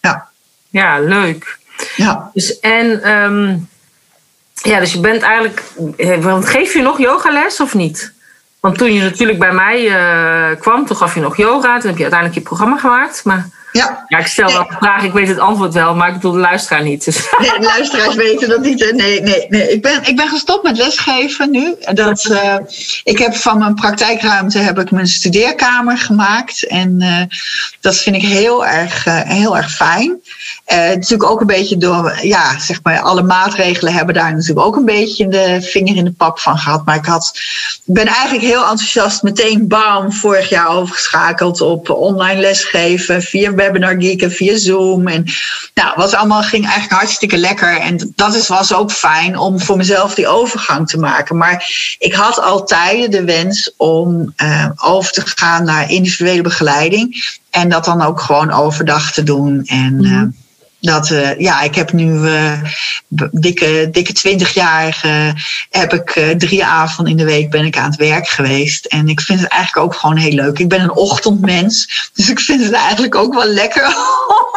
ja. 0.00 0.28
ja 0.70 1.00
leuk. 1.00 1.57
Ja. 1.96 2.30
Dus, 2.34 2.60
en 2.60 3.12
um, 3.12 3.68
ja, 4.54 4.80
dus 4.80 4.92
je 4.92 5.00
bent 5.00 5.22
eigenlijk. 5.22 5.62
Eh, 5.96 6.18
want 6.18 6.48
geef 6.48 6.72
je 6.72 6.82
nog 6.82 6.98
yogales 6.98 7.60
of 7.60 7.74
niet? 7.74 8.12
Want 8.60 8.78
toen 8.78 8.92
je 8.92 9.02
natuurlijk 9.02 9.38
bij 9.38 9.52
mij 9.52 9.82
uh, 9.82 10.60
kwam, 10.60 10.86
toen 10.86 10.96
gaf 10.96 11.14
je 11.14 11.20
nog 11.20 11.36
yoga. 11.36 11.78
Toen 11.78 11.88
heb 11.88 11.96
je 11.96 12.02
uiteindelijk 12.02 12.34
je 12.34 12.40
programma 12.40 12.78
gemaakt. 12.78 13.24
Maar 13.24 13.48
ja. 13.72 14.04
ja, 14.08 14.18
ik 14.18 14.26
stel 14.26 14.52
wel 14.52 14.66
de 14.68 14.76
vraag, 14.78 15.02
ik 15.02 15.12
weet 15.12 15.28
het 15.28 15.38
antwoord 15.38 15.74
wel, 15.74 15.94
maar 15.94 16.08
ik 16.08 16.14
bedoel 16.14 16.32
de 16.32 16.38
luisteraar 16.38 16.82
niet. 16.82 17.04
Dus. 17.04 17.28
Nee, 17.38 17.50
de 17.50 17.66
luisteraars 17.66 18.14
weten 18.26 18.48
dat 18.48 18.60
niet. 18.60 18.92
Nee, 18.94 19.20
nee, 19.22 19.46
nee. 19.48 19.70
Ik, 19.70 19.82
ben, 19.82 20.00
ik 20.04 20.16
ben 20.16 20.28
gestopt 20.28 20.62
met 20.62 20.76
lesgeven 20.76 21.50
nu. 21.50 21.74
Dat, 21.92 22.24
uh, 22.24 22.56
ik 23.04 23.18
heb 23.18 23.34
van 23.34 23.58
mijn 23.58 23.74
praktijkruimte 23.74 24.58
heb 24.58 24.78
ik 24.78 24.90
mijn 24.90 25.06
studeerkamer 25.06 25.98
gemaakt. 25.98 26.66
En 26.66 26.96
uh, 26.98 27.22
dat 27.80 27.96
vind 27.96 28.16
ik 28.16 28.22
heel 28.22 28.66
erg, 28.66 29.06
uh, 29.06 29.20
heel 29.20 29.56
erg 29.56 29.70
fijn. 29.70 30.20
natuurlijk 30.66 31.30
ook 31.30 31.40
een 31.40 31.46
beetje 31.46 31.76
door, 31.76 32.18
ja, 32.22 32.58
zeg 32.58 32.82
maar, 32.82 33.00
alle 33.00 33.22
maatregelen 33.22 33.92
hebben 33.92 34.14
daar 34.14 34.32
natuurlijk 34.32 34.66
ook 34.66 34.76
een 34.76 34.84
beetje 34.84 35.28
de 35.28 35.58
vinger 35.62 35.96
in 35.96 36.04
de 36.04 36.12
pap 36.12 36.38
van 36.38 36.58
gehad. 36.58 36.84
Maar 36.84 36.96
ik 36.96 37.06
had, 37.06 37.32
ik 37.84 37.94
ben 37.94 38.06
eigenlijk 38.06 38.44
heel 38.44 38.60
enthousiast 38.60 39.22
meteen 39.22 39.68
bam 39.68 40.12
vorig 40.12 40.48
jaar 40.48 40.68
overgeschakeld 40.68 41.60
op 41.60 41.90
online 41.90 42.40
lesgeven 42.40 43.22
via 43.22 43.52
webinar 43.58 44.00
geeken 44.00 44.32
via 44.32 44.58
Zoom. 44.58 45.08
En 45.08 45.24
nou, 45.74 45.92
was 45.96 46.14
allemaal 46.14 46.42
ging 46.42 46.64
eigenlijk 46.64 47.00
hartstikke 47.00 47.36
lekker. 47.36 47.80
En 47.80 48.12
dat 48.14 48.34
is, 48.34 48.48
was 48.48 48.74
ook 48.74 48.92
fijn 48.92 49.38
om 49.38 49.60
voor 49.60 49.76
mezelf 49.76 50.14
die 50.14 50.28
overgang 50.28 50.88
te 50.88 50.98
maken. 50.98 51.36
Maar 51.36 51.70
ik 51.98 52.14
had 52.14 52.40
altijd 52.40 53.12
de 53.12 53.24
wens 53.24 53.72
om 53.76 54.34
uh, 54.42 54.66
over 54.76 55.12
te 55.12 55.22
gaan 55.24 55.64
naar 55.64 55.90
individuele 55.90 56.42
begeleiding. 56.42 57.36
En 57.50 57.68
dat 57.68 57.84
dan 57.84 58.02
ook 58.02 58.20
gewoon 58.20 58.52
overdag 58.52 59.12
te 59.12 59.22
doen. 59.22 59.62
En 59.64 60.04
uh, 60.04 60.22
dat, 60.80 61.10
uh, 61.10 61.38
ja, 61.38 61.60
ik 61.60 61.74
heb 61.74 61.92
nu 61.92 62.12
uh, 62.12 62.62
dikke, 63.30 63.88
dikke 63.92 64.12
twintig 64.12 64.54
jaar 64.54 65.02
uh, 65.06 65.32
heb 65.70 65.92
ik 65.92 66.34
drie 66.38 66.64
avonden 66.64 67.12
in 67.12 67.18
de 67.18 67.24
week 67.24 67.50
ben 67.50 67.64
ik 67.64 67.76
aan 67.76 67.90
het 67.90 67.98
werk 67.98 68.28
geweest. 68.28 68.84
En 68.84 69.08
ik 69.08 69.20
vind 69.20 69.40
het 69.40 69.48
eigenlijk 69.48 69.86
ook 69.86 69.94
gewoon 69.94 70.16
heel 70.16 70.32
leuk. 70.32 70.58
Ik 70.58 70.68
ben 70.68 70.80
een 70.80 70.92
ochtendmens, 70.92 71.88
dus 72.14 72.30
ik 72.30 72.40
vind 72.40 72.64
het 72.64 72.72
eigenlijk 72.72 73.14
ook 73.14 73.34
wel 73.34 73.46
lekker 73.46 73.96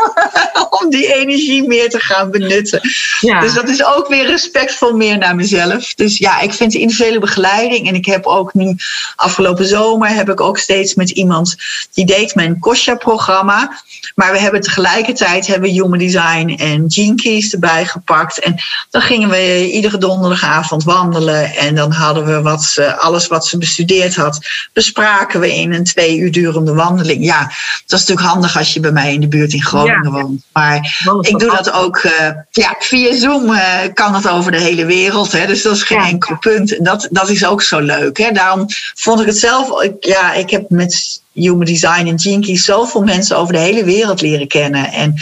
om 0.79 0.89
die 0.89 1.13
energie 1.13 1.67
meer 1.67 1.89
te 1.89 1.99
gaan 1.99 2.31
benutten. 2.31 2.81
Ja. 3.19 3.39
Dus 3.39 3.53
dat 3.53 3.69
is 3.69 3.84
ook 3.84 4.07
weer 4.07 4.25
respectvol 4.25 4.93
meer 4.93 5.17
naar 5.17 5.36
mezelf. 5.36 5.93
Dus 5.93 6.17
ja, 6.17 6.39
ik 6.39 6.53
vind 6.53 6.71
de 6.71 6.79
individuele 6.79 7.19
begeleiding. 7.19 7.88
En 7.88 7.95
ik 7.95 8.05
heb 8.05 8.25
ook 8.25 8.53
nu 8.53 8.75
afgelopen 9.15 9.65
zomer 9.65 10.10
heb 10.10 10.29
ik 10.29 10.41
ook 10.41 10.57
steeds 10.57 10.95
met 10.95 11.10
iemand 11.10 11.55
die 11.93 12.05
deed 12.05 12.36
mijn 12.36 12.60
Kosha-programma. 12.60 13.81
Maar 14.15 14.31
we 14.31 14.39
hebben 14.39 14.62
tegelijkertijd 14.62 15.47
hebben 15.47 15.69
Human 15.69 16.01
Design 16.12 16.50
en 16.50 16.86
Gene 16.88 17.15
Keys 17.15 17.54
erbij 17.54 17.86
gepakt. 17.86 18.39
En 18.39 18.56
dan 18.89 19.02
gingen 19.02 19.30
we 19.30 19.71
iedere 19.71 19.97
donderdagavond 19.97 20.84
wandelen. 20.84 21.56
En 21.56 21.76
dan 21.76 21.91
hadden 21.91 22.26
we 22.26 22.41
wat 22.41 22.63
ze, 22.63 22.97
alles 22.97 23.28
wat 23.28 23.47
ze 23.47 23.58
bestudeerd 23.58 24.15
had, 24.15 24.39
bespraken 24.74 25.39
we 25.39 25.56
in 25.56 25.74
een 25.74 25.84
twee 25.84 26.17
uur 26.17 26.32
durende 26.32 26.74
wandeling. 26.74 27.26
Ja, 27.26 27.39
dat 27.86 28.00
is 28.00 28.08
natuurlijk 28.08 28.28
handig 28.28 28.58
als 28.58 28.74
je 28.74 28.80
bij 28.80 28.91
mij 28.91 29.13
in 29.13 29.21
de 29.21 29.28
buurt 29.28 29.54
in 29.54 29.63
Groningen 29.63 30.12
woont. 30.12 30.43
Maar 30.54 30.76
ik 31.21 31.39
doe 31.39 31.50
dat 31.50 31.71
ook 31.71 32.04
uh, 32.04 32.12
ja, 32.52 32.76
via 32.80 33.15
Zoom 33.15 33.50
uh, 33.50 33.62
kan 33.93 34.15
het 34.15 34.30
over 34.30 34.52
de 34.52 34.60
hele 34.60 34.86
wereld. 34.86 35.32
Hè, 35.32 35.47
dus 35.47 35.62
dat 35.62 35.76
is 35.76 35.84
geen 35.84 36.02
enkel 36.02 36.38
punt. 36.38 36.78
En 36.78 36.84
dat, 36.84 37.08
dat 37.12 37.30
is 37.30 37.45
ook 37.45 37.62
zo 37.62 37.80
leuk. 37.80 38.17
Hè. 38.17 38.32
Daarom 38.32 38.65
vond 38.95 39.19
ik 39.19 39.26
het 39.26 39.38
zelf. 39.38 39.82
Ik, 39.82 39.93
ja, 40.00 40.34
ik 40.34 40.50
heb 40.50 40.69
met 40.69 41.20
Human 41.34 41.65
Design 41.65 42.08
en 42.08 42.15
Jinky 42.15 42.56
zoveel 42.56 43.02
mensen 43.02 43.38
over 43.38 43.54
de 43.54 43.60
hele 43.60 43.84
wereld 43.84 44.22
leren 44.22 44.48
kennen. 44.48 44.91
En 44.91 45.15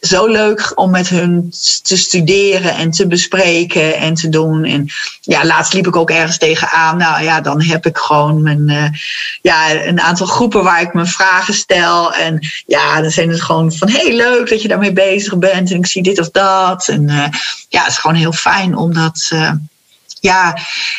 zo 0.00 0.26
leuk 0.26 0.72
om 0.74 0.90
met 0.90 1.08
hun 1.08 1.52
te 1.82 1.96
studeren 1.96 2.74
en 2.74 2.90
te 2.90 3.06
bespreken 3.06 3.96
en 3.96 4.14
te 4.14 4.28
doen. 4.28 4.64
En 4.64 4.88
ja, 5.20 5.44
laatst 5.44 5.72
liep 5.72 5.86
ik 5.86 5.96
ook 5.96 6.10
ergens 6.10 6.38
tegenaan. 6.38 6.96
Nou 6.96 7.22
ja, 7.22 7.40
dan 7.40 7.62
heb 7.62 7.86
ik 7.86 7.98
gewoon 7.98 8.42
mijn, 8.42 8.70
uh, 8.70 8.84
ja, 9.42 9.84
een 9.84 10.00
aantal 10.00 10.26
groepen 10.26 10.62
waar 10.62 10.80
ik 10.80 10.94
mijn 10.94 11.06
vragen 11.06 11.54
stel. 11.54 12.14
En 12.14 12.38
ja, 12.66 13.00
dan 13.00 13.10
zijn 13.10 13.28
het 13.28 13.42
gewoon 13.42 13.72
van 13.72 13.88
heel 13.88 14.12
leuk 14.12 14.48
dat 14.48 14.62
je 14.62 14.68
daarmee 14.68 14.92
bezig 14.92 15.38
bent. 15.38 15.70
En 15.70 15.76
ik 15.76 15.86
zie 15.86 16.02
dit 16.02 16.18
of 16.20 16.30
dat. 16.30 16.88
En 16.88 17.02
uh, 17.02 17.26
ja, 17.68 17.80
het 17.80 17.90
is 17.90 17.98
gewoon 17.98 18.16
heel 18.16 18.32
fijn 18.32 18.76
om 18.76 18.94
dat, 18.94 19.30
uh, 19.32 19.52
ja, 20.20 20.58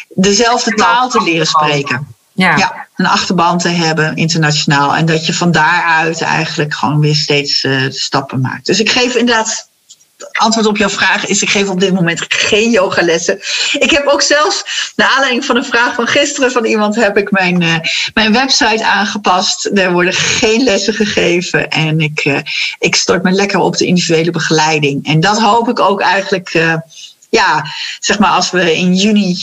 dezelfde 0.10 0.74
taal 0.74 1.10
te 1.10 1.24
leren 1.24 1.48
spreken. 1.48 2.08
Ja. 2.34 2.58
ja. 2.58 2.85
Een 2.96 3.06
achterban 3.06 3.58
te 3.58 3.70
hebben 3.70 4.16
internationaal. 4.16 4.96
En 4.96 5.06
dat 5.06 5.26
je 5.26 5.34
van 5.34 5.52
daaruit 5.52 6.22
eigenlijk 6.22 6.74
gewoon 6.74 7.00
weer 7.00 7.16
steeds 7.16 7.64
uh, 7.64 7.86
stappen 7.90 8.42
maakt. 8.42 8.66
Dus 8.66 8.80
ik 8.80 8.90
geef 8.90 9.16
inderdaad. 9.16 9.68
Antwoord 10.32 10.66
op 10.66 10.78
jouw 10.78 10.90
vraag 10.90 11.26
is: 11.26 11.42
ik 11.42 11.50
geef 11.50 11.70
op 11.70 11.80
dit 11.80 11.94
moment 11.94 12.26
geen 12.28 12.72
yogalessen. 12.72 13.40
Ik 13.80 13.92
heb 13.92 14.08
ook 14.08 14.22
zelfs, 14.22 14.64
naar 14.96 15.08
aanleiding 15.08 15.46
van 15.46 15.56
een 15.56 15.66
vraag 15.66 15.96
van 15.96 16.08
gisteren 16.08 16.52
van 16.52 16.66
iemand, 16.66 16.96
heb 16.96 17.18
ik 17.18 17.32
mijn, 17.32 17.62
uh, 17.62 17.76
mijn 18.14 18.34
website 18.34 18.86
aangepast. 18.86 19.66
Er 19.74 19.92
worden 19.92 20.14
geen 20.14 20.64
lessen 20.64 20.94
gegeven. 20.94 21.70
En 21.70 22.00
ik, 22.00 22.26
uh, 22.26 22.40
ik 22.80 22.96
stort 22.96 23.24
me 23.24 23.32
lekker 23.32 23.60
op 23.60 23.78
de 23.78 23.86
individuele 23.86 24.32
begeleiding. 24.32 25.06
En 25.06 25.20
dat 25.20 25.42
hoop 25.42 25.70
ik 25.70 25.80
ook 25.80 26.02
eigenlijk, 26.02 26.80
ja, 27.30 27.66
zeg 28.00 28.20
maar, 28.20 28.32
als 28.32 28.52
we 28.52 28.76
in 28.76 28.96
juni 28.96 29.34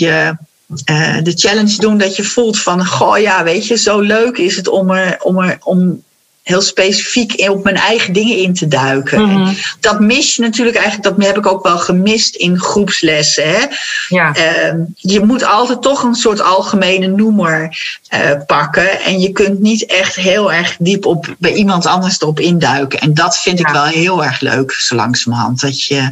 uh, 0.91 1.17
de 1.23 1.33
challenge 1.35 1.77
doen 1.77 1.99
dat 1.99 2.17
je 2.17 2.25
voelt 2.25 2.61
van, 2.61 2.87
goh 2.87 3.19
ja, 3.19 3.45
weet 3.45 3.67
je, 3.67 3.77
zo 3.77 4.01
leuk 4.01 4.39
is 4.39 4.57
het 4.57 4.69
om 4.69 4.91
er, 4.91 5.17
om 5.21 5.39
er, 5.39 5.59
om 5.63 6.03
heel 6.43 6.61
specifiek 6.61 7.49
op 7.51 7.65
mijn 7.65 7.77
eigen 7.77 8.13
dingen 8.13 8.37
in 8.37 8.55
te 8.55 8.69
duiken. 8.69 9.23
Mm 9.23 9.57
Dat 9.81 10.01
mis 10.01 10.37
je 10.37 10.43
natuurlijk 10.43 10.77
eigenlijk, 10.77 11.17
dat 11.17 11.27
heb 11.27 11.37
ik 11.37 11.47
ook 11.47 11.63
wel 11.63 11.79
gemist 11.79 12.35
in 12.35 12.59
groepslessen. 12.61 13.49
Hè? 13.49 13.65
Ja. 14.09 14.37
Uh, 14.37 14.75
je 14.95 15.21
moet 15.21 15.45
altijd 15.45 15.83
toch 15.83 16.03
een 16.03 16.15
soort 16.15 16.41
algemene 16.41 17.07
noemer 17.07 17.79
uh, 18.15 18.31
pakken. 18.47 19.01
En 19.01 19.21
je 19.21 19.33
kunt 19.33 19.61
niet 19.61 19.87
echt 19.87 20.15
heel 20.15 20.53
erg 20.53 20.77
diep 20.79 21.07
op, 21.07 21.35
bij 21.39 21.53
iemand 21.53 21.87
anders 21.87 22.21
erop 22.21 22.41
induiken. 22.41 22.99
En 22.99 23.15
dat 23.15 23.39
vind 23.39 23.59
ja. 23.59 23.67
ik 23.67 23.73
wel 23.73 23.85
heel 23.85 24.25
erg 24.25 24.41
leuk, 24.41 24.73
zo 24.73 24.95
langzamerhand. 24.95 25.61
Dat 25.61 25.83
je 25.83 26.11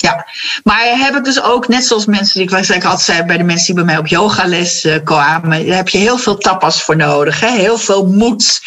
ja, 0.00 0.26
maar 0.64 0.98
heb 0.98 1.16
ik 1.16 1.24
dus 1.24 1.42
ook, 1.42 1.68
net 1.68 1.84
zoals 1.84 2.06
mensen, 2.06 2.40
ik, 2.40 2.50
ik 2.50 2.84
altijd 2.84 3.00
zei 3.00 3.22
bij 3.22 3.36
de 3.36 3.42
mensen 3.42 3.66
die 3.66 3.74
bij 3.74 3.84
mij 3.84 3.98
op 3.98 4.06
yogales 4.06 4.84
uh, 4.84 4.96
kwamen, 5.04 5.66
daar 5.66 5.76
heb 5.76 5.88
je 5.88 5.98
heel 5.98 6.18
veel 6.18 6.38
tapas 6.38 6.82
voor 6.82 6.96
nodig. 6.96 7.40
Hè? 7.40 7.50
Heel 7.50 7.78
veel 7.78 8.06
moed. 8.06 8.60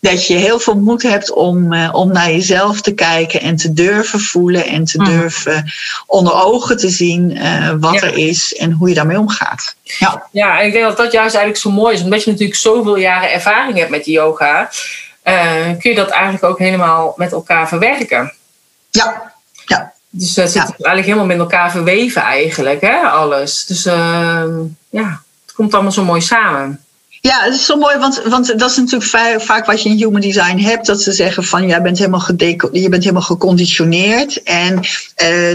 Dat 0.00 0.26
je 0.26 0.34
heel 0.34 0.58
veel 0.58 0.74
moed 0.74 1.02
hebt 1.02 1.32
om, 1.32 1.72
uh, 1.72 1.88
om 1.92 2.12
naar 2.12 2.30
jezelf 2.30 2.80
te 2.80 2.94
kijken 2.94 3.40
en 3.40 3.56
te 3.56 3.72
durven 3.72 4.20
voelen 4.20 4.66
en 4.66 4.84
te 4.84 4.98
mm. 4.98 5.04
durven 5.04 5.72
onder 6.06 6.32
ogen 6.32 6.76
te 6.76 6.88
zien 6.88 7.30
uh, 7.30 7.70
wat 7.80 7.94
ja. 7.94 8.00
er 8.00 8.16
is 8.16 8.54
en 8.54 8.72
hoe 8.72 8.88
je 8.88 8.94
daarmee 8.94 9.18
omgaat. 9.18 9.76
Ja. 9.82 10.26
ja, 10.30 10.60
en 10.60 10.66
ik 10.66 10.72
denk 10.72 10.84
dat 10.84 10.96
dat 10.96 11.12
juist 11.12 11.34
eigenlijk 11.34 11.64
zo 11.64 11.70
mooi 11.70 11.94
is, 11.94 12.02
omdat 12.02 12.24
je 12.24 12.30
natuurlijk 12.30 12.58
zoveel 12.58 12.96
jaren 12.96 13.32
ervaring 13.32 13.78
hebt 13.78 13.90
met 13.90 14.06
yoga. 14.06 14.70
kun 15.78 15.90
je 15.90 15.94
dat 15.94 16.10
eigenlijk 16.10 16.44
ook 16.44 16.58
helemaal 16.58 17.14
met 17.16 17.32
elkaar 17.32 17.68
verwerken. 17.68 18.32
Ja, 18.90 19.32
ja. 19.66 19.92
Dus 20.16 20.36
het 20.36 20.50
zit 20.50 20.62
eigenlijk 20.62 21.04
helemaal 21.04 21.26
met 21.26 21.38
elkaar 21.38 21.70
verweven 21.70 22.22
eigenlijk, 22.22 22.80
hè, 22.80 22.96
alles. 22.96 23.66
Dus 23.66 23.86
ehm, 23.86 24.50
ja, 24.90 25.22
het 25.44 25.54
komt 25.54 25.74
allemaal 25.74 25.92
zo 25.92 26.04
mooi 26.04 26.20
samen. 26.20 26.80
Ja, 27.20 27.40
het 27.42 27.54
is 27.54 27.66
zo 27.66 27.76
mooi, 27.76 27.98
want, 27.98 28.22
want 28.28 28.58
dat 28.58 28.70
is 28.70 28.76
natuurlijk 28.76 29.42
vaak 29.42 29.66
wat 29.66 29.82
je 29.82 29.88
in 29.88 29.96
human 29.96 30.20
design 30.20 30.58
hebt. 30.58 30.86
Dat 30.86 31.02
ze 31.02 31.12
zeggen 31.12 31.44
van, 31.44 31.66
jij 31.66 31.82
bent 31.82 31.98
helemaal, 31.98 32.24
je 32.72 32.88
bent 32.88 33.02
helemaal 33.02 33.22
geconditioneerd. 33.22 34.42
En 34.42 34.74
uh, 34.76 34.82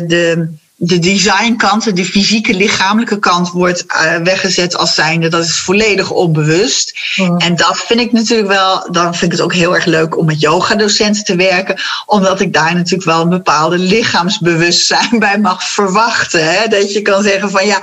de 0.08 0.48
de 0.82 1.00
designkant, 1.00 1.96
de 1.96 2.06
fysieke 2.06 2.54
lichamelijke 2.54 3.20
kant 3.20 3.52
wordt 3.52 3.86
uh, 3.88 4.16
weggezet 4.16 4.76
als 4.78 4.96
zijnde. 4.96 5.28
Dat 5.28 5.44
is 5.44 5.60
volledig 5.60 6.12
onbewust. 6.12 6.94
En 7.38 7.56
dat 7.56 7.78
vind 7.78 8.00
ik 8.00 8.12
natuurlijk 8.12 8.50
wel, 8.50 8.88
dan 8.92 9.16
vind 9.16 9.32
ik 9.32 9.32
het 9.32 9.42
ook 9.42 9.54
heel 9.54 9.76
erg 9.76 9.86
leuk 9.86 10.18
om 10.18 10.26
met 10.26 10.40
yogadocenten 10.40 11.24
te 11.24 11.36
werken. 11.36 11.82
Omdat 12.06 12.42
ik 12.42 12.54
daar 12.54 12.76
natuurlijk 12.76 13.04
wel 13.04 13.22
een 13.22 13.30
bepaalde 13.30 13.78
lichaamsbewustzijn 13.78 15.20
bij 15.26 15.40
mag 15.40 15.64
verwachten. 15.64 16.54
Hè? 16.54 16.68
Dat 16.68 16.94
je 16.94 17.02
kan 17.02 17.24
zeggen 17.24 17.52
van 17.52 17.66
ja, 17.66 17.82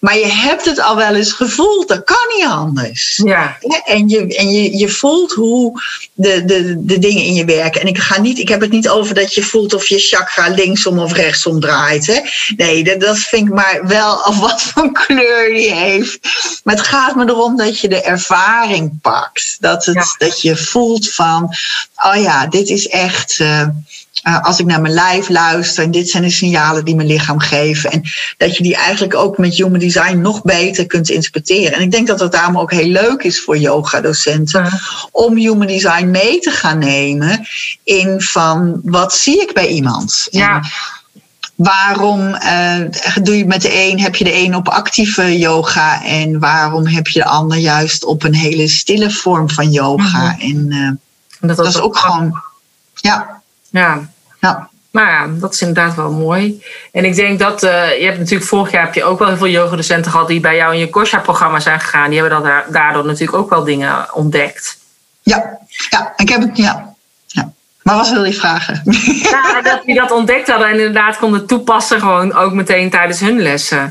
maar 0.00 0.18
je 0.18 0.26
hebt 0.26 0.64
het 0.64 0.80
al 0.80 0.96
wel 0.96 1.14
eens 1.14 1.32
gevoeld. 1.32 1.88
Dat 1.88 2.04
kan 2.04 2.36
niet 2.36 2.46
anders. 2.46 3.20
Ja. 3.24 3.58
En, 3.84 4.08
je, 4.08 4.36
en 4.36 4.50
je, 4.50 4.76
je 4.76 4.88
voelt 4.88 5.32
hoe 5.32 5.82
de, 6.14 6.44
de, 6.44 6.84
de 6.84 6.98
dingen 6.98 7.24
in 7.24 7.34
je 7.34 7.44
werken. 7.44 7.80
En 7.80 7.86
ik 7.86 7.98
ga 7.98 8.20
niet, 8.20 8.38
ik 8.38 8.48
heb 8.48 8.60
het 8.60 8.70
niet 8.70 8.88
over 8.88 9.14
dat 9.14 9.34
je 9.34 9.42
voelt 9.42 9.74
of 9.74 9.88
je 9.88 9.98
chakra 9.98 10.48
linksom 10.48 10.98
of 10.98 11.12
rechtsom 11.12 11.60
draait. 11.60 12.06
Hè? 12.06 12.20
Nee, 12.56 12.84
dat, 12.84 13.00
dat 13.00 13.18
vind 13.18 13.48
ik 13.48 13.54
maar 13.54 13.80
wel 13.86 14.22
af 14.26 14.38
wat 14.38 14.62
voor 14.62 14.92
kleur 14.92 15.54
die 15.54 15.72
heeft. 15.72 16.18
Maar 16.64 16.74
het 16.74 16.86
gaat 16.86 17.14
me 17.14 17.24
erom 17.24 17.56
dat 17.56 17.80
je 17.80 17.88
de 17.88 18.02
ervaring 18.02 19.00
pakt. 19.00 19.56
Dat, 19.60 19.84
het, 19.84 20.14
dat 20.18 20.40
je 20.40 20.56
voelt 20.56 21.12
van, 21.12 21.54
oh 21.96 22.22
ja, 22.22 22.46
dit 22.46 22.68
is 22.68 22.88
echt. 22.88 23.38
Uh, 23.38 23.66
als 24.42 24.58
ik 24.58 24.66
naar 24.66 24.80
mijn 24.80 24.94
lijf 24.94 25.28
luister 25.28 25.84
en 25.84 25.90
dit 25.90 26.10
zijn 26.10 26.22
de 26.22 26.30
signalen 26.30 26.84
die 26.84 26.94
mijn 26.94 27.08
lichaam 27.08 27.40
geven. 27.40 27.90
En 27.90 28.02
dat 28.36 28.56
je 28.56 28.62
die 28.62 28.76
eigenlijk 28.76 29.14
ook 29.14 29.38
met 29.38 29.54
human 29.54 29.78
design 29.78 30.20
nog 30.20 30.42
beter 30.42 30.86
kunt 30.86 31.10
interpreteren. 31.10 31.72
En 31.72 31.82
ik 31.82 31.90
denk 31.90 32.06
dat 32.06 32.20
het 32.20 32.32
daarom 32.32 32.58
ook 32.58 32.72
heel 32.72 32.88
leuk 32.88 33.22
is 33.22 33.40
voor 33.40 33.58
yoga-docenten 33.58 34.80
om 35.10 35.36
human 35.36 35.66
design 35.66 36.10
mee 36.10 36.38
te 36.38 36.50
gaan 36.50 36.78
nemen 36.78 37.46
in 37.84 38.20
van 38.20 38.80
wat 38.84 39.14
zie 39.14 39.40
ik 39.40 39.52
bij 39.52 39.66
iemand. 39.66 40.26
Ja. 40.30 40.62
Waarom 41.58 42.20
uh, 42.20 42.80
doe 43.22 43.38
je 43.38 43.46
met 43.46 43.62
de 43.62 43.74
een, 43.74 44.00
heb 44.00 44.16
je 44.16 44.24
de 44.24 44.34
een 44.34 44.54
op 44.54 44.68
actieve 44.68 45.38
yoga 45.38 46.04
en 46.04 46.38
waarom 46.38 46.86
heb 46.86 47.08
je 47.08 47.18
de 47.18 47.24
ander 47.24 47.58
juist 47.58 48.04
op 48.04 48.22
een 48.22 48.34
hele 48.34 48.68
stille 48.68 49.10
vorm 49.10 49.50
van 49.50 49.70
yoga? 49.70 50.32
Mhm. 50.32 50.40
En 50.40 50.98
uh, 51.40 51.56
dat, 51.56 51.66
is 51.66 51.80
ook 51.80 51.96
gewoon, 51.96 52.42
ja. 52.94 53.42
Ja. 53.70 54.10
ja. 54.40 54.68
Nou 54.90 55.08
ja, 55.08 55.26
dat 55.40 55.54
is 55.54 55.60
inderdaad 55.60 55.94
wel 55.94 56.12
mooi. 56.12 56.64
En 56.92 57.04
ik 57.04 57.14
denk 57.14 57.38
dat, 57.38 57.62
uh, 57.62 57.98
je 57.98 58.04
hebt 58.04 58.18
natuurlijk 58.18 58.48
vorig 58.48 58.70
jaar 58.70 58.84
heb 58.84 58.94
je 58.94 59.04
ook 59.04 59.18
wel 59.18 59.28
heel 59.28 59.36
veel 59.36 59.48
yogadocenten 59.48 60.10
gehad 60.10 60.28
die 60.28 60.40
bij 60.40 60.56
jou 60.56 60.74
in 60.74 60.80
je 60.80 60.90
Kosha-programma 60.90 61.60
zijn 61.60 61.80
gegaan. 61.80 62.10
Die 62.10 62.20
hebben 62.20 62.42
dat 62.42 62.72
daardoor 62.72 63.06
natuurlijk 63.06 63.38
ook 63.38 63.50
wel 63.50 63.64
dingen 63.64 64.14
ontdekt. 64.14 64.78
Ja, 65.22 65.58
ja 65.90 66.12
ik 66.16 66.28
heb 66.28 66.40
het, 66.40 66.56
ja. 66.56 66.96
Maar 67.88 67.96
wat 67.96 68.10
wil 68.10 68.24
je 68.24 68.32
vragen? 68.32 68.82
Ja, 69.30 69.62
dat 69.62 69.82
die 69.84 69.94
dat 69.94 70.10
ontdekt 70.10 70.48
hadden 70.48 70.68
en 70.68 70.76
inderdaad 70.76 71.18
konden 71.18 71.46
toepassen, 71.46 72.00
gewoon 72.00 72.34
ook 72.34 72.52
meteen 72.52 72.90
tijdens 72.90 73.20
hun 73.20 73.40
lessen. 73.40 73.90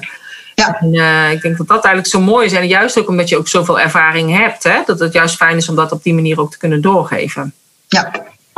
Ja. 0.55 0.77
En, 0.79 0.93
uh, 0.93 1.31
ik 1.31 1.41
denk 1.41 1.57
dat 1.57 1.67
dat 1.67 1.85
eigenlijk 1.85 2.07
zo 2.07 2.21
mooi 2.21 2.45
is. 2.45 2.53
En 2.53 2.67
juist 2.67 2.99
ook 2.99 3.07
omdat 3.07 3.29
je 3.29 3.37
ook 3.37 3.47
zoveel 3.47 3.79
ervaring 3.79 4.37
hebt, 4.37 4.63
hè, 4.63 4.81
dat 4.85 4.99
het 4.99 5.13
juist 5.13 5.35
fijn 5.35 5.57
is 5.57 5.69
om 5.69 5.75
dat 5.75 5.91
op 5.91 6.03
die 6.03 6.13
manier 6.13 6.39
ook 6.39 6.51
te 6.51 6.57
kunnen 6.57 6.81
doorgeven. 6.81 7.53
Ja, 7.87 8.11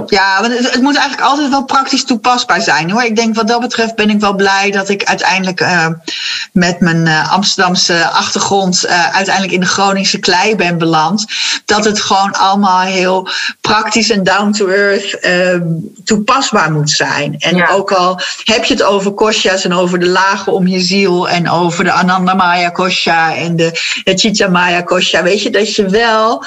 ja, 0.06 0.42
want 0.42 0.54
het, 0.54 0.82
moet 0.82 0.98
eigenlijk 0.98 1.30
altijd 1.30 1.50
wel 1.50 1.64
praktisch 1.64 2.04
toepasbaar 2.04 2.62
zijn 2.62 2.92
hoor. 2.92 3.04
Ik 3.04 3.16
denk 3.16 3.36
wat 3.36 3.48
dat 3.48 3.60
betreft 3.60 3.96
ben 3.96 4.10
ik 4.10 4.20
wel 4.20 4.36
blij 4.36 4.72
dat 4.72 4.90
ik 4.90 5.04
uiteindelijk 5.04 5.62
uh, 5.62 5.88
met 6.52 6.80
mijn 6.80 7.06
uh, 7.06 7.32
Amsterdamse 7.32 8.08
achtergrond 8.08 8.86
uh, 8.86 9.16
uiteindelijk 9.16 9.54
in 9.54 9.60
de 9.60 9.66
Groningse 9.66 10.20
klei 10.20 10.56
ben 10.56 10.78
beland. 10.78 11.26
Dat 11.66 11.86
het 11.86 12.02
gewoon 12.02 12.32
allemaal 12.32 12.82
heel 12.82 13.30
praktisch 13.62 14.10
en 14.10 14.24
down 14.24 14.52
to 14.52 14.68
earth 14.68 15.18
toepasbaar 16.04 16.72
moet 16.72 16.90
zijn. 16.90 17.36
En 17.40 17.56
ja. 17.56 17.70
ook 17.70 17.92
al 17.92 18.20
heb 18.44 18.64
je 18.64 18.74
het 18.74 18.84
over 18.84 19.12
kosha's 19.12 19.64
en 19.64 19.74
over 19.74 20.00
de 20.00 20.08
lagen 20.08 20.54
om 20.54 20.68
je 20.68 20.80
ziel 20.80 21.30
en 21.30 21.50
over 21.50 21.84
de 21.84 21.92
Ananda 21.92 22.34
Maya 22.34 22.70
kosha 22.70 23.36
en 23.36 23.56
de, 23.56 23.72
de 24.04 24.18
Chicha 24.18 24.48
Maya 24.48 24.82
kosha, 24.82 25.24
weet 25.24 25.42
je 25.42 25.50
dat 25.50 25.76
je 25.76 25.90
wel 25.90 26.46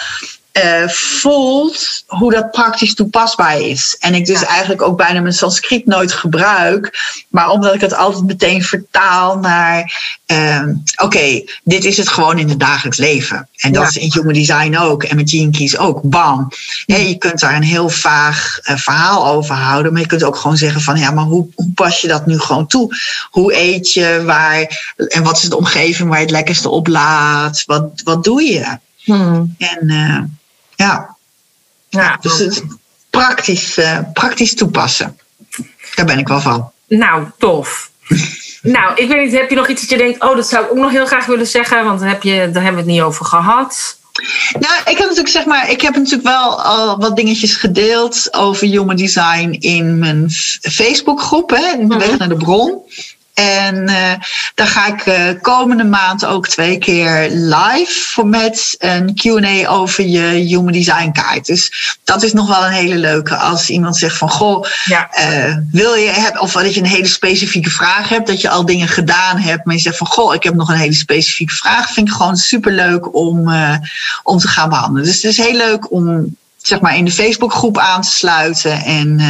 uh, 0.53 0.89
voelt 0.89 2.05
hoe 2.07 2.33
dat 2.33 2.51
praktisch 2.51 2.95
toepasbaar 2.95 3.61
is. 3.61 3.97
En 4.01 4.15
ik 4.15 4.27
dus 4.27 4.41
ja. 4.41 4.47
eigenlijk 4.47 4.83
ook 4.83 4.97
bijna 4.97 5.21
mijn 5.21 5.35
Sanskriet 5.35 5.87
nooit 5.87 6.13
gebruik. 6.13 6.99
Maar 7.29 7.51
omdat 7.51 7.75
ik 7.75 7.81
het 7.81 7.95
altijd 7.95 8.25
meteen 8.25 8.63
vertaal 8.63 9.39
naar... 9.39 10.01
Uh, 10.27 10.63
Oké, 10.97 11.05
okay, 11.05 11.49
dit 11.65 11.85
is 11.85 11.97
het 11.97 12.09
gewoon 12.09 12.39
in 12.39 12.49
het 12.49 12.61
dagelijks 12.61 12.99
leven. 12.99 13.49
En 13.57 13.73
dat 13.73 13.83
ja. 13.83 13.89
is 13.89 13.97
in 13.97 14.13
Human 14.13 14.33
Design 14.33 14.77
ook. 14.77 15.03
En 15.03 15.17
met 15.17 15.31
Gene 15.31 15.51
Keys 15.51 15.79
ook. 15.79 16.03
Bam. 16.03 16.49
Ja, 16.87 16.97
je 16.97 17.19
kunt 17.19 17.41
daar 17.41 17.57
een 17.57 17.63
heel 17.63 17.89
vaag 17.89 18.59
uh, 18.63 18.77
verhaal 18.77 19.27
over 19.27 19.55
houden. 19.55 19.93
Maar 19.93 20.01
je 20.01 20.07
kunt 20.07 20.25
ook 20.25 20.37
gewoon 20.37 20.57
zeggen 20.57 20.81
van... 20.81 20.99
Ja, 20.99 21.11
maar 21.11 21.25
hoe, 21.25 21.47
hoe 21.55 21.73
pas 21.75 22.01
je 22.01 22.09
dat 22.09 22.27
nu 22.27 22.39
gewoon 22.39 22.67
toe? 22.67 22.97
Hoe 23.31 23.57
eet 23.57 23.93
je? 23.93 24.23
Waar, 24.25 24.83
en 25.09 25.23
wat 25.23 25.37
is 25.37 25.49
de 25.49 25.57
omgeving 25.57 26.09
waar 26.09 26.19
je 26.19 26.25
het 26.25 26.35
lekkerste 26.35 26.69
oplaat? 26.69 27.63
Wat, 27.67 28.01
wat 28.05 28.25
doe 28.25 28.43
je? 28.43 28.79
Hmm. 28.97 29.55
En... 29.59 30.41
Ja. 30.83 31.17
ja. 31.89 32.19
Dus 32.21 32.39
het 32.39 32.65
praktisch, 33.11 33.79
uh, 33.79 33.99
praktisch 34.13 34.55
toepassen. 34.55 35.19
Daar 35.95 36.07
ben 36.07 36.19
ik 36.19 36.29
wel 36.29 36.41
van. 36.41 36.71
Nou, 36.89 37.27
tof. 37.39 37.91
nou, 38.63 38.95
ik 38.95 39.09
weet 39.09 39.25
niet, 39.25 39.33
heb 39.33 39.51
je 39.51 39.57
nog 39.57 39.69
iets 39.69 39.81
dat 39.81 39.91
je 39.91 39.97
denkt, 39.97 40.23
oh, 40.23 40.37
dat 40.37 40.49
zou 40.49 40.65
ik 40.65 40.71
ook 40.71 40.77
nog 40.77 40.91
heel 40.91 41.07
graag 41.07 41.27
willen 41.27 41.47
zeggen, 41.47 41.85
want 41.85 42.01
daar, 42.01 42.09
heb 42.09 42.23
je, 42.23 42.51
daar 42.53 42.63
hebben 42.63 42.85
we 42.85 42.91
het 42.91 42.97
niet 42.97 43.01
over 43.01 43.25
gehad. 43.25 43.97
Nou, 44.59 44.75
ik 44.85 44.99
heb 44.99 44.99
natuurlijk 44.99 45.29
zeg 45.29 45.45
maar, 45.45 45.71
ik 45.71 45.81
heb 45.81 45.95
natuurlijk 45.95 46.23
wel 46.23 46.63
al 46.63 46.99
wat 46.99 47.17
dingetjes 47.17 47.57
gedeeld 47.57 48.35
over 48.35 48.67
human 48.67 48.97
design 48.97 49.57
in 49.59 49.99
mijn 49.99 50.31
Facebookgroep, 50.61 51.51
hè, 51.51 51.87
de 51.87 51.97
weg 51.97 52.19
naar 52.19 52.29
de 52.29 52.37
bron. 52.37 52.83
En 53.35 53.77
uh, 53.89 54.13
daar 54.55 54.67
ga 54.67 54.87
ik 54.87 55.07
uh, 55.07 55.41
komende 55.41 55.85
maand 55.85 56.25
ook 56.25 56.49
twee 56.49 56.79
keer 56.79 57.29
live 57.31 58.09
voor 58.13 58.27
met 58.27 58.75
een 58.79 59.21
QA 59.23 59.69
over 59.69 60.07
je 60.07 60.21
Human 60.21 60.73
Design 60.73 61.11
kaart. 61.13 61.47
Dus 61.47 61.97
dat 62.05 62.23
is 62.23 62.33
nog 62.33 62.49
wel 62.49 62.67
een 62.67 62.73
hele 62.73 62.97
leuke. 62.97 63.37
Als 63.37 63.71
iemand 63.71 63.97
zegt 63.97 64.17
van 64.17 64.31
goh, 64.31 64.67
ja. 64.85 65.11
uh, 65.19 65.57
wil 65.71 65.95
je 65.95 66.11
hebben, 66.11 66.41
of 66.41 66.53
dat 66.53 66.75
je 66.75 66.81
een 66.81 66.87
hele 66.87 67.07
specifieke 67.07 67.71
vraag 67.71 68.09
hebt, 68.09 68.27
dat 68.27 68.41
je 68.41 68.49
al 68.49 68.67
dingen 68.67 68.89
gedaan 68.89 69.39
hebt, 69.39 69.65
maar 69.65 69.75
je 69.75 69.81
zegt 69.81 69.97
van 69.97 70.07
goh, 70.07 70.35
ik 70.35 70.43
heb 70.43 70.55
nog 70.55 70.69
een 70.69 70.77
hele 70.77 70.95
specifieke 70.95 71.55
vraag. 71.55 71.93
Vind 71.93 72.09
ik 72.09 72.15
gewoon 72.15 72.37
super 72.37 72.73
leuk 72.73 73.15
om, 73.15 73.53
om 74.23 74.39
te 74.39 74.49
gaan 74.49 74.69
behandelen. 74.69 75.05
Dus 75.05 75.23
het 75.23 75.31
is 75.31 75.37
heel 75.37 75.57
leuk 75.57 75.93
om 75.93 76.37
zeg 76.57 76.81
maar 76.81 76.97
in 76.97 77.05
de 77.05 77.13
Facebookgroep 77.13 77.79
aan 77.79 78.03
te 78.03 78.11
sluiten 78.11 78.85
en, 78.85 79.21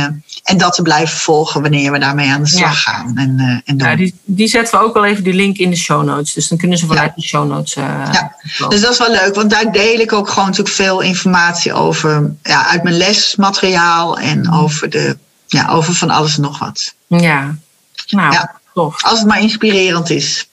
en 0.42 0.58
dat 0.58 0.74
te 0.74 0.82
blijven 0.82 1.18
volgen 1.18 1.62
wanneer 1.62 1.92
we 1.92 1.98
daarmee 1.98 2.30
aan 2.30 2.42
de 2.42 2.48
slag 2.48 2.84
ja. 2.84 2.92
gaan. 2.92 3.16
En, 3.16 3.38
uh, 3.38 3.46
en 3.64 3.76
doen. 3.76 3.88
Ja, 3.88 3.96
die, 3.96 4.14
die 4.24 4.48
zetten 4.48 4.78
we 4.78 4.84
ook 4.84 4.94
wel 4.94 5.04
even 5.04 5.24
die 5.24 5.34
link 5.34 5.56
in 5.56 5.70
de 5.70 5.76
show 5.76 6.04
notes. 6.04 6.32
Dus 6.32 6.48
dan 6.48 6.58
kunnen 6.58 6.78
ze 6.78 6.86
vanuit 6.86 7.12
ja. 7.14 7.14
de 7.16 7.26
show 7.26 7.48
notes. 7.48 7.76
Uh, 7.76 7.84
ja, 8.12 8.36
dus 8.68 8.80
dat 8.80 8.92
is 8.92 8.98
wel 8.98 9.10
leuk, 9.10 9.34
want 9.34 9.50
daar 9.50 9.72
deel 9.72 9.98
ik 9.98 10.12
ook 10.12 10.28
gewoon 10.28 10.48
natuurlijk 10.48 10.74
veel 10.74 11.00
informatie 11.00 11.72
over 11.72 12.34
ja, 12.42 12.66
uit 12.66 12.82
mijn 12.82 12.96
lesmateriaal 12.96 14.18
en 14.18 14.52
over, 14.52 14.90
de, 14.90 15.16
ja, 15.46 15.68
over 15.68 15.94
van 15.94 16.10
alles 16.10 16.36
en 16.36 16.42
nog 16.42 16.58
wat. 16.58 16.94
Ja, 17.06 17.54
nou. 18.08 18.32
Ja. 18.32 18.60
Tof. 18.74 19.04
Als 19.04 19.18
het 19.18 19.28
maar 19.28 19.40
inspirerend 19.40 20.10
is. 20.10 20.48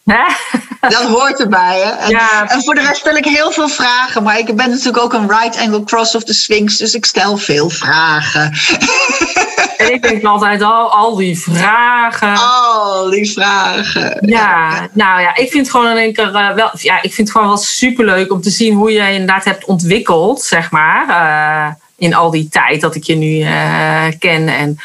Dat 0.80 1.04
hoort 1.04 1.40
erbij. 1.40 1.80
Hè? 1.80 1.90
En, 1.90 2.10
ja. 2.20 2.50
en, 2.50 2.64
voor 2.64 2.76
de 2.76 2.82
rest 2.82 3.00
stel 3.00 3.16
ik 3.16 3.26
heel 3.26 3.52
veel 3.52 3.70
vragen. 3.70 4.24
Maar 4.24 4.40
ik 4.40 4.56
ben 4.56 4.70
natuurlijk 4.70 4.98
ook 4.98 5.14
een 5.14 5.30
right 5.30 5.58
angle 5.58 5.84
cross 5.84 6.16
of 6.16 6.24
the 6.24 6.34
Sphinx. 6.34 6.78
Dus 6.78 6.94
ik 6.94 7.06
stel 7.06 7.38
veel 7.38 7.70
vragen. 7.70 8.54
Ik 9.90 10.02
denk 10.02 10.24
altijd 10.24 10.62
al, 10.62 10.92
al 10.92 11.16
die 11.16 11.40
vragen. 11.40 12.36
Al 12.38 13.10
die 13.10 13.32
vragen. 13.32 14.18
Ja, 14.22 14.72
ja. 14.72 14.88
nou 14.94 15.22
ja, 15.22 15.36
ik 15.36 15.52
vind 15.52 15.66
het 15.66 15.76
gewoon 15.76 15.92
in 15.92 15.98
één 15.98 16.14
keer 16.14 16.28
uh, 16.34 16.52
wel. 16.52 16.70
Ja, 16.74 16.96
ik 17.02 17.14
vind 17.14 17.28
het 17.28 17.32
gewoon 17.32 17.48
wel 17.48 17.58
superleuk 17.58 18.32
om 18.32 18.42
te 18.42 18.50
zien 18.50 18.76
hoe 18.76 18.92
je 18.92 19.12
inderdaad 19.12 19.44
hebt 19.44 19.66
ontwikkeld, 19.66 20.42
zeg 20.42 20.72
maar. 20.72 21.08
Uh, 21.08 21.74
in 21.98 22.14
al 22.14 22.32
die 22.32 22.50
tijd 22.50 22.82
dat 22.82 22.96
ik 22.96 23.04
je 23.04 23.16
nu 23.16 23.38
uh, 23.38 24.06
ken. 24.20 24.48
En 24.48 24.80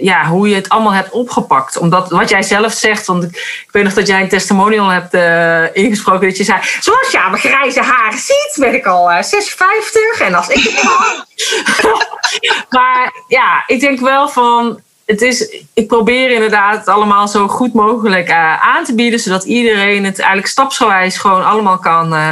ja, 0.00 0.26
hoe 0.26 0.48
je 0.48 0.54
het 0.54 0.68
allemaal 0.68 0.92
hebt 0.92 1.10
opgepakt. 1.10 1.76
Omdat 1.76 2.10
wat 2.10 2.28
jij 2.28 2.42
zelf 2.42 2.72
zegt, 2.72 3.06
want 3.06 3.24
ik, 3.24 3.68
weet 3.70 3.84
nog 3.84 3.92
dat 3.92 4.06
jij 4.06 4.20
een 4.20 4.28
testimonial 4.28 4.88
hebt 4.88 5.14
uh, 5.14 5.84
ingesproken. 5.84 6.28
Dat 6.28 6.36
je 6.36 6.44
zei, 6.44 6.58
zoals 6.80 7.10
je 7.10 7.20
aan 7.20 7.30
mijn 7.30 7.42
grijze 7.42 7.80
haren 7.80 8.18
ziet, 8.18 8.56
ben 8.60 8.74
ik 8.74 8.86
al 8.86 9.10
uh, 9.10 9.22
56. 9.22 10.20
En 10.20 10.34
als 10.34 10.48
ik 10.48 10.84
maar 12.76 13.12
ja, 13.28 13.64
ik 13.66 13.80
denk 13.80 14.00
wel 14.00 14.28
van, 14.28 14.80
het 15.06 15.22
is, 15.22 15.64
ik 15.74 15.86
probeer 15.86 16.30
inderdaad 16.30 16.78
het 16.78 16.88
allemaal 16.88 17.28
zo 17.28 17.48
goed 17.48 17.74
mogelijk 17.74 18.28
uh, 18.28 18.62
aan 18.62 18.84
te 18.84 18.94
bieden, 18.94 19.20
zodat 19.20 19.44
iedereen 19.44 20.04
het 20.04 20.18
eigenlijk 20.18 20.48
stapsgewijs 20.48 21.18
gewoon 21.18 21.44
allemaal 21.44 21.78
kan, 21.78 22.14
uh, 22.14 22.30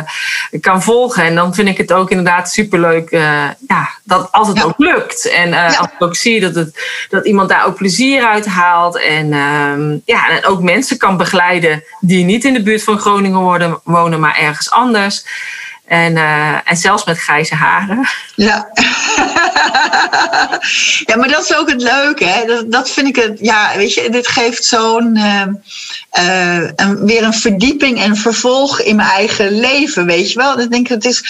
kan 0.61 0.83
volgen. 0.83 1.25
En 1.25 1.35
dan 1.35 1.55
vind 1.55 1.69
ik 1.69 1.77
het 1.77 1.93
ook 1.93 2.11
inderdaad 2.11 2.51
superleuk 2.51 3.11
uh, 3.11 3.21
ja, 3.69 3.89
dat 4.05 4.33
als 4.33 4.49
het 4.49 4.65
ook 4.65 4.79
lukt. 4.79 5.29
En 5.29 5.51
ja. 5.51 5.67
als 5.67 5.87
ik 5.87 6.03
ook 6.03 6.17
zie 6.17 6.41
dat, 6.41 6.55
het, 6.55 6.79
dat 7.09 7.27
iemand 7.27 7.49
daar 7.49 7.67
ook 7.67 7.77
plezier 7.77 8.25
uit 8.25 8.47
haalt. 8.47 8.99
En, 9.01 9.33
ehm, 9.33 9.99
ja, 10.05 10.29
en 10.29 10.47
ook 10.47 10.63
mensen 10.63 10.99
kan 10.99 11.17
begeleiden 11.17 11.85
die 12.01 12.25
niet 12.25 12.45
in 12.45 12.55
de 12.55 12.63
buurt 12.63 12.83
van 12.83 12.99
Groningen 12.99 13.81
wonen, 13.85 14.21
maar 14.21 14.39
ergens 14.39 14.71
anders. 14.71 15.25
En, 15.87 16.13
uh, 16.13 16.71
en 16.71 16.77
zelfs 16.77 17.05
met 17.05 17.19
grijze 17.19 17.55
haren. 17.55 18.09
Ja. 18.35 18.69
ja, 21.07 21.17
maar 21.17 21.29
dat 21.29 21.45
is 21.45 21.57
ook 21.57 21.69
het 21.69 21.83
leuke. 21.83 22.25
Hè? 22.25 22.47
Dat, 22.47 22.73
dat 22.73 22.91
vind 22.91 23.09
ik 23.09 23.17
het. 23.17 23.39
Ja, 23.41 23.73
weet 23.77 23.95
je, 23.95 24.11
dit 24.11 24.29
geeft 24.29 24.65
zo'n. 24.65 25.17
Uh, 25.17 26.69
een, 26.75 27.07
weer 27.07 27.23
een 27.23 27.35
verdieping 27.35 28.03
en 28.03 28.17
vervolg 28.17 28.81
in 28.81 28.97
mijn 28.97 29.09
eigen 29.09 29.61
leven. 29.61 30.07
Weet 30.07 30.33
je 30.33 30.39
wel? 30.39 30.61
Ik 30.61 30.71
denk 30.71 30.89
dat 30.89 31.03
het 31.03 31.13
is. 31.13 31.23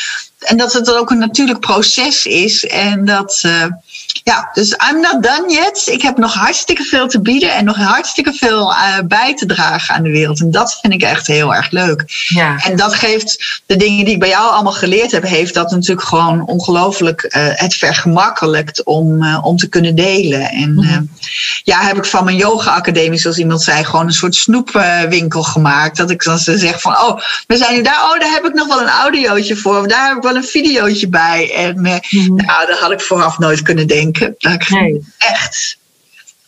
En 0.45 0.57
dat 0.57 0.73
het 0.73 0.95
ook 0.95 1.11
een 1.11 1.19
natuurlijk 1.19 1.61
proces 1.61 2.27
is. 2.27 2.65
En 2.65 3.05
dat. 3.05 3.43
Ja, 4.25 4.51
dus 4.53 4.77
I'm 4.91 5.01
not 5.01 5.23
done 5.23 5.53
yet. 5.53 5.87
Ik 5.87 6.03
heb 6.03 6.17
nog 6.17 6.35
hartstikke 6.35 6.83
veel 6.83 7.09
te 7.09 7.21
bieden 7.21 7.55
en 7.55 7.65
nog 7.65 7.77
hartstikke 7.77 8.33
veel 8.33 8.71
uh, 8.71 8.99
bij 9.05 9.35
te 9.35 9.47
dragen 9.47 9.95
aan 9.95 10.03
de 10.03 10.11
wereld. 10.11 10.41
En 10.41 10.51
dat 10.51 10.79
vind 10.81 10.93
ik 10.93 11.03
echt 11.03 11.27
heel 11.27 11.55
erg 11.55 11.71
leuk. 11.71 12.05
Ja. 12.29 12.57
En 12.65 12.77
dat 12.77 12.95
geeft 12.95 13.63
de 13.67 13.77
dingen 13.77 14.05
die 14.05 14.15
ik 14.15 14.21
bij 14.21 14.29
jou 14.29 14.51
allemaal 14.51 14.73
geleerd 14.73 15.13
heb, 15.13 15.23
heeft 15.23 15.55
dat 15.55 15.71
natuurlijk 15.71 16.07
gewoon 16.07 16.47
ongelooflijk 16.47 17.23
uh, 17.23 17.31
het 17.35 17.75
vergemakkelijkt 17.75 18.85
om, 18.85 19.37
om 19.37 19.57
te 19.57 19.69
kunnen 19.69 19.95
delen. 19.95 20.51
En 20.51 20.73
mm-hmm. 20.73 21.11
ja, 21.63 21.81
heb 21.81 21.97
ik 21.97 22.05
van 22.05 22.25
mijn 22.25 22.37
yoga-academie, 22.37 23.19
zoals 23.19 23.39
iemand 23.39 23.63
zei, 23.63 23.85
gewoon 23.85 24.07
een 24.07 24.13
soort 24.13 24.35
snoepwinkel 24.35 25.43
gemaakt. 25.43 25.97
Dat 25.97 26.11
ik 26.11 26.25
dan 26.25 26.39
zeg 26.39 26.81
van, 26.81 26.93
oh, 26.93 27.21
we 27.47 27.57
zijn 27.57 27.75
nu 27.75 27.83
daar, 27.83 28.11
oh, 28.13 28.21
daar 28.21 28.31
heb 28.31 28.45
ik 28.45 28.55
nog 28.55 28.67
wel 28.67 28.81
een 28.81 28.89
audiootje 28.89 29.57
voor. 29.57 29.89
Daar 29.89 30.09
heb 30.09 30.17
ik 30.17 30.23
wel 30.23 30.34
een 30.35 30.45
videootje 30.45 31.09
bij. 31.09 31.53
En 31.55 31.79
mm-hmm. 31.79 32.37
nou, 32.37 32.67
dat 32.67 32.79
had 32.79 32.91
ik 32.91 33.01
vooraf 33.01 33.39
nooit 33.39 33.63
kunnen 33.63 33.87
denken. 33.87 34.37
Nee. 34.69 35.05
Echt. 35.19 35.79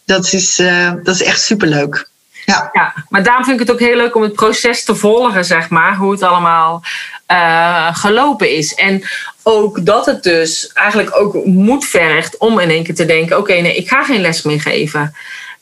Dat 0.05 0.33
is, 0.33 0.59
uh, 0.59 0.93
dat 1.03 1.15
is 1.15 1.23
echt 1.23 1.41
superleuk. 1.41 2.09
Ja. 2.45 2.71
ja, 2.73 2.95
maar 3.09 3.23
daarom 3.23 3.45
vind 3.45 3.61
ik 3.61 3.67
het 3.67 3.75
ook 3.75 3.89
heel 3.89 3.97
leuk 3.97 4.15
om 4.15 4.23
het 4.23 4.33
proces 4.33 4.85
te 4.85 4.95
volgen, 4.95 5.45
zeg 5.45 5.69
maar. 5.69 5.97
Hoe 5.97 6.13
het 6.13 6.23
allemaal 6.23 6.83
uh, 7.29 7.97
gelopen 7.97 8.57
is. 8.57 8.75
En 8.75 9.03
ook 9.43 9.87
dat 9.87 10.07
het 10.07 10.23
dus 10.23 10.71
eigenlijk 10.73 11.17
ook 11.21 11.45
moed 11.45 11.85
vergt 11.85 12.39
om 12.39 12.59
in 12.59 12.71
één 12.71 12.85
keer 12.85 12.95
te 12.95 13.07
denken: 13.07 13.39
oké, 13.39 13.53
nee, 13.53 13.77
ik 13.77 13.89
ga 13.89 14.05
geen 14.05 14.21
les 14.21 14.43
meer 14.43 14.61
geven. 14.61 15.15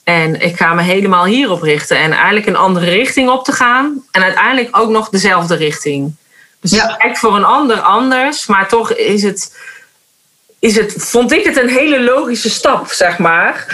En 0.04 0.40
ik 0.40 0.56
ga 0.56 0.74
me 0.74 0.82
helemaal 0.82 1.24
hierop 1.24 1.62
richten. 1.62 1.98
En 1.98 2.12
eigenlijk 2.12 2.46
een 2.46 2.56
andere 2.56 2.90
richting 2.90 3.28
op 3.28 3.44
te 3.44 3.52
gaan. 3.52 4.04
En 4.10 4.22
uiteindelijk 4.22 4.76
ook 4.76 4.90
nog 4.90 5.08
dezelfde 5.08 5.56
richting. 5.56 6.14
Dus 6.70 6.78
ja. 6.78 6.94
kijk 6.98 7.16
voor 7.16 7.36
een 7.36 7.44
ander 7.44 7.80
anders, 7.80 8.46
maar 8.46 8.68
toch 8.68 8.92
is 8.92 9.22
het 9.22 9.56
is 10.58 10.76
het, 10.76 10.94
vond 10.98 11.32
ik 11.32 11.44
het 11.44 11.56
een 11.56 11.68
hele 11.68 12.02
logische 12.02 12.50
stap, 12.50 12.86
zeg 12.86 13.18
maar. 13.18 13.66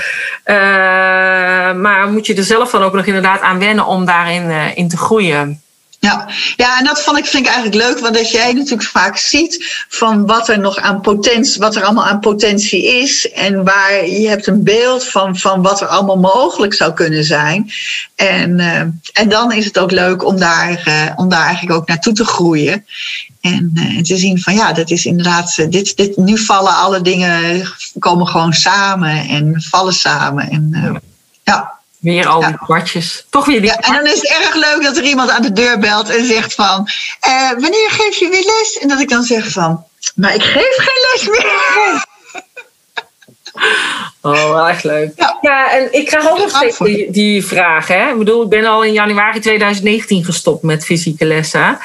Uh, 0.45 0.57
maar 1.80 2.09
moet 2.09 2.26
je 2.26 2.34
er 2.34 2.45
zelf 2.45 2.70
dan 2.70 2.82
ook 2.82 2.93
nog 2.93 3.07
inderdaad 3.07 3.41
aan 3.41 3.59
wennen 3.59 3.86
om 3.86 4.05
daarin 4.05 4.51
uh, 4.51 4.76
in 4.76 4.88
te 4.88 4.97
groeien. 4.97 5.62
Ja. 6.01 6.28
ja, 6.57 6.78
en 6.78 6.84
dat 6.84 7.03
vond 7.03 7.18
ik, 7.18 7.26
vind 7.26 7.46
ik 7.46 7.53
eigenlijk 7.53 7.84
leuk, 7.84 7.98
want 7.98 8.14
dat 8.14 8.30
jij 8.30 8.53
natuurlijk 8.53 8.88
vaak 8.88 9.16
ziet 9.16 9.84
van 9.88 10.26
wat 10.26 10.48
er 10.48 10.59
nog 10.59 10.76
aan 10.76 11.01
potentie, 11.01 11.61
wat 11.61 11.76
er 11.76 11.84
allemaal 11.84 12.07
aan 12.07 12.20
potentie 12.20 12.86
is. 12.86 13.30
En 13.30 13.64
waar 13.64 14.07
je 14.07 14.28
hebt 14.28 14.46
een 14.46 14.62
beeld 14.62 15.05
van, 15.05 15.36
van 15.36 15.62
wat 15.62 15.80
er 15.80 15.86
allemaal 15.86 16.18
mogelijk 16.18 16.74
zou 16.74 16.92
kunnen 16.92 17.24
zijn. 17.24 17.70
En, 18.14 18.59
uh, 18.59 18.80
en 19.12 19.28
dan 19.28 19.53
is 19.53 19.64
het 19.64 19.78
ook 19.78 19.90
leuk 19.90 20.24
om 20.24 20.38
daar, 20.38 20.84
uh, 20.88 21.12
om 21.16 21.28
daar 21.28 21.44
eigenlijk 21.44 21.78
ook 21.78 21.88
naartoe 21.88 22.12
te 22.12 22.24
groeien. 22.24 22.86
En, 23.40 23.70
uh, 23.74 23.96
en 23.96 24.03
te 24.03 24.16
zien 24.16 24.40
van 24.40 24.55
ja, 24.55 24.72
dat 24.72 24.90
is 24.90 25.05
inderdaad, 25.05 25.66
dit, 25.70 25.96
dit, 25.96 26.16
nu 26.16 26.38
vallen 26.38 26.76
alle 26.76 27.01
dingen, 27.01 27.62
komen 27.98 28.26
gewoon 28.26 28.53
samen 28.53 29.28
en 29.28 29.62
vallen 29.62 29.94
samen. 29.94 30.51
En 30.51 31.01
ja. 31.42 31.80
Weer 32.01 32.26
al 32.26 32.40
die 32.40 32.57
kwartjes. 32.57 33.26
Toch 33.30 33.46
weer 33.46 33.61
die 33.61 33.70
ja, 33.70 33.76
En 33.76 33.92
dan 33.92 34.07
is 34.07 34.20
het 34.20 34.28
erg 34.28 34.55
leuk 34.55 34.82
dat 34.82 34.96
er 34.96 35.03
iemand 35.03 35.30
aan 35.30 35.42
de 35.42 35.53
deur 35.53 35.78
belt 35.78 36.09
en 36.09 36.24
zegt 36.24 36.55
van... 36.55 36.88
Uh, 37.28 37.51
wanneer 37.51 37.90
geef 37.90 38.16
je 38.16 38.28
weer 38.28 38.44
les? 38.44 38.78
En 38.80 38.88
dat 38.88 39.01
ik 39.01 39.09
dan 39.09 39.22
zeg 39.22 39.51
van... 39.51 39.84
Maar 40.14 40.34
ik 40.34 40.42
geef 40.42 40.76
geen 40.76 41.09
les 41.12 41.28
meer. 41.28 42.05
Oh, 44.22 44.53
wel 44.53 44.68
echt 44.68 44.84
leuk. 44.84 45.12
Ja, 45.16 45.38
ja 45.40 45.72
en 45.72 45.92
ik 45.92 46.07
krijg 46.07 46.30
ook 46.30 46.38
nog 46.38 46.51
steeds 46.51 46.78
die, 46.78 47.11
die 47.11 47.46
vraag. 47.46 47.88
Hè? 47.88 48.11
Ik 48.11 48.18
bedoel, 48.18 48.42
ik 48.42 48.48
ben 48.48 48.64
al 48.64 48.84
in 48.84 48.92
januari 48.92 49.40
2019 49.40 50.24
gestopt 50.24 50.62
met 50.62 50.84
fysieke 50.84 51.24
lessen. 51.24 51.78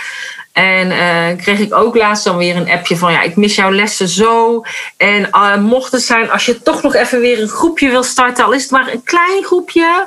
En 0.55 0.91
uh, 0.91 1.43
kreeg 1.43 1.59
ik 1.59 1.73
ook 1.73 1.95
laatst 1.95 2.23
dan 2.23 2.37
weer 2.37 2.55
een 2.55 2.69
appje 2.69 2.97
van 2.97 3.11
ja, 3.11 3.21
ik 3.21 3.35
mis 3.35 3.55
jouw 3.55 3.71
lessen 3.71 4.07
zo. 4.07 4.61
En 4.97 5.29
uh, 5.31 5.57
mocht 5.57 5.91
het 5.91 6.01
zijn, 6.01 6.31
als 6.31 6.45
je 6.45 6.61
toch 6.61 6.81
nog 6.81 6.95
even 6.95 7.19
weer 7.19 7.41
een 7.41 7.47
groepje 7.47 7.89
wil 7.89 8.03
starten, 8.03 8.45
al 8.45 8.51
is 8.51 8.61
het 8.61 8.71
maar 8.71 8.91
een 8.91 9.03
klein 9.03 9.43
groepje, 9.43 10.05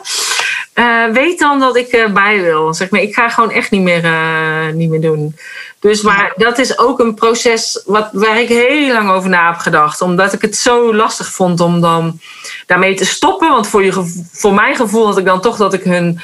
uh, 0.75 1.07
weet 1.07 1.39
dan 1.39 1.59
dat 1.59 1.77
ik 1.77 1.89
erbij 1.89 2.43
wil. 2.43 2.75
Zeg 2.75 2.91
maar, 2.91 3.01
ik 3.01 3.15
ga 3.15 3.29
gewoon 3.29 3.51
echt 3.51 3.71
niet 3.71 3.83
meer, 3.83 4.03
niet 4.75 4.91
meer 4.91 5.01
doen. 5.01 5.37
Dus 5.81 6.03
maar 6.03 6.33
dat 6.37 6.59
is 6.59 6.79
ook 6.79 6.99
een 6.99 7.15
proces 7.15 7.83
wat, 7.87 8.09
waar 8.13 8.41
ik 8.41 8.49
heel 8.49 8.93
lang 8.93 9.11
over 9.11 9.29
na 9.29 9.51
heb 9.51 9.59
gedacht. 9.59 10.01
Omdat 10.01 10.33
ik 10.33 10.43
het 10.43 10.57
zo 10.57 10.95
lastig 10.95 11.33
vond 11.33 11.61
om 11.61 11.81
dan 11.81 12.21
daarmee 12.67 12.95
te 12.95 13.07
stoppen. 13.07 13.51
Want 13.51 13.69
voor, 13.69 13.85
je, 13.85 14.27
voor 14.33 14.55
mijn 14.55 14.77
gevoel 14.77 15.07
had 15.07 15.19
ik 15.19 15.25
dan 15.25 15.41
toch 15.41 15.57
dat 15.57 15.75
ik 15.75 15.83
hun 15.83 16.21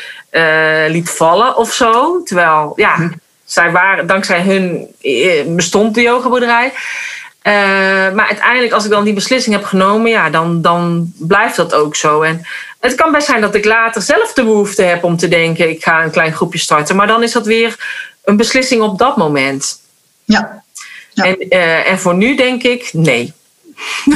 liet 0.89 1.11
vallen 1.11 1.57
of 1.57 1.73
zo. 1.73 2.23
Terwijl, 2.23 2.73
ja 2.77 2.95
hm 2.95 3.09
zij 3.45 3.71
waren, 3.71 4.07
dankzij 4.07 4.41
hun 4.43 4.87
eh, 5.01 5.45
bestond 5.47 5.95
de 5.95 6.03
yogaboerderij. 6.03 6.73
Uh, 7.47 7.53
maar 8.13 8.27
uiteindelijk, 8.27 8.73
als 8.73 8.85
ik 8.85 8.91
dan 8.91 9.05
die 9.05 9.15
beslissing 9.15 9.55
heb 9.55 9.65
genomen, 9.65 10.11
ja, 10.11 10.31
dan, 10.31 10.63
dan 10.63 11.13
blijft 11.19 11.57
dat 11.57 11.75
ook 11.75 11.97
zo. 11.97 12.23
En 12.23 12.47
het 12.81 12.95
kan 12.95 13.13
best 13.13 13.27
zijn 13.27 13.41
dat 13.41 13.55
ik 13.55 13.65
later 13.65 14.03
zelf 14.03 14.33
de 14.33 14.45
behoefte 14.45 14.83
heb 14.83 15.05
om 15.05 15.17
te 15.17 15.29
denken: 15.29 15.69
ik 15.69 15.83
ga 15.83 16.05
een 16.05 16.11
klein 16.11 16.33
groepje 16.33 16.59
starten. 16.59 16.97
Maar 16.97 17.07
dan 17.07 17.23
is 17.23 17.33
dat 17.33 17.47
weer 17.47 17.77
een 18.25 18.37
beslissing 18.37 18.83
op 18.83 18.99
dat 18.99 19.17
moment. 19.17 19.81
Ja. 20.25 20.63
ja. 21.11 21.25
En, 21.25 21.37
uh, 21.49 21.91
en 21.91 21.99
voor 21.99 22.15
nu 22.15 22.37
denk 22.37 22.63
ik: 22.63 22.91
nee. 22.93 23.33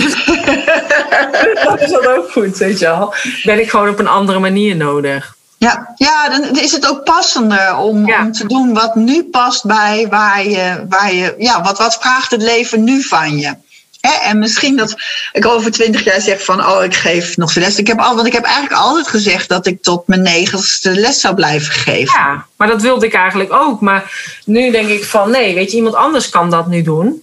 dat 1.65 1.81
is 1.81 1.91
dat 1.91 2.07
ook 2.07 2.31
goed, 2.31 2.57
weet 2.57 2.79
je 2.79 2.85
wel. 2.85 3.15
Ben 3.43 3.61
ik 3.61 3.71
gewoon 3.71 3.89
op 3.89 3.99
een 3.99 4.09
andere 4.09 4.39
manier 4.39 4.77
nodig. 4.77 5.37
Ja, 5.59 5.93
ja, 5.97 6.29
dan 6.29 6.59
is 6.59 6.73
het 6.73 6.89
ook 6.89 7.05
passender 7.05 7.77
om, 7.77 8.13
om 8.13 8.33
te 8.33 8.47
doen 8.47 8.75
wat 8.75 8.95
nu 8.95 9.25
past 9.25 9.65
bij 9.65 10.07
waar 10.11 10.45
je, 10.45 10.85
waar 10.89 11.15
je 11.15 11.35
ja, 11.39 11.63
wat, 11.63 11.79
wat 11.79 11.99
vraagt 12.01 12.31
het 12.31 12.43
leven 12.43 12.85
nu 12.85 13.03
van 13.03 13.39
je. 13.39 13.55
en 14.01 14.39
misschien 14.39 14.77
dat 14.77 14.95
ik 15.33 15.47
over 15.47 15.71
twintig 15.71 16.05
jaar 16.05 16.21
zeg 16.21 16.45
van, 16.45 16.67
oh, 16.67 16.85
ik 16.85 16.95
geef 16.95 17.37
nog 17.37 17.55
les. 17.55 17.79
Ik 17.79 17.87
heb 17.87 17.99
al, 17.99 18.15
want 18.15 18.27
ik 18.27 18.33
heb 18.33 18.45
eigenlijk 18.45 18.83
altijd 18.83 19.09
gezegd 19.09 19.49
dat 19.49 19.67
ik 19.67 19.83
tot 19.83 20.07
mijn 20.07 20.23
negentigste 20.23 20.95
les 20.95 21.21
zou 21.21 21.35
blijven 21.35 21.73
geven. 21.73 22.19
Ja, 22.19 22.47
maar 22.57 22.69
dat 22.69 22.83
wilde 22.83 23.07
ik 23.07 23.15
eigenlijk 23.15 23.53
ook. 23.53 23.81
Maar 23.81 24.13
nu 24.45 24.71
denk 24.71 24.89
ik 24.89 25.05
van, 25.05 25.31
nee, 25.31 25.55
weet 25.55 25.71
je, 25.71 25.77
iemand 25.77 25.95
anders 25.95 26.29
kan 26.29 26.51
dat 26.51 26.67
nu 26.67 26.83
doen. 26.83 27.23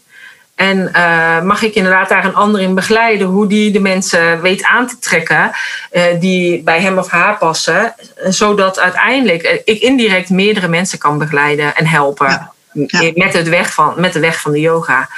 En 0.55 0.91
uh, 0.95 1.41
mag 1.41 1.61
ik 1.61 1.75
inderdaad 1.75 2.09
daar 2.09 2.25
een 2.25 2.35
ander 2.35 2.61
in 2.61 2.75
begeleiden, 2.75 3.27
hoe 3.27 3.47
die 3.47 3.71
de 3.71 3.79
mensen 3.79 4.41
weet 4.41 4.63
aan 4.63 4.87
te 4.87 4.99
trekken 4.99 5.51
uh, 5.91 6.03
die 6.19 6.63
bij 6.63 6.81
hem 6.81 6.97
of 6.97 7.09
haar 7.09 7.37
passen, 7.37 7.95
zodat 8.23 8.79
uiteindelijk 8.79 9.61
ik 9.65 9.81
indirect 9.81 10.29
meerdere 10.29 10.67
mensen 10.67 10.99
kan 10.99 11.17
begeleiden 11.17 11.75
en 11.75 11.87
helpen. 11.87 12.29
Ja. 12.29 12.53
Ja. 12.87 13.11
Met, 13.15 13.33
het 13.33 13.49
weg 13.49 13.73
van, 13.73 13.93
met 13.97 14.13
de 14.13 14.19
weg 14.19 14.41
van 14.41 14.51
de 14.51 14.59
yoga. 14.59 15.09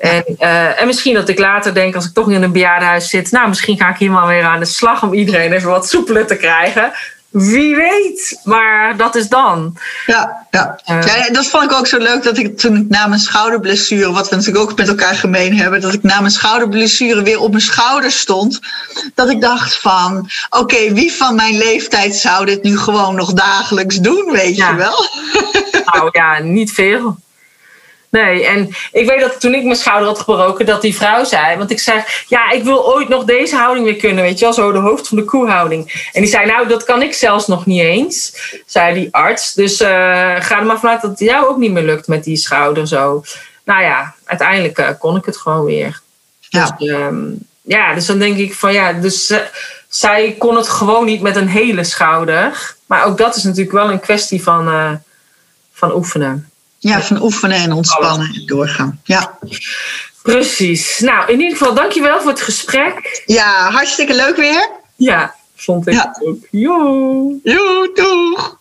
Ja. 0.00 0.10
En, 0.10 0.24
uh, 0.40 0.80
en 0.80 0.86
misschien 0.86 1.14
dat 1.14 1.28
ik 1.28 1.38
later 1.38 1.74
denk, 1.74 1.94
als 1.94 2.06
ik 2.06 2.14
toch 2.14 2.30
in 2.30 2.42
een 2.42 2.52
bejaardenhuis 2.52 3.08
zit, 3.08 3.30
nou, 3.30 3.48
misschien 3.48 3.76
ga 3.76 3.88
ik 3.88 3.96
hier 3.96 4.10
maar 4.10 4.26
weer 4.26 4.42
aan 4.42 4.58
de 4.58 4.64
slag 4.64 5.02
om 5.02 5.14
iedereen 5.14 5.52
even 5.52 5.70
wat 5.70 5.88
soepeler 5.88 6.26
te 6.26 6.36
krijgen. 6.36 6.92
Wie 7.34 7.76
weet, 7.76 8.40
maar 8.44 8.96
dat 8.96 9.14
is 9.14 9.28
dan. 9.28 9.76
Ja, 10.06 10.46
ja. 10.50 10.78
Uh, 10.90 11.02
ja, 11.02 11.32
dat 11.32 11.46
vond 11.46 11.64
ik 11.64 11.72
ook 11.72 11.86
zo 11.86 11.98
leuk 11.98 12.22
dat 12.22 12.38
ik 12.38 12.58
toen 12.58 12.76
ik 12.76 12.88
na 12.88 13.06
mijn 13.06 13.20
schouderblessure, 13.20 14.12
wat 14.12 14.28
we 14.28 14.36
natuurlijk 14.36 14.70
ook 14.70 14.76
met 14.76 14.88
elkaar 14.88 15.14
gemeen 15.14 15.56
hebben, 15.56 15.80
dat 15.80 15.92
ik 15.92 16.02
na 16.02 16.20
mijn 16.20 16.32
schouderblessure 16.32 17.22
weer 17.22 17.40
op 17.40 17.50
mijn 17.50 17.62
schouder 17.62 18.10
stond. 18.10 18.60
Dat 19.14 19.30
ik 19.30 19.40
dacht 19.40 19.76
van, 19.76 20.30
oké, 20.50 20.62
okay, 20.62 20.92
wie 20.92 21.12
van 21.12 21.34
mijn 21.34 21.56
leeftijd 21.56 22.14
zou 22.14 22.46
dit 22.46 22.62
nu 22.62 22.78
gewoon 22.78 23.14
nog 23.14 23.32
dagelijks 23.32 23.96
doen, 23.96 24.30
weet 24.32 24.56
ja. 24.56 24.70
je 24.70 24.76
wel? 24.76 25.08
Nou 25.84 26.08
ja, 26.12 26.38
niet 26.38 26.72
veel. 26.72 27.16
Nee, 28.20 28.46
en 28.46 28.68
ik 28.92 29.08
weet 29.08 29.20
dat 29.20 29.40
toen 29.40 29.54
ik 29.54 29.64
mijn 29.64 29.76
schouder 29.76 30.08
had 30.08 30.18
gebroken, 30.18 30.66
dat 30.66 30.82
die 30.82 30.96
vrouw 30.96 31.24
zei, 31.24 31.56
want 31.56 31.70
ik 31.70 31.80
zei, 31.80 32.02
ja, 32.26 32.50
ik 32.50 32.64
wil 32.64 32.94
ooit 32.94 33.08
nog 33.08 33.24
deze 33.24 33.56
houding 33.56 33.86
weer 33.86 33.96
kunnen, 33.96 34.24
weet 34.24 34.38
je 34.38 34.44
wel, 34.44 34.54
zo 34.54 34.72
de 34.72 34.78
hoofd 34.78 35.08
van 35.08 35.16
de 35.16 35.24
koehouding. 35.24 36.08
En 36.12 36.20
die 36.20 36.30
zei, 36.30 36.46
nou, 36.46 36.68
dat 36.68 36.84
kan 36.84 37.02
ik 37.02 37.14
zelfs 37.14 37.46
nog 37.46 37.66
niet 37.66 37.80
eens, 37.80 38.36
zei 38.66 38.94
die 38.94 39.08
arts. 39.10 39.54
Dus 39.54 39.80
uh, 39.80 39.88
ga 40.38 40.58
er 40.58 40.66
maar 40.66 40.78
vanuit 40.78 41.00
dat 41.00 41.10
het 41.10 41.18
jou 41.18 41.48
ook 41.48 41.56
niet 41.56 41.72
meer 41.72 41.82
lukt 41.82 42.06
met 42.06 42.24
die 42.24 42.36
schouder 42.36 42.88
zo. 42.88 43.24
Nou 43.64 43.82
ja, 43.82 44.14
uiteindelijk 44.24 44.78
uh, 44.78 44.88
kon 44.98 45.16
ik 45.16 45.24
het 45.24 45.36
gewoon 45.36 45.64
weer. 45.64 46.00
Ja. 46.40 46.76
Dus, 46.78 46.88
um, 46.88 47.38
ja, 47.62 47.94
dus 47.94 48.06
dan 48.06 48.18
denk 48.18 48.36
ik 48.36 48.54
van 48.54 48.72
ja, 48.72 48.92
dus 48.92 49.34
zij 49.88 50.34
kon 50.38 50.56
het 50.56 50.68
gewoon 50.68 51.04
niet 51.04 51.20
met 51.20 51.36
een 51.36 51.48
hele 51.48 51.84
schouder. 51.84 52.74
Maar 52.86 53.04
ook 53.04 53.18
dat 53.18 53.36
is 53.36 53.42
natuurlijk 53.42 53.76
wel 53.76 53.90
een 53.90 54.00
kwestie 54.00 54.42
van, 54.42 55.00
van 55.72 55.94
oefenen. 55.94 56.48
Ja, 56.84 57.02
van 57.02 57.22
oefenen 57.22 57.56
en 57.56 57.72
ontspannen 57.72 58.26
en 58.34 58.46
doorgaan. 58.46 59.00
Ja. 59.04 59.38
Precies. 60.22 60.98
Nou, 60.98 61.32
in 61.32 61.40
ieder 61.40 61.56
geval, 61.56 61.74
dankjewel 61.74 62.20
voor 62.20 62.30
het 62.30 62.40
gesprek. 62.40 63.22
Ja, 63.26 63.70
hartstikke 63.70 64.14
leuk 64.14 64.36
weer. 64.36 64.70
Ja, 64.96 65.34
vond 65.54 65.86
ik 65.86 65.94
ja. 65.94 66.16
ook. 66.20 66.36
Jo. 66.50 67.38
Jo, 67.42 67.92
doeg. 67.94 68.58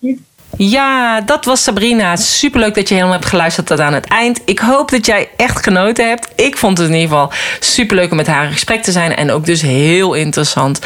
Ja, 0.58 1.22
dat 1.22 1.45
was 1.45 1.64
Sabrina. 1.64 2.16
Superleuk 2.16 2.76
dat 2.76 2.88
je 2.88 2.93
helemaal 2.93 3.16
hebt 3.16 3.30
geluisterd 3.30 3.68
tot 3.68 3.80
aan 3.80 3.93
het 3.93 4.06
eind. 4.06 4.41
Ik 4.45 4.60
hoop 4.60 4.91
dat 4.91 5.06
jij 5.06 5.30
echt 5.38 5.64
genoten 5.64 6.08
hebt. 6.08 6.28
Ik 6.36 6.58
vond 6.58 6.78
het 6.78 6.88
in 6.88 6.93
ieder 6.93 7.10
geval 7.10 7.32
superleuk 7.60 8.12
om 8.12 8.18
met 8.18 8.28
haar 8.28 8.45
in 8.45 8.51
gesprek 8.51 8.84
te 8.84 8.91
zijn. 8.91 9.16
En 9.16 9.32
ook 9.32 9.45
dus 9.45 9.62
heel 9.62 10.14
interessant. 10.14 10.80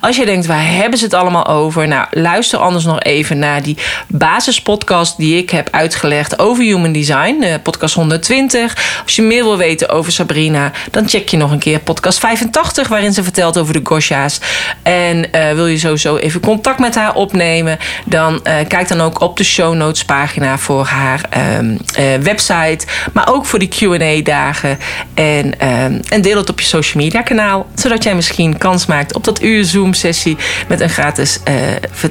Als 0.00 0.16
je 0.16 0.24
denkt, 0.24 0.46
waar 0.46 0.66
hebben 0.66 0.98
ze 0.98 1.04
het 1.04 1.14
allemaal 1.14 1.46
over? 1.46 1.88
Nou, 1.88 2.06
luister 2.10 2.58
anders 2.58 2.84
nog 2.84 3.00
even 3.00 3.38
naar 3.38 3.62
die 3.62 3.76
basispodcast 4.08 5.16
die 5.16 5.36
ik 5.36 5.50
heb 5.50 5.68
uitgelegd 5.70 6.38
over 6.38 6.64
Human 6.64 6.92
Design. 6.92 7.44
Podcast 7.62 7.94
120. 7.94 9.00
Als 9.04 9.16
je 9.16 9.22
meer 9.22 9.42
wil 9.42 9.56
weten 9.56 9.88
over 9.88 10.12
Sabrina, 10.12 10.72
dan 10.90 11.08
check 11.08 11.28
je 11.28 11.36
nog 11.36 11.50
een 11.50 11.58
keer 11.58 11.80
podcast 11.80 12.18
85, 12.18 12.88
waarin 12.88 13.12
ze 13.12 13.22
vertelt 13.22 13.58
over 13.58 13.72
de 13.72 13.80
Gosha's. 13.82 14.40
En 14.82 15.16
uh, 15.34 15.52
wil 15.52 15.66
je 15.66 15.78
sowieso 15.78 16.16
even 16.16 16.40
contact 16.40 16.78
met 16.78 16.94
haar 16.94 17.14
opnemen, 17.14 17.78
dan 18.04 18.34
uh, 18.34 18.54
kijk 18.68 18.88
dan 18.88 19.00
ook 19.00 19.21
op 19.22 19.36
de 19.36 19.44
show 19.44 19.74
notes 19.74 20.04
pagina 20.04 20.58
voor 20.58 20.84
haar 20.84 21.20
um, 21.58 21.78
uh, 21.98 22.14
website. 22.14 22.86
Maar 23.12 23.28
ook 23.28 23.46
voor 23.46 23.58
die 23.58 23.68
QA 23.68 24.22
dagen. 24.22 24.78
En, 25.14 25.46
um, 25.46 26.00
en 26.08 26.22
deel 26.22 26.36
het 26.36 26.50
op 26.50 26.60
je 26.60 26.66
social 26.66 27.02
media 27.02 27.22
kanaal. 27.22 27.66
Zodat 27.74 28.02
jij 28.02 28.14
misschien 28.14 28.58
kans 28.58 28.86
maakt 28.86 29.14
op 29.14 29.24
dat 29.24 29.42
uur 29.42 29.64
Zoom 29.64 29.94
sessie. 29.94 30.36
Met 30.68 30.80
een 30.80 30.90
gratis 30.90 31.40
uh, 31.48 31.54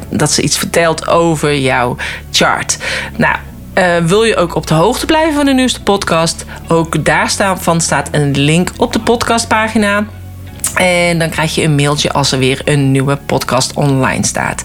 dat 0.09 0.32
ze 0.32 0.41
iets 0.41 0.57
vertelt 0.57 1.07
over 1.07 1.57
jouw 1.57 1.95
chart. 2.32 2.78
Nou. 3.18 3.36
Uh, 3.78 3.97
wil 3.97 4.24
je 4.24 4.36
ook 4.36 4.55
op 4.55 4.68
de 4.68 4.74
hoogte 4.74 5.05
blijven 5.05 5.34
van 5.34 5.45
de 5.45 5.53
nieuwste 5.53 5.82
podcast? 5.84 6.45
Ook 6.68 7.05
daar 7.05 7.30
staan, 7.30 7.62
van 7.62 7.82
staat 7.82 8.09
een 8.12 8.38
link 8.38 8.72
op 8.78 8.93
de 8.93 8.99
podcastpagina. 8.99 10.05
En 10.76 11.19
dan 11.19 11.30
krijg 11.30 11.55
je 11.55 11.63
een 11.63 11.76
mailtje 11.76 12.11
als 12.11 12.32
er 12.32 12.39
weer 12.39 12.61
een 12.65 12.91
nieuwe 12.91 13.17
podcast 13.26 13.74
online 13.74 14.26
staat. 14.26 14.63